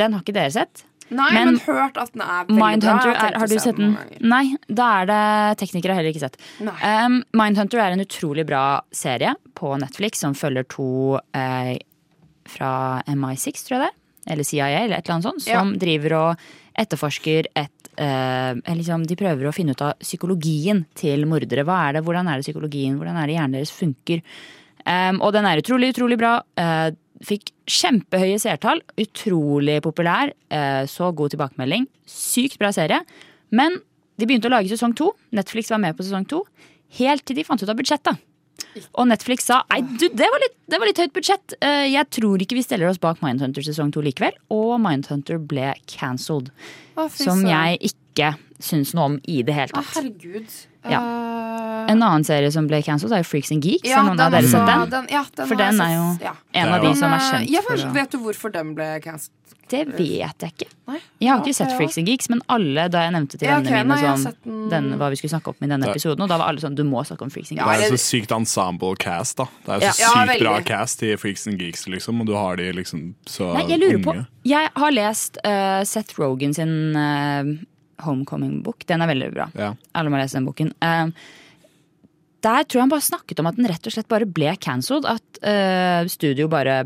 [0.00, 0.84] Den har ikke dere sett?
[1.12, 3.26] Nei, men, hørt at den er veldig Mindhunter bra.
[3.28, 3.94] Er, har du sett den?
[4.32, 5.22] Nei, da er det
[5.62, 6.38] teknikere heller ikke sett.
[6.62, 8.64] Um, Mindhunter er en utrolig bra
[8.94, 11.76] serie på Netflix som følger to eh,
[12.48, 12.72] fra
[13.12, 13.98] MI6, tror jeg det er.
[14.32, 15.44] Eller CIA, eller et eller annet sånt.
[15.44, 15.78] Som Ja.
[15.82, 16.48] driver og
[16.78, 21.64] etterforsker et eh, liksom, De prøver å finne ut av psykologien til mordere.
[21.68, 24.22] Hva er det, Hvordan er det psykologien, hvordan er det hjernen deres funker?
[24.82, 26.40] Um, og den er utrolig, utrolig bra.
[26.58, 26.90] Eh,
[27.22, 28.82] fikk kjempehøye seertall.
[29.00, 30.32] Utrolig populær.
[30.50, 31.86] eh, så god tilbakemelding.
[32.06, 33.02] Sykt bra serie.
[33.50, 33.80] Men
[34.18, 35.12] de begynte å lage sesong to.
[35.32, 36.44] Netflix var med på sesong to.
[36.98, 38.18] Helt til de fant ut av budsjettet.
[38.94, 41.54] Og Netflix sa nei, du, det var litt, det var litt høyt budsjett.
[41.64, 44.36] Eh, jeg tror ikke vi stiller oss bak Mindhunter sesong to likevel.
[44.54, 46.52] Og Mindhunter ble cancelled.
[47.16, 49.96] Som jeg ikke syns noe om i det hele Å, tatt.
[49.98, 50.48] herregud.
[50.88, 50.98] Ja.
[51.02, 53.88] Eh, En annen serie som ble cancelled, er jo Freaks and Geeks.
[53.88, 54.88] ja, Har noen av dere sett den?
[54.90, 56.32] den- ja, den For den er jo ja.
[56.54, 59.30] en av de som er kjent ja, for Vet du hvorfor den ble cancelled?
[59.72, 60.66] Det vet jeg ikke.
[60.86, 60.98] Nei?
[61.20, 63.56] Jeg har Ja, ikke sett Freaks and Geeks, men alle da jeg nevnte til Ja,
[63.60, 64.68] vennene ok, mine nei, sånn, den.
[64.68, 66.84] den, hva vi skulle snakke om i denne episoden, og da var alle sånn du
[66.84, 67.78] må snakke om Freaks and Geeks.
[67.78, 69.46] Det er er så sykt ensemble cast, da.
[69.64, 72.34] Det er jo så Ja, sykt bra cast i Freaks and Geeks, liksom, og du
[72.34, 74.26] har de liksom så Nei, jeg lurer på unge.
[74.44, 77.44] Jeg har lest uh, Seth Rogan sin eh,
[78.04, 78.86] Homecoming-bok.
[78.88, 79.48] Den er veldig bra.
[79.58, 79.72] Ja.
[79.98, 80.74] Alle må lese den boken.
[80.82, 81.10] Uh,
[82.42, 85.06] der tror jeg han bare snakket om at den rett og slett bare ble cancelled.
[85.08, 86.82] At uh, studio bare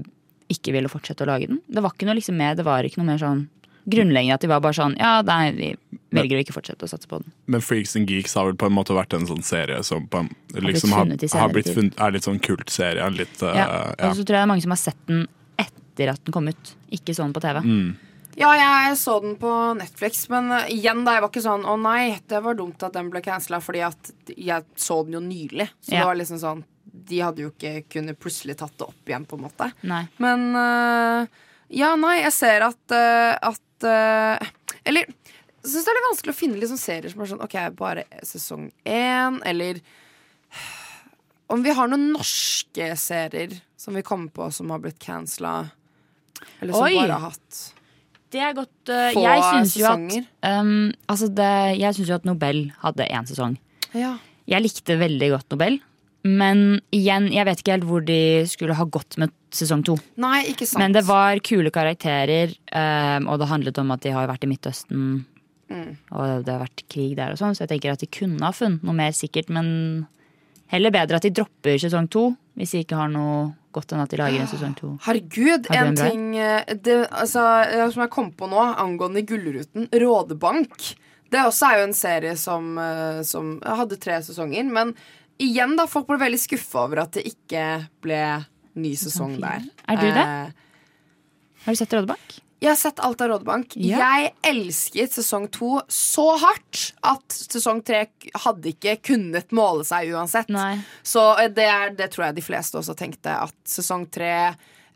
[0.52, 1.60] ikke ville fortsette å lage den.
[1.66, 3.46] Det var ikke noe liksom mer, det var ikke noe mer sånn
[3.86, 5.68] grunnleggende at de var bare sånn Ja, nei, vi
[6.16, 7.32] velger å ikke fortsette å satse på den.
[7.50, 10.24] Men Freaks and Geeks har vel på en måte vært en sånn serie som på
[10.54, 13.06] liksom har, i har senere blitt funnet, er litt sånn kultserie.
[13.14, 13.66] Litt, uh, Ja.
[13.92, 14.10] ja.
[14.10, 15.26] Og så tror jeg det er mange som har sett den
[15.60, 16.74] etter at den kom ut.
[16.94, 17.62] Ikke sånn på TV.
[17.62, 17.94] Mm.
[18.36, 22.18] Ja, jeg så den på Netflix, men igjen, da, jeg var ikke sånn Å nei,
[22.28, 25.70] det var dumt at den ble cancela, fordi at jeg så den jo nylig.
[25.80, 26.02] Så Ja.
[26.02, 26.64] det var liksom sånn
[27.06, 29.70] De hadde jo ikke kunnet plutselig tatt det opp igjen, på en måte.
[29.88, 30.02] Nei.
[30.18, 31.26] Men uh,
[31.72, 34.48] Ja, nei, jeg ser at uh, At uh,
[34.84, 37.56] Eller jeg syns det er litt vanskelig å finne liksom serier som er sånn OK,
[37.74, 39.80] bare sesong én, eller
[41.50, 45.68] Om vi har noen norske serier som vi kommer på som har blitt cancela,
[46.60, 46.94] eller som Oi!
[46.98, 47.58] bare har hatt
[48.34, 50.16] Det er godt uh, Få Jeg jo at
[50.50, 50.70] um,
[51.06, 53.58] Altså det, Jeg syns jo at Nobel hadde én sesong.
[53.94, 54.16] Ja.
[54.50, 55.78] Jeg likte veldig godt Nobel.
[56.26, 58.18] Men igjen, jeg vet ikke helt hvor de
[58.50, 59.94] skulle ha gått med sesong to.
[60.18, 60.80] Nei, ikke sant.
[60.82, 64.50] Men det var kule karakterer, um, og det handlet om at de har vært i
[64.50, 65.04] Midtøsten.
[65.70, 65.92] Mm.
[66.14, 68.50] Og det har vært krig der og sånn, så jeg tenker at de kunne ha
[68.54, 69.52] funnet noe mer sikkert.
[69.54, 69.68] Men
[70.72, 74.12] heller bedre at de dropper sesong to, hvis de ikke har noe godt enn at
[74.12, 74.94] de lager en sesong to.
[75.04, 79.22] Herregud, Har en en ting eh, det, altså, eh, som jeg kom på nå angående
[79.28, 79.90] Gullruten.
[79.92, 80.94] Rådebank.
[81.28, 84.64] Det også er jo en serie som, eh, som hadde tre sesonger.
[84.72, 84.94] Men
[85.42, 87.66] igjen, da, folk ble veldig skuffa over at det ikke
[88.04, 88.22] ble
[88.80, 89.66] ny sesong der.
[89.88, 90.24] Er du det?
[90.24, 90.64] Eh,
[91.66, 92.40] Har du sett Rådebank?
[92.62, 93.74] Jeg har sett alt av Rådebank.
[93.76, 93.98] Ja.
[94.00, 98.06] Jeg elsket sesong to så hardt at sesong tre
[98.46, 100.48] hadde ikke kunnet måle seg uansett.
[101.04, 104.32] Så eh, det, er, det tror jeg de fleste også tenkte, at sesong tre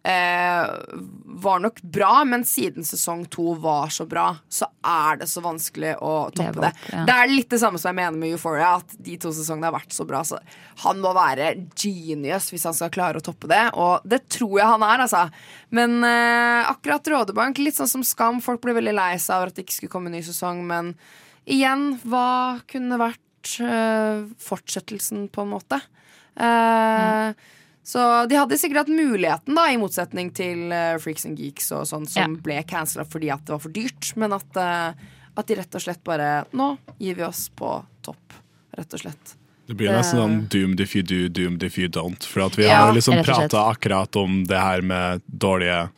[0.03, 5.93] var nok bra, men siden sesong to var så bra, så er det så vanskelig
[6.01, 6.71] å toppe det.
[6.73, 7.03] opp, ja.
[7.05, 9.77] Det er litt det samme som jeg mener med Euphoria, at de to sesongene har
[9.77, 10.23] vært så bra.
[10.25, 10.41] Så
[10.87, 14.73] han må være genius hvis han skal klare å toppe det, og det tror jeg
[14.73, 15.27] han er, altså.
[15.77, 19.61] Men eh, akkurat Rådebank, litt sånn som Skam, folk ble veldig lei seg over at
[19.61, 20.95] det ikke skulle komme en ny sesong, men
[21.45, 25.81] igjen, hva kunne vært eh, fortsettelsen, på en måte?
[26.41, 27.49] Eh,
[27.91, 31.89] Så de hadde sikkert hatt muligheten, da, i motsetning til eh, Freaks and Geeks og
[31.91, 34.13] sånn, som ble cancela fordi at det var for dyrt.
[34.21, 36.73] Men at, eh, at de rett og slett bare Nå
[37.03, 37.73] gir vi oss på
[38.07, 38.37] topp,
[38.79, 39.35] rett og slett.
[39.71, 42.25] Det blir nesten sånn doomed if you do, doomed if you don't.
[42.27, 45.89] For at vi Ja, har liksom prata akkurat om det her med dårlige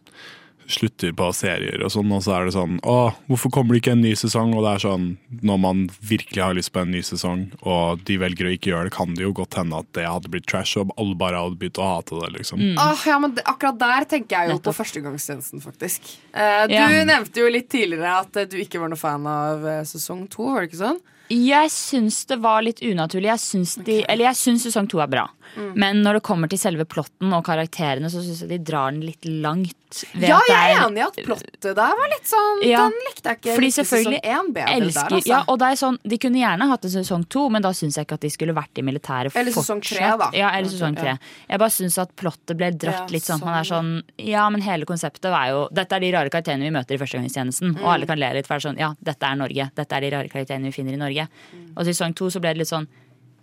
[0.70, 3.92] slutter på serier og sånn, og så er det sånn Å, hvorfor kommer det ikke
[3.96, 4.54] en ny sesong?
[4.56, 5.06] Og det er sånn,
[5.42, 8.88] når man virkelig har lyst på en ny sesong, og de velger å ikke gjøre
[8.90, 11.58] det, kan det jo godt hende at det hadde blitt trash, og alle bare hadde
[11.60, 12.62] begynt å hate det, liksom.
[12.78, 16.12] Åh, ja, men Akkurat der tenker jeg jo på førstegangstjenesten, faktisk.
[16.32, 16.88] Eh, du Ja.
[17.04, 20.62] nevnte jo litt tidligere at du ikke var noe fan av eh, sesong to, var
[20.62, 21.00] det ikke sånn?
[21.30, 23.30] Jeg syns det var litt unaturlig.
[23.30, 25.28] Jeg syns, de, eller jeg syns sesong to er bra.
[25.56, 25.72] Mm.
[25.76, 29.04] Men når det kommer til selve plotten og karakterene, så syns jeg de drar den
[29.04, 29.76] litt langt.
[30.16, 32.86] Ja, jeg er enig i at plottet der var litt sånn Ja.
[32.88, 33.56] Den likte jeg ikke.
[33.58, 35.28] Fordi selvfølgelig sesong bedre elsker, der, altså.
[35.28, 37.98] ja, og det er sånn, De kunne gjerne hatt en sesong to, men da syns
[37.98, 40.30] jeg ikke at de skulle vært i militæret Eller sesong tre, da.
[40.32, 41.18] Ja, eller sesong tre.
[41.44, 43.44] Jeg bare syns at plottet ble dratt Ja, litt sånn.
[43.44, 46.72] Man er sånn Ja, men hele konseptet er jo Dette er de rare karakterene vi
[46.72, 47.76] møter i førstegangstjenesten.
[47.76, 47.84] Mm.
[47.84, 49.68] Og alle kan le litt, for det er sånn Ja, dette er Norge.
[49.76, 51.11] Dette er de rare karakterene vi finner i Norge.
[51.52, 51.72] Mm.
[51.76, 52.86] Og i sesong to så ble det litt sånn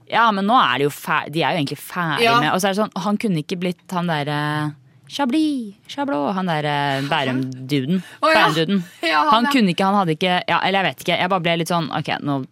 [0.10, 2.40] Ja, men nå er de jo ferdig De er jo egentlig ferdig Ja.
[2.40, 4.76] med Og så er det sånn Han kunne ikke blitt han derre
[5.10, 8.04] Chablis, Chablot, han derre Bærum-duden.
[8.22, 8.48] Oh, ja.
[8.48, 8.84] Bærum-duden.
[9.02, 9.52] Ja, han, han ja.
[9.52, 11.18] kunne ikke, han hadde ikke ja, Eller jeg vet ikke.
[11.24, 12.46] Jeg bare ble litt sånn Ok, nå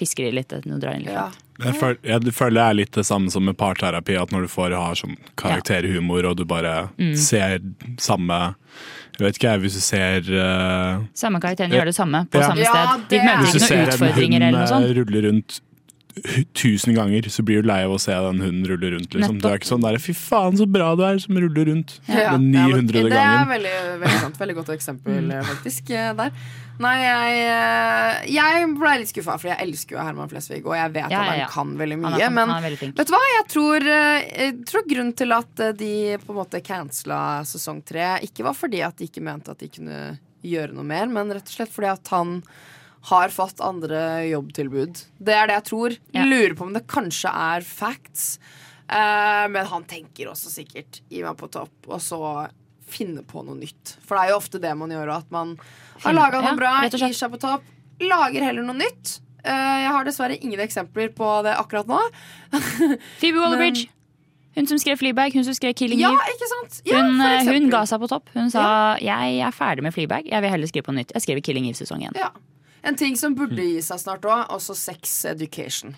[0.00, 0.52] fisker de litt.
[0.64, 1.26] Nå drar de litt Ja.
[1.26, 1.38] langt.
[1.62, 4.48] Jeg føler, jeg føler det er litt det samme som med parterapi, at når du
[4.48, 7.12] får ha sånn karakterhumor, og du bare Mm.
[7.14, 7.58] ser
[8.00, 8.54] samme
[9.18, 12.46] Jeg vet ikke, jeg, hvis du ser uh, Samme karakteren gjør det samme på Ja.
[12.48, 13.02] samme sted.
[13.08, 14.84] De det er- møter Hvis du ikke ser noen en utfordringer eller noe sånt.
[14.88, 15.60] eh, rulle rundt
[16.54, 19.14] tusen ganger, så blir du lei av å se den hunden rulle rundt.
[19.14, 19.38] Liksom.
[19.40, 22.34] Det er ikke sånn der, Fy faen, så bra du er som ruller rundt Ja,
[22.34, 23.06] den ja, men 900.
[23.08, 24.42] Det er veldig, veldig sant.
[24.42, 26.34] Veldig godt eksempel, eh, faktisk, eh, der.
[26.82, 30.94] Nei, jeg, eh, jeg ble litt skuffa, for jeg elsker jo Herman Flesvig, og jeg
[30.96, 32.18] vet Ja, at han ja, kan veldig mye.
[32.18, 33.22] Kan, men veldig vet du hva?
[33.36, 35.94] Jeg tror, eh, jeg tror grunnen til at de
[36.24, 39.70] på en måte cancela sesong tre, ikke var fordi at de ikke mente at de
[39.72, 40.02] kunne
[40.42, 42.40] gjøre noe mer, men rett og slett fordi at han
[43.10, 44.00] har fått andre
[44.30, 45.00] jobbtilbud.
[45.18, 45.96] Det er det jeg tror.
[46.14, 46.26] Ja.
[46.28, 48.36] Lurer på om det kanskje er facts.
[48.92, 52.20] Uh, men han tenker også sikkert gi meg på topp, og så
[52.92, 53.96] finne på noe nytt.
[54.04, 55.56] For det er jo ofte det man gjør, at man
[56.04, 57.64] har laga noe ja, bra, rett gir seg på topp,
[58.02, 59.16] lager heller noe nytt.
[59.42, 61.98] Uh, jeg har dessverre ingen eksempler på det akkurat nå.
[63.20, 63.88] Phoebe Waller-Bridge.
[64.52, 66.48] Hun som skrev Fleabag, hun som skrev Killing Ja, Eve.
[66.84, 68.28] Ja, Hun, eh, hun ga seg på topp.
[68.34, 71.14] Hun sa jeg er ferdig med Fleabag, jeg vil heller skrive på nytt.
[71.16, 72.28] Jeg skriver Killing Eve sesong igjen Ja.
[72.82, 75.94] En ting som burde gi seg snart òg, også Sex Education.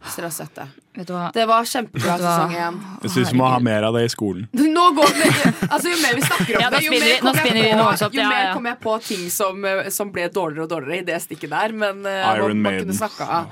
[0.00, 0.64] Hvis dere har sett det.
[0.96, 1.26] Vet du hva?
[1.34, 2.76] Det var kjempebra sesong én.
[3.04, 4.46] Jeg syns vi må ha mer av det i skolen.
[4.76, 5.26] Nå går det
[5.66, 8.28] Altså Jo mer vi snakker om Ja, det, jo mer kommer jeg på, jo ja,
[8.30, 8.54] mer ja.
[8.54, 11.74] kommer jeg på ting som, eh, som ble dårligere og dårligere i det stikket der.
[11.82, 13.42] Men eh, Iron man, man kunne snakka,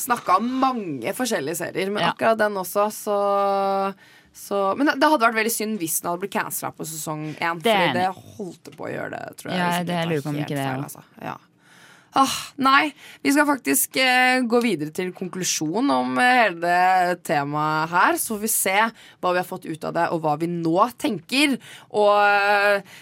[0.00, 1.92] snakka om mange forskjellige serier.
[1.92, 2.14] Men Ja.
[2.14, 3.18] akkurat den også, så,
[4.32, 7.60] så Men det hadde vært veldig synd hvis den hadde blitt cancela på sesong én.
[7.60, 9.60] Fordi det holdt på å gjøre det, tror jeg.
[9.60, 11.04] Ja, det jeg lurer på om ikke det feil, altså.
[11.20, 11.36] Ja.
[12.18, 12.90] Ah, nei,
[13.22, 18.16] vi skal faktisk eh, gå videre til konklusjon om eh, hele det temaet her.
[18.18, 20.88] Så får vi se hva vi har fått ut av det, og hva vi nå
[20.98, 21.54] tenker.
[21.94, 22.96] Og eh,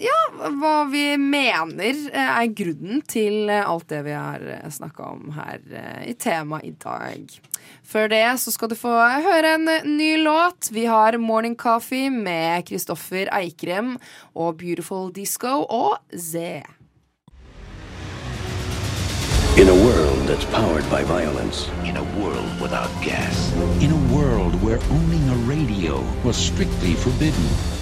[0.00, 0.16] ja,
[0.62, 5.60] hva vi mener eh, er grunnen til alt det vi har snakka om her
[6.08, 7.36] i temaet i dag.
[7.84, 8.94] Før det så skal du få
[9.28, 10.72] høre en ny låt.
[10.72, 13.98] Vi har Morning Coffee med Kristoffer Eikrem
[14.32, 16.77] og Beautiful Disco og Z.
[19.58, 21.68] In a world that's powered by violence.
[21.82, 23.52] In a world without gas.
[23.82, 27.77] In a world where owning a radio was strictly forbidden.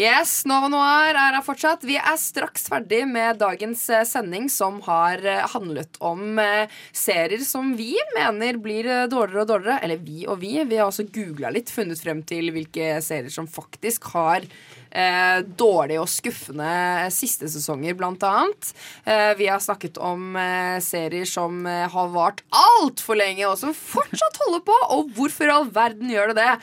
[0.00, 1.82] Yes, Nova Noir er her fortsatt.
[1.84, 7.42] Vi er straks ferdig med dagens eh, sending, som har eh, handlet om eh, serier
[7.44, 9.76] som vi mener blir dårligere og dårligere.
[9.84, 10.54] Eller vi og vi.
[10.70, 14.48] Vi har også googla litt, funnet frem til hvilke serier som faktisk har
[14.90, 18.72] eh, dårlige og skuffende siste sesonger, blant annet.
[19.04, 23.74] Eh, vi har snakket om eh, serier som eh, har vart altfor lenge, og som
[23.76, 24.78] fortsatt holder på.
[24.96, 26.56] Og hvorfor i all verden gjør det det?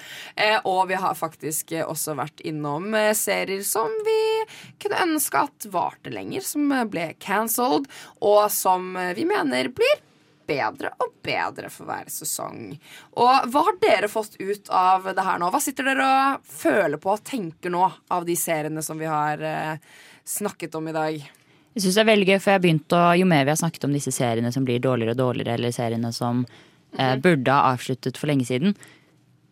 [0.47, 4.19] Eh, og vi har faktisk også vært innom serier som vi
[4.81, 7.87] kunne ønske at varte lenger, som ble cancelled,
[8.23, 10.06] og som vi mener blir
[10.47, 12.77] bedre og bedre for hver sesong.
[13.19, 15.49] Og hva har dere fått ut av det her nå?
[15.53, 17.83] Hva sitter dere og føler på og tenker nå
[18.13, 19.77] av de seriene som vi har eh,
[20.27, 21.17] snakket om i dag?
[21.77, 23.93] Jeg synes det er veldig gøy, for jeg å, Jo mer vi har snakket om
[23.93, 26.45] disse seriene som blir dårligere og dårligere, eller seriene som
[26.97, 28.73] eh, burde ha avsluttet for lenge siden,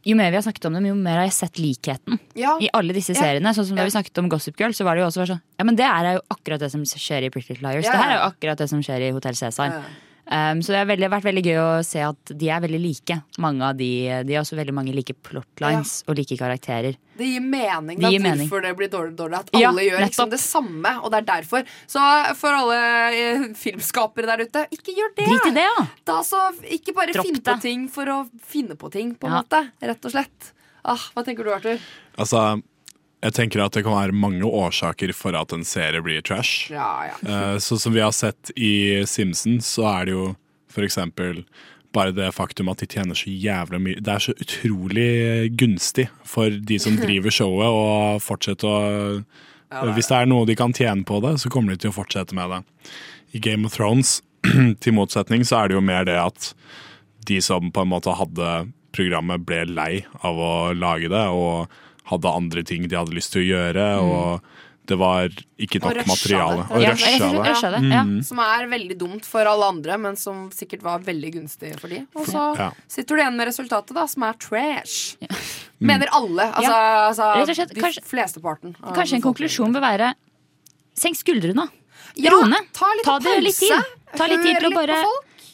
[0.05, 2.55] jo mer vi har snakket om dem, jo mer har jeg sett likheten Ja.
[2.61, 3.53] i alle disse seriene.
[3.57, 3.89] Sånn som da Ja.
[3.89, 6.13] vi snakket om Gossip Girl, så var det jo også sånn Ja, men det er
[6.13, 7.85] jo akkurat det som skjer i Pretty Liars.
[7.85, 9.83] Ja, Det her er jo akkurat det som skjer i Hotell Cæsar.
[10.27, 10.51] Ja.
[10.51, 13.17] Um, så det har veldig, vært veldig gøy å se at de er veldig like.
[13.37, 13.89] Mange av de,
[14.25, 16.95] de har også veldig mange like plotlines og like karakterer.
[17.15, 18.49] Det gir mening Det da, gir mening.
[18.49, 21.27] hvorfor det blir dårlig, dårlig At Ja, alle gjør liksom det samme, og det er
[21.29, 21.63] derfor.
[21.87, 22.01] Så
[22.41, 22.79] for alle
[23.15, 25.29] eh, filmskapere der ute, ikke gjør det!
[25.29, 25.85] Drit i det, ja.
[26.09, 26.41] Da så
[26.73, 27.61] Ikke bare Dropp finn på det.
[27.61, 28.19] ting for å
[28.49, 29.43] finne på ting, på en Ja.
[29.45, 29.61] måte.
[29.81, 30.51] Rett og slett.
[30.83, 31.79] Ah, hva tenker du, Arthur?
[32.17, 32.41] Altså,
[33.23, 36.71] jeg tenker at det kan være mange årsaker for at en serie blir trash.
[36.73, 37.15] Ja, ja.
[37.25, 40.27] Uh, Så som vi har sett i Simpsons, så er det jo
[40.71, 41.45] for eksempel
[41.95, 45.09] bare det faktum at de tjener så jævlig mye Det er så utrolig
[45.55, 47.85] gunstig for de som driver showet å
[48.19, 48.79] fortsette å
[49.71, 51.93] Ja, det Hvis det er noe de kan tjene på det, så kommer de til
[51.93, 52.59] å fortsette med det.
[53.35, 54.19] I Game of Thrones,
[54.83, 56.51] til motsetning, så er det jo mer det at
[57.25, 58.51] de som på en måte hadde
[58.95, 61.71] programmet, ble lei av å lage det, og
[62.11, 64.41] hadde andre ting de hadde lyst til å gjøre, og
[64.85, 66.61] det var ikke nok materiale.
[66.61, 66.75] det.
[66.75, 67.21] Og rusha det.
[67.33, 68.03] Ja, det, ja.
[68.05, 68.19] Mm.
[68.27, 72.03] Som er veldig dumt for alle andre, men som sikkert var veldig gunstig for de.
[72.15, 72.67] Og så Ja.
[72.87, 75.17] sitter du igjen med resultatet, da, som er trash.
[75.79, 76.51] Mener alle.
[76.53, 77.09] Altså, Ja.
[77.09, 78.75] altså Rett og slett, de kanskje- flesteparten.
[78.93, 80.13] Kanskje en konklusjon bør være
[80.95, 81.67] senk skuldrene.
[82.15, 82.55] Ja, Rone.
[82.71, 83.71] ta litt det litt tid.
[83.71, 84.17] pause.
[84.17, 85.03] Ta litt tid til å bare.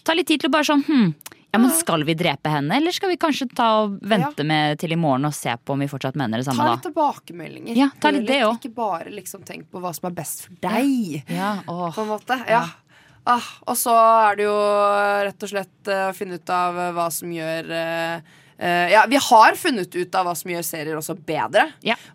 [0.03, 1.15] Ta litt tid til å bare sånn hm,
[1.51, 4.93] ja, men Skal vi drepe henne, eller skal vi kanskje ta og vente med til
[4.95, 6.77] i morgen og se på om vi fortsatt mener det samme Ta da?
[6.77, 7.75] litt tilbakemeldinger.
[7.75, 8.61] Ja, ta litt det også.
[8.61, 11.25] Ikke bare liksom tenk på hva som er best for deg.
[11.27, 11.89] Ja, åh.
[11.95, 12.39] På en måte.
[12.47, 12.63] Ja.
[13.27, 14.59] Ah, og så er det jo
[15.27, 19.05] rett og slett eh, å finne ut av eh, hva som gjør eh, Uh, Ja,
[19.09, 21.63] vi har funnet ut av hva som gjør serier også bedre.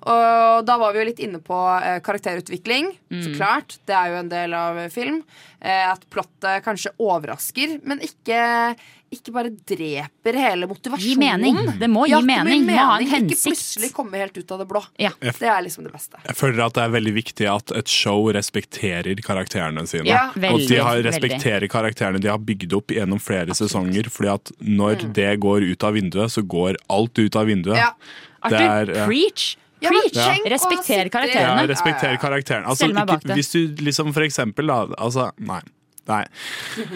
[0.07, 2.93] Og da var vi jo litt inne på uh, karakterutvikling.
[3.09, 3.37] Så Mm.
[3.39, 3.79] klart.
[3.87, 5.23] Det er jo en del av film.
[5.63, 8.77] Eh, at plottet kanskje overrasker, men ikke,
[9.15, 11.07] ikke bare dreper hele motivasjonen.
[11.07, 11.79] Gi mening.
[11.79, 12.67] Det må gi Ja, mening.
[12.67, 14.83] Det Må ha en Ikke plutselig komme helt ut av det blå.
[14.99, 15.11] Ja.
[15.23, 16.19] Det er liksom det beste.
[16.27, 20.07] Jeg føler at det er veldig viktig at et show respekterer karakterene sine.
[20.11, 21.71] Ja, og de har, respekterer veldig.
[21.71, 24.11] karakterene de har bygd opp gjennom flere sesonger.
[24.11, 25.13] Fordi at når Mm.
[25.15, 27.77] det går ut av vinduet, så går alt ut av vinduet.
[27.79, 27.93] Ja.
[28.49, 29.07] Det Arthur, er, ja.
[29.07, 29.57] preach!
[29.81, 30.43] Ja, Preach!
[30.51, 31.63] Respekter karakterene.
[31.63, 32.65] Ja, respektere karakteren.
[32.65, 35.61] Altså, ikke, hvis du liksom for eksempel da, altså, nei.
[36.07, 36.23] Nei.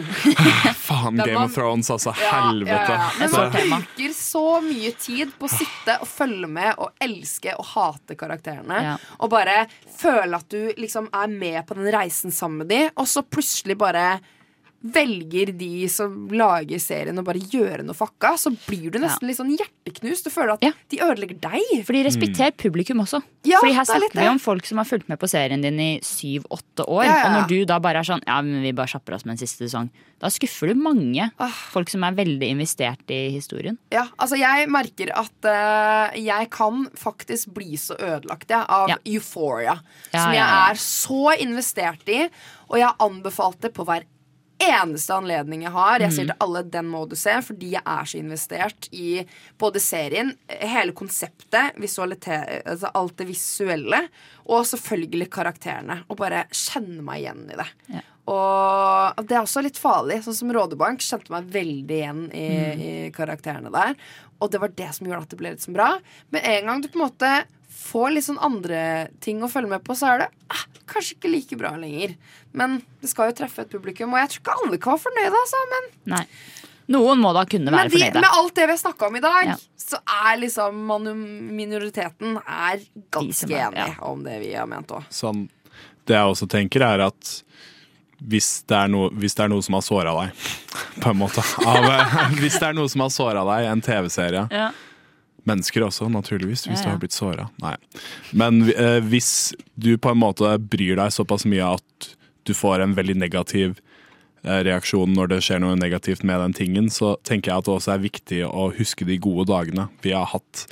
[0.87, 2.15] Faen, Game of Thrones, altså.
[2.23, 2.93] Ja, Helvete.
[2.93, 3.29] ja, ja.
[3.53, 7.67] Men man bruker så mye tid på å sitte og følge med og elske og
[7.73, 8.83] hate karakterene.
[8.87, 8.97] Ja.
[9.19, 9.65] Og bare
[9.99, 13.77] føle at du liksom er med på den reisen sammen med dem, og så plutselig
[13.81, 14.21] bare
[14.81, 19.37] velger de som lager serien å bare gjøre noe fucka, så blir du nesten litt
[19.37, 20.25] sånn hjerteknust.
[20.25, 21.83] Du føler at de ødelegger deg.
[21.85, 22.59] For de respekterer mm.
[22.63, 23.21] publikum også.
[23.45, 25.81] Ja, Fordi her er snakker vi om folk som har fulgt med på serien din
[25.81, 27.05] i syv-åtte år.
[27.05, 29.27] Ja, ja, Og når du da bare er sånn Ja, men vi bare kjapper oss
[29.27, 29.91] med en siste sesong.
[30.21, 31.57] Da skuffer du mange Ah.
[31.73, 33.79] folk som er veldig investert i historien.
[33.93, 38.97] Ja, altså jeg merker at uh, jeg kan faktisk bli så ødelagt jeg, av Ja.
[39.05, 39.77] Euphoria.
[40.13, 40.71] Ja, som jeg ja, ja.
[40.71, 42.25] er så investert i.
[42.71, 44.05] Og jeg har anbefalt det på hver
[44.61, 45.99] eneste anledning jeg har.
[46.01, 46.33] Jeg sier Mhm.
[46.33, 49.25] til alle den må du se, fordi jeg er så investert i
[49.59, 51.75] både serien, hele konseptet,
[52.67, 54.09] altså alt det visuelle,
[54.47, 56.05] og selvfølgelig karakterene.
[56.09, 58.03] Og bare kjenne meg igjen i det.
[58.31, 60.21] Og det er også litt farlig.
[60.23, 62.81] Sånn som Rådebank kjente meg veldig igjen i, Mm.
[62.81, 63.95] i karakterene der.
[64.41, 65.99] Og det var det som gjorde at det ble litt så bra.
[66.31, 69.85] Men en gang du på en måte får litt sånn andre ting å følge med
[69.87, 72.17] på, så er det ah, kanskje ikke like bra lenger.
[72.53, 75.43] Men det skal jo treffe et publikum, og jeg tror ikke alle kan være fornøyde,
[75.45, 75.63] altså.
[75.75, 76.25] Men, Nei.
[76.91, 78.23] Noen må da kunne være men de, fornøyde.
[78.25, 79.57] med alt det vi har snakka om i dag, Ja.
[79.79, 80.81] så er liksom
[81.55, 82.81] minoriteten er
[83.15, 85.07] ganske er- enig om det vi har ment òg.
[85.15, 85.49] Sånn,
[86.07, 87.43] det jeg også tenker, er at
[88.21, 90.35] hvis det er noe, hvis det er noe som har såra deg,
[91.01, 94.49] på en måte av, eh, Hvis det er noe som har såra deg, en TV-serie
[94.51, 94.71] Ja.
[95.49, 97.49] Mennesker også, naturligvis, hvis Ja, du har blitt såra.
[98.33, 102.11] Men eh, hvis du på en måte bryr deg såpass mye at
[102.49, 103.79] du får en veldig negativ
[104.45, 107.75] eh, reaksjon når det skjer noe negativt med den tingen, så tenker jeg at det
[107.79, 109.89] også er viktig å huske de gode dagene.
[110.05, 110.67] Vi har hatt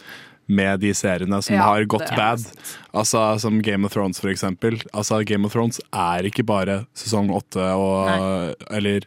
[0.48, 2.40] med de seriene som Ja, har gått bad.
[2.96, 4.78] Altså Som Game of Thrones, for eksempel.
[4.96, 9.04] Altså, Game of Thrones er ikke bare sesong åtte og Eller,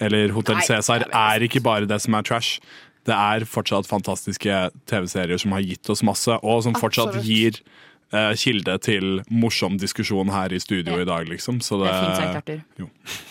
[0.00, 2.58] eller Hotell Cæsar er ikke bare det som er trash.
[3.06, 7.24] Det er fortsatt fantastiske TV-serier som har gitt oss masse, og som fortsatt Absolutt.
[7.26, 7.60] gir
[8.12, 11.60] eh, kilde til morsom diskusjon her i studio i dag, liksom.
[11.62, 12.62] Så Det det, er fint sagt, Arthur.
[12.78, 12.88] Jo.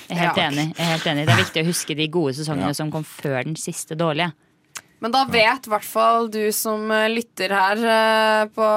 [0.10, 0.48] Jeg er helt Ja.
[0.50, 0.66] enig.
[0.78, 1.26] Jeg er helt enig.
[1.28, 2.74] Det er viktig å huske de gode sesongene Ja.
[2.74, 4.32] som kom før den siste dårlige.
[5.00, 8.68] Men da vet i hvert fall du som eh, lytter her eh, på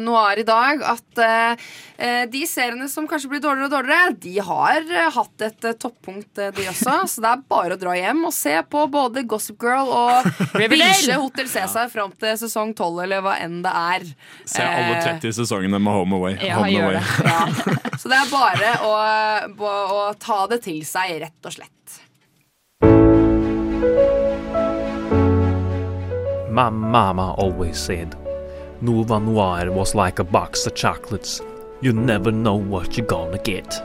[0.00, 1.68] Noir i dag, at eh,
[2.32, 6.96] de seriene som kanskje blir dårligere og dårligere, de har hatt et toppunkt, de også.
[7.12, 10.28] Så det er bare å dra hjem og se på både Gossip Girl og
[10.72, 14.08] binge Hotell Cæsar fram til sesong 12, eller hva enn det er.
[14.48, 16.36] Se alle Eh, 30 sesongene med Home Away.
[16.40, 16.94] Ja, Home Away.
[16.94, 17.04] det.
[17.24, 17.40] Ja.
[18.00, 18.92] Så det er bare å,
[19.98, 21.74] å ta det til seg, rett og slett.
[26.56, 28.16] My mama always said,
[28.80, 31.42] Nova Noir was like a box of chocolates.
[31.82, 33.76] You never know what you're gonna get.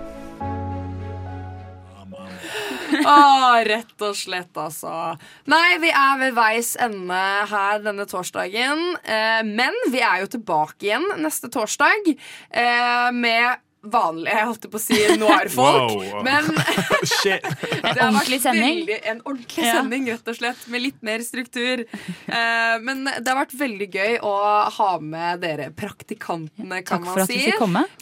[3.03, 5.17] Å, rett og slett, altså.
[5.51, 7.19] Nei, vi er ved veis ende
[7.51, 8.85] her denne torsdagen.
[9.03, 14.77] Eh, men vi er jo tilbake igjen neste torsdag eh, med vanlige, jeg holdt på
[14.77, 15.93] å si, noir-folk.
[15.95, 16.19] Wow.
[16.27, 18.81] Men det har vært ordentlig sending.
[18.81, 21.83] Veldig, en ordentlig sending, rett og slett, med litt mer struktur.
[22.27, 24.35] Uh, men det har vært veldig gøy å
[24.77, 27.41] ha med dere praktikantene, kan Takk man si.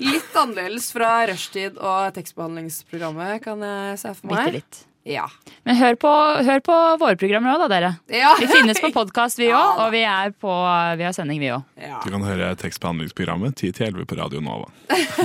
[0.04, 4.46] Litt annerledes fra rushtid og tekstbehandlingsprogrammet, kan jeg se for meg.
[4.50, 4.86] Bitte litt.
[5.10, 5.24] Ja.
[5.66, 6.10] Men hør på,
[6.46, 7.88] hør på våre programmer òg, da, dere.
[8.14, 8.36] Ja.
[8.38, 9.58] Vi finnes på podkast, vi òg.
[9.60, 10.52] Ja, og vi, er på,
[11.00, 11.64] vi har sending, vi òg.
[12.06, 14.68] Du kan høre tekstbehandlingsprogrammet 10 til 11 på Radio Nova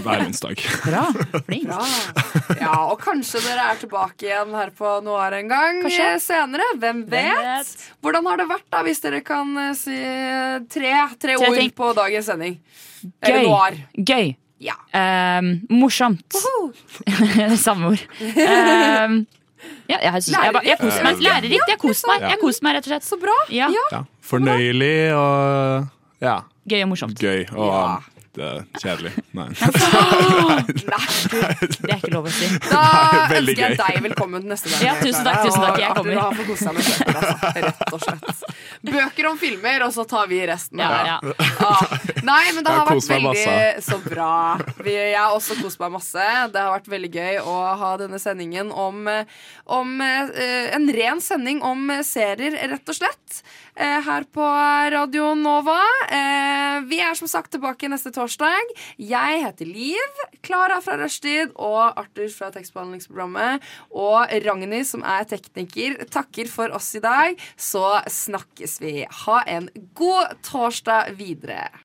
[0.00, 0.62] hver onsdag.
[0.86, 1.02] Bra.
[1.48, 1.68] Flink.
[1.68, 1.84] Bra.
[2.62, 6.08] Ja, og kanskje dere er tilbake igjen her på Noir en gang Kanskje.
[6.14, 6.70] eh, senere.
[6.80, 7.28] Hvem vet?
[7.28, 7.84] Hvem vet?
[8.04, 11.60] Hvordan har det vært, da, hvis dere kan eh, si eh, tre, tre, Tre ord
[11.60, 11.74] ting.
[11.76, 12.56] på dagens sending?
[13.20, 13.50] Eller Gøy.
[13.52, 13.78] Noir.
[14.00, 14.32] Gøy.
[14.64, 14.78] Ja.
[14.96, 16.36] Um, morsomt.
[17.60, 18.04] Samme ord.
[18.40, 19.24] Ehm,
[19.88, 21.20] ja, jeg, jeg, jeg, jeg, koser meg.
[21.26, 21.68] Lærerikt.
[21.68, 23.06] Jeg koser meg, jeg koser meg rett og slett.
[23.08, 23.36] Så bra.
[23.52, 23.68] Ja.
[23.92, 24.02] Ja.
[24.24, 26.38] Fornøyelig og ja,
[26.70, 27.20] Gøy og morsomt.
[27.20, 29.12] gøy og det uh, kjedelig.
[29.36, 29.48] Nei.
[31.34, 32.48] Det er ikke lov å si.
[32.66, 34.82] Da Nei, ønsker jeg deg velkommen neste gang.
[34.88, 35.78] Ja, tusen takk, tusen takk.
[35.80, 36.14] Jeg kommer.
[36.14, 37.34] Du har fått kose deg med bøker, altså.
[37.64, 38.44] Rett og slett.
[38.84, 40.82] Bøker om filmer, og så tar vi resten.
[40.82, 41.18] Ja, ja.
[41.64, 41.96] Ah,
[42.26, 44.30] Nei, men det har vært veldig så bra.
[44.80, 46.28] Vi, jeg har også kost meg masse.
[46.54, 49.06] Det har vært veldig gøy å ha denne sendingen om,
[49.78, 53.42] om eh, En ren sending om serier, rett og slett.
[53.76, 54.44] Eh, Her på
[54.94, 55.80] Radio Nova.
[56.10, 58.72] Eh, Vi er som sagt tilbake neste torsdag.
[58.98, 60.22] Jeg heter Liv.
[60.42, 63.62] Klara fra Rushtid og Arthur fra tekstbehandlingsprogrammet.
[63.90, 67.38] Og Ragnhild, som er tekniker, takker for oss i dag.
[67.56, 69.06] Så snakkes vi.
[69.24, 71.70] Ha en god torsdag videre.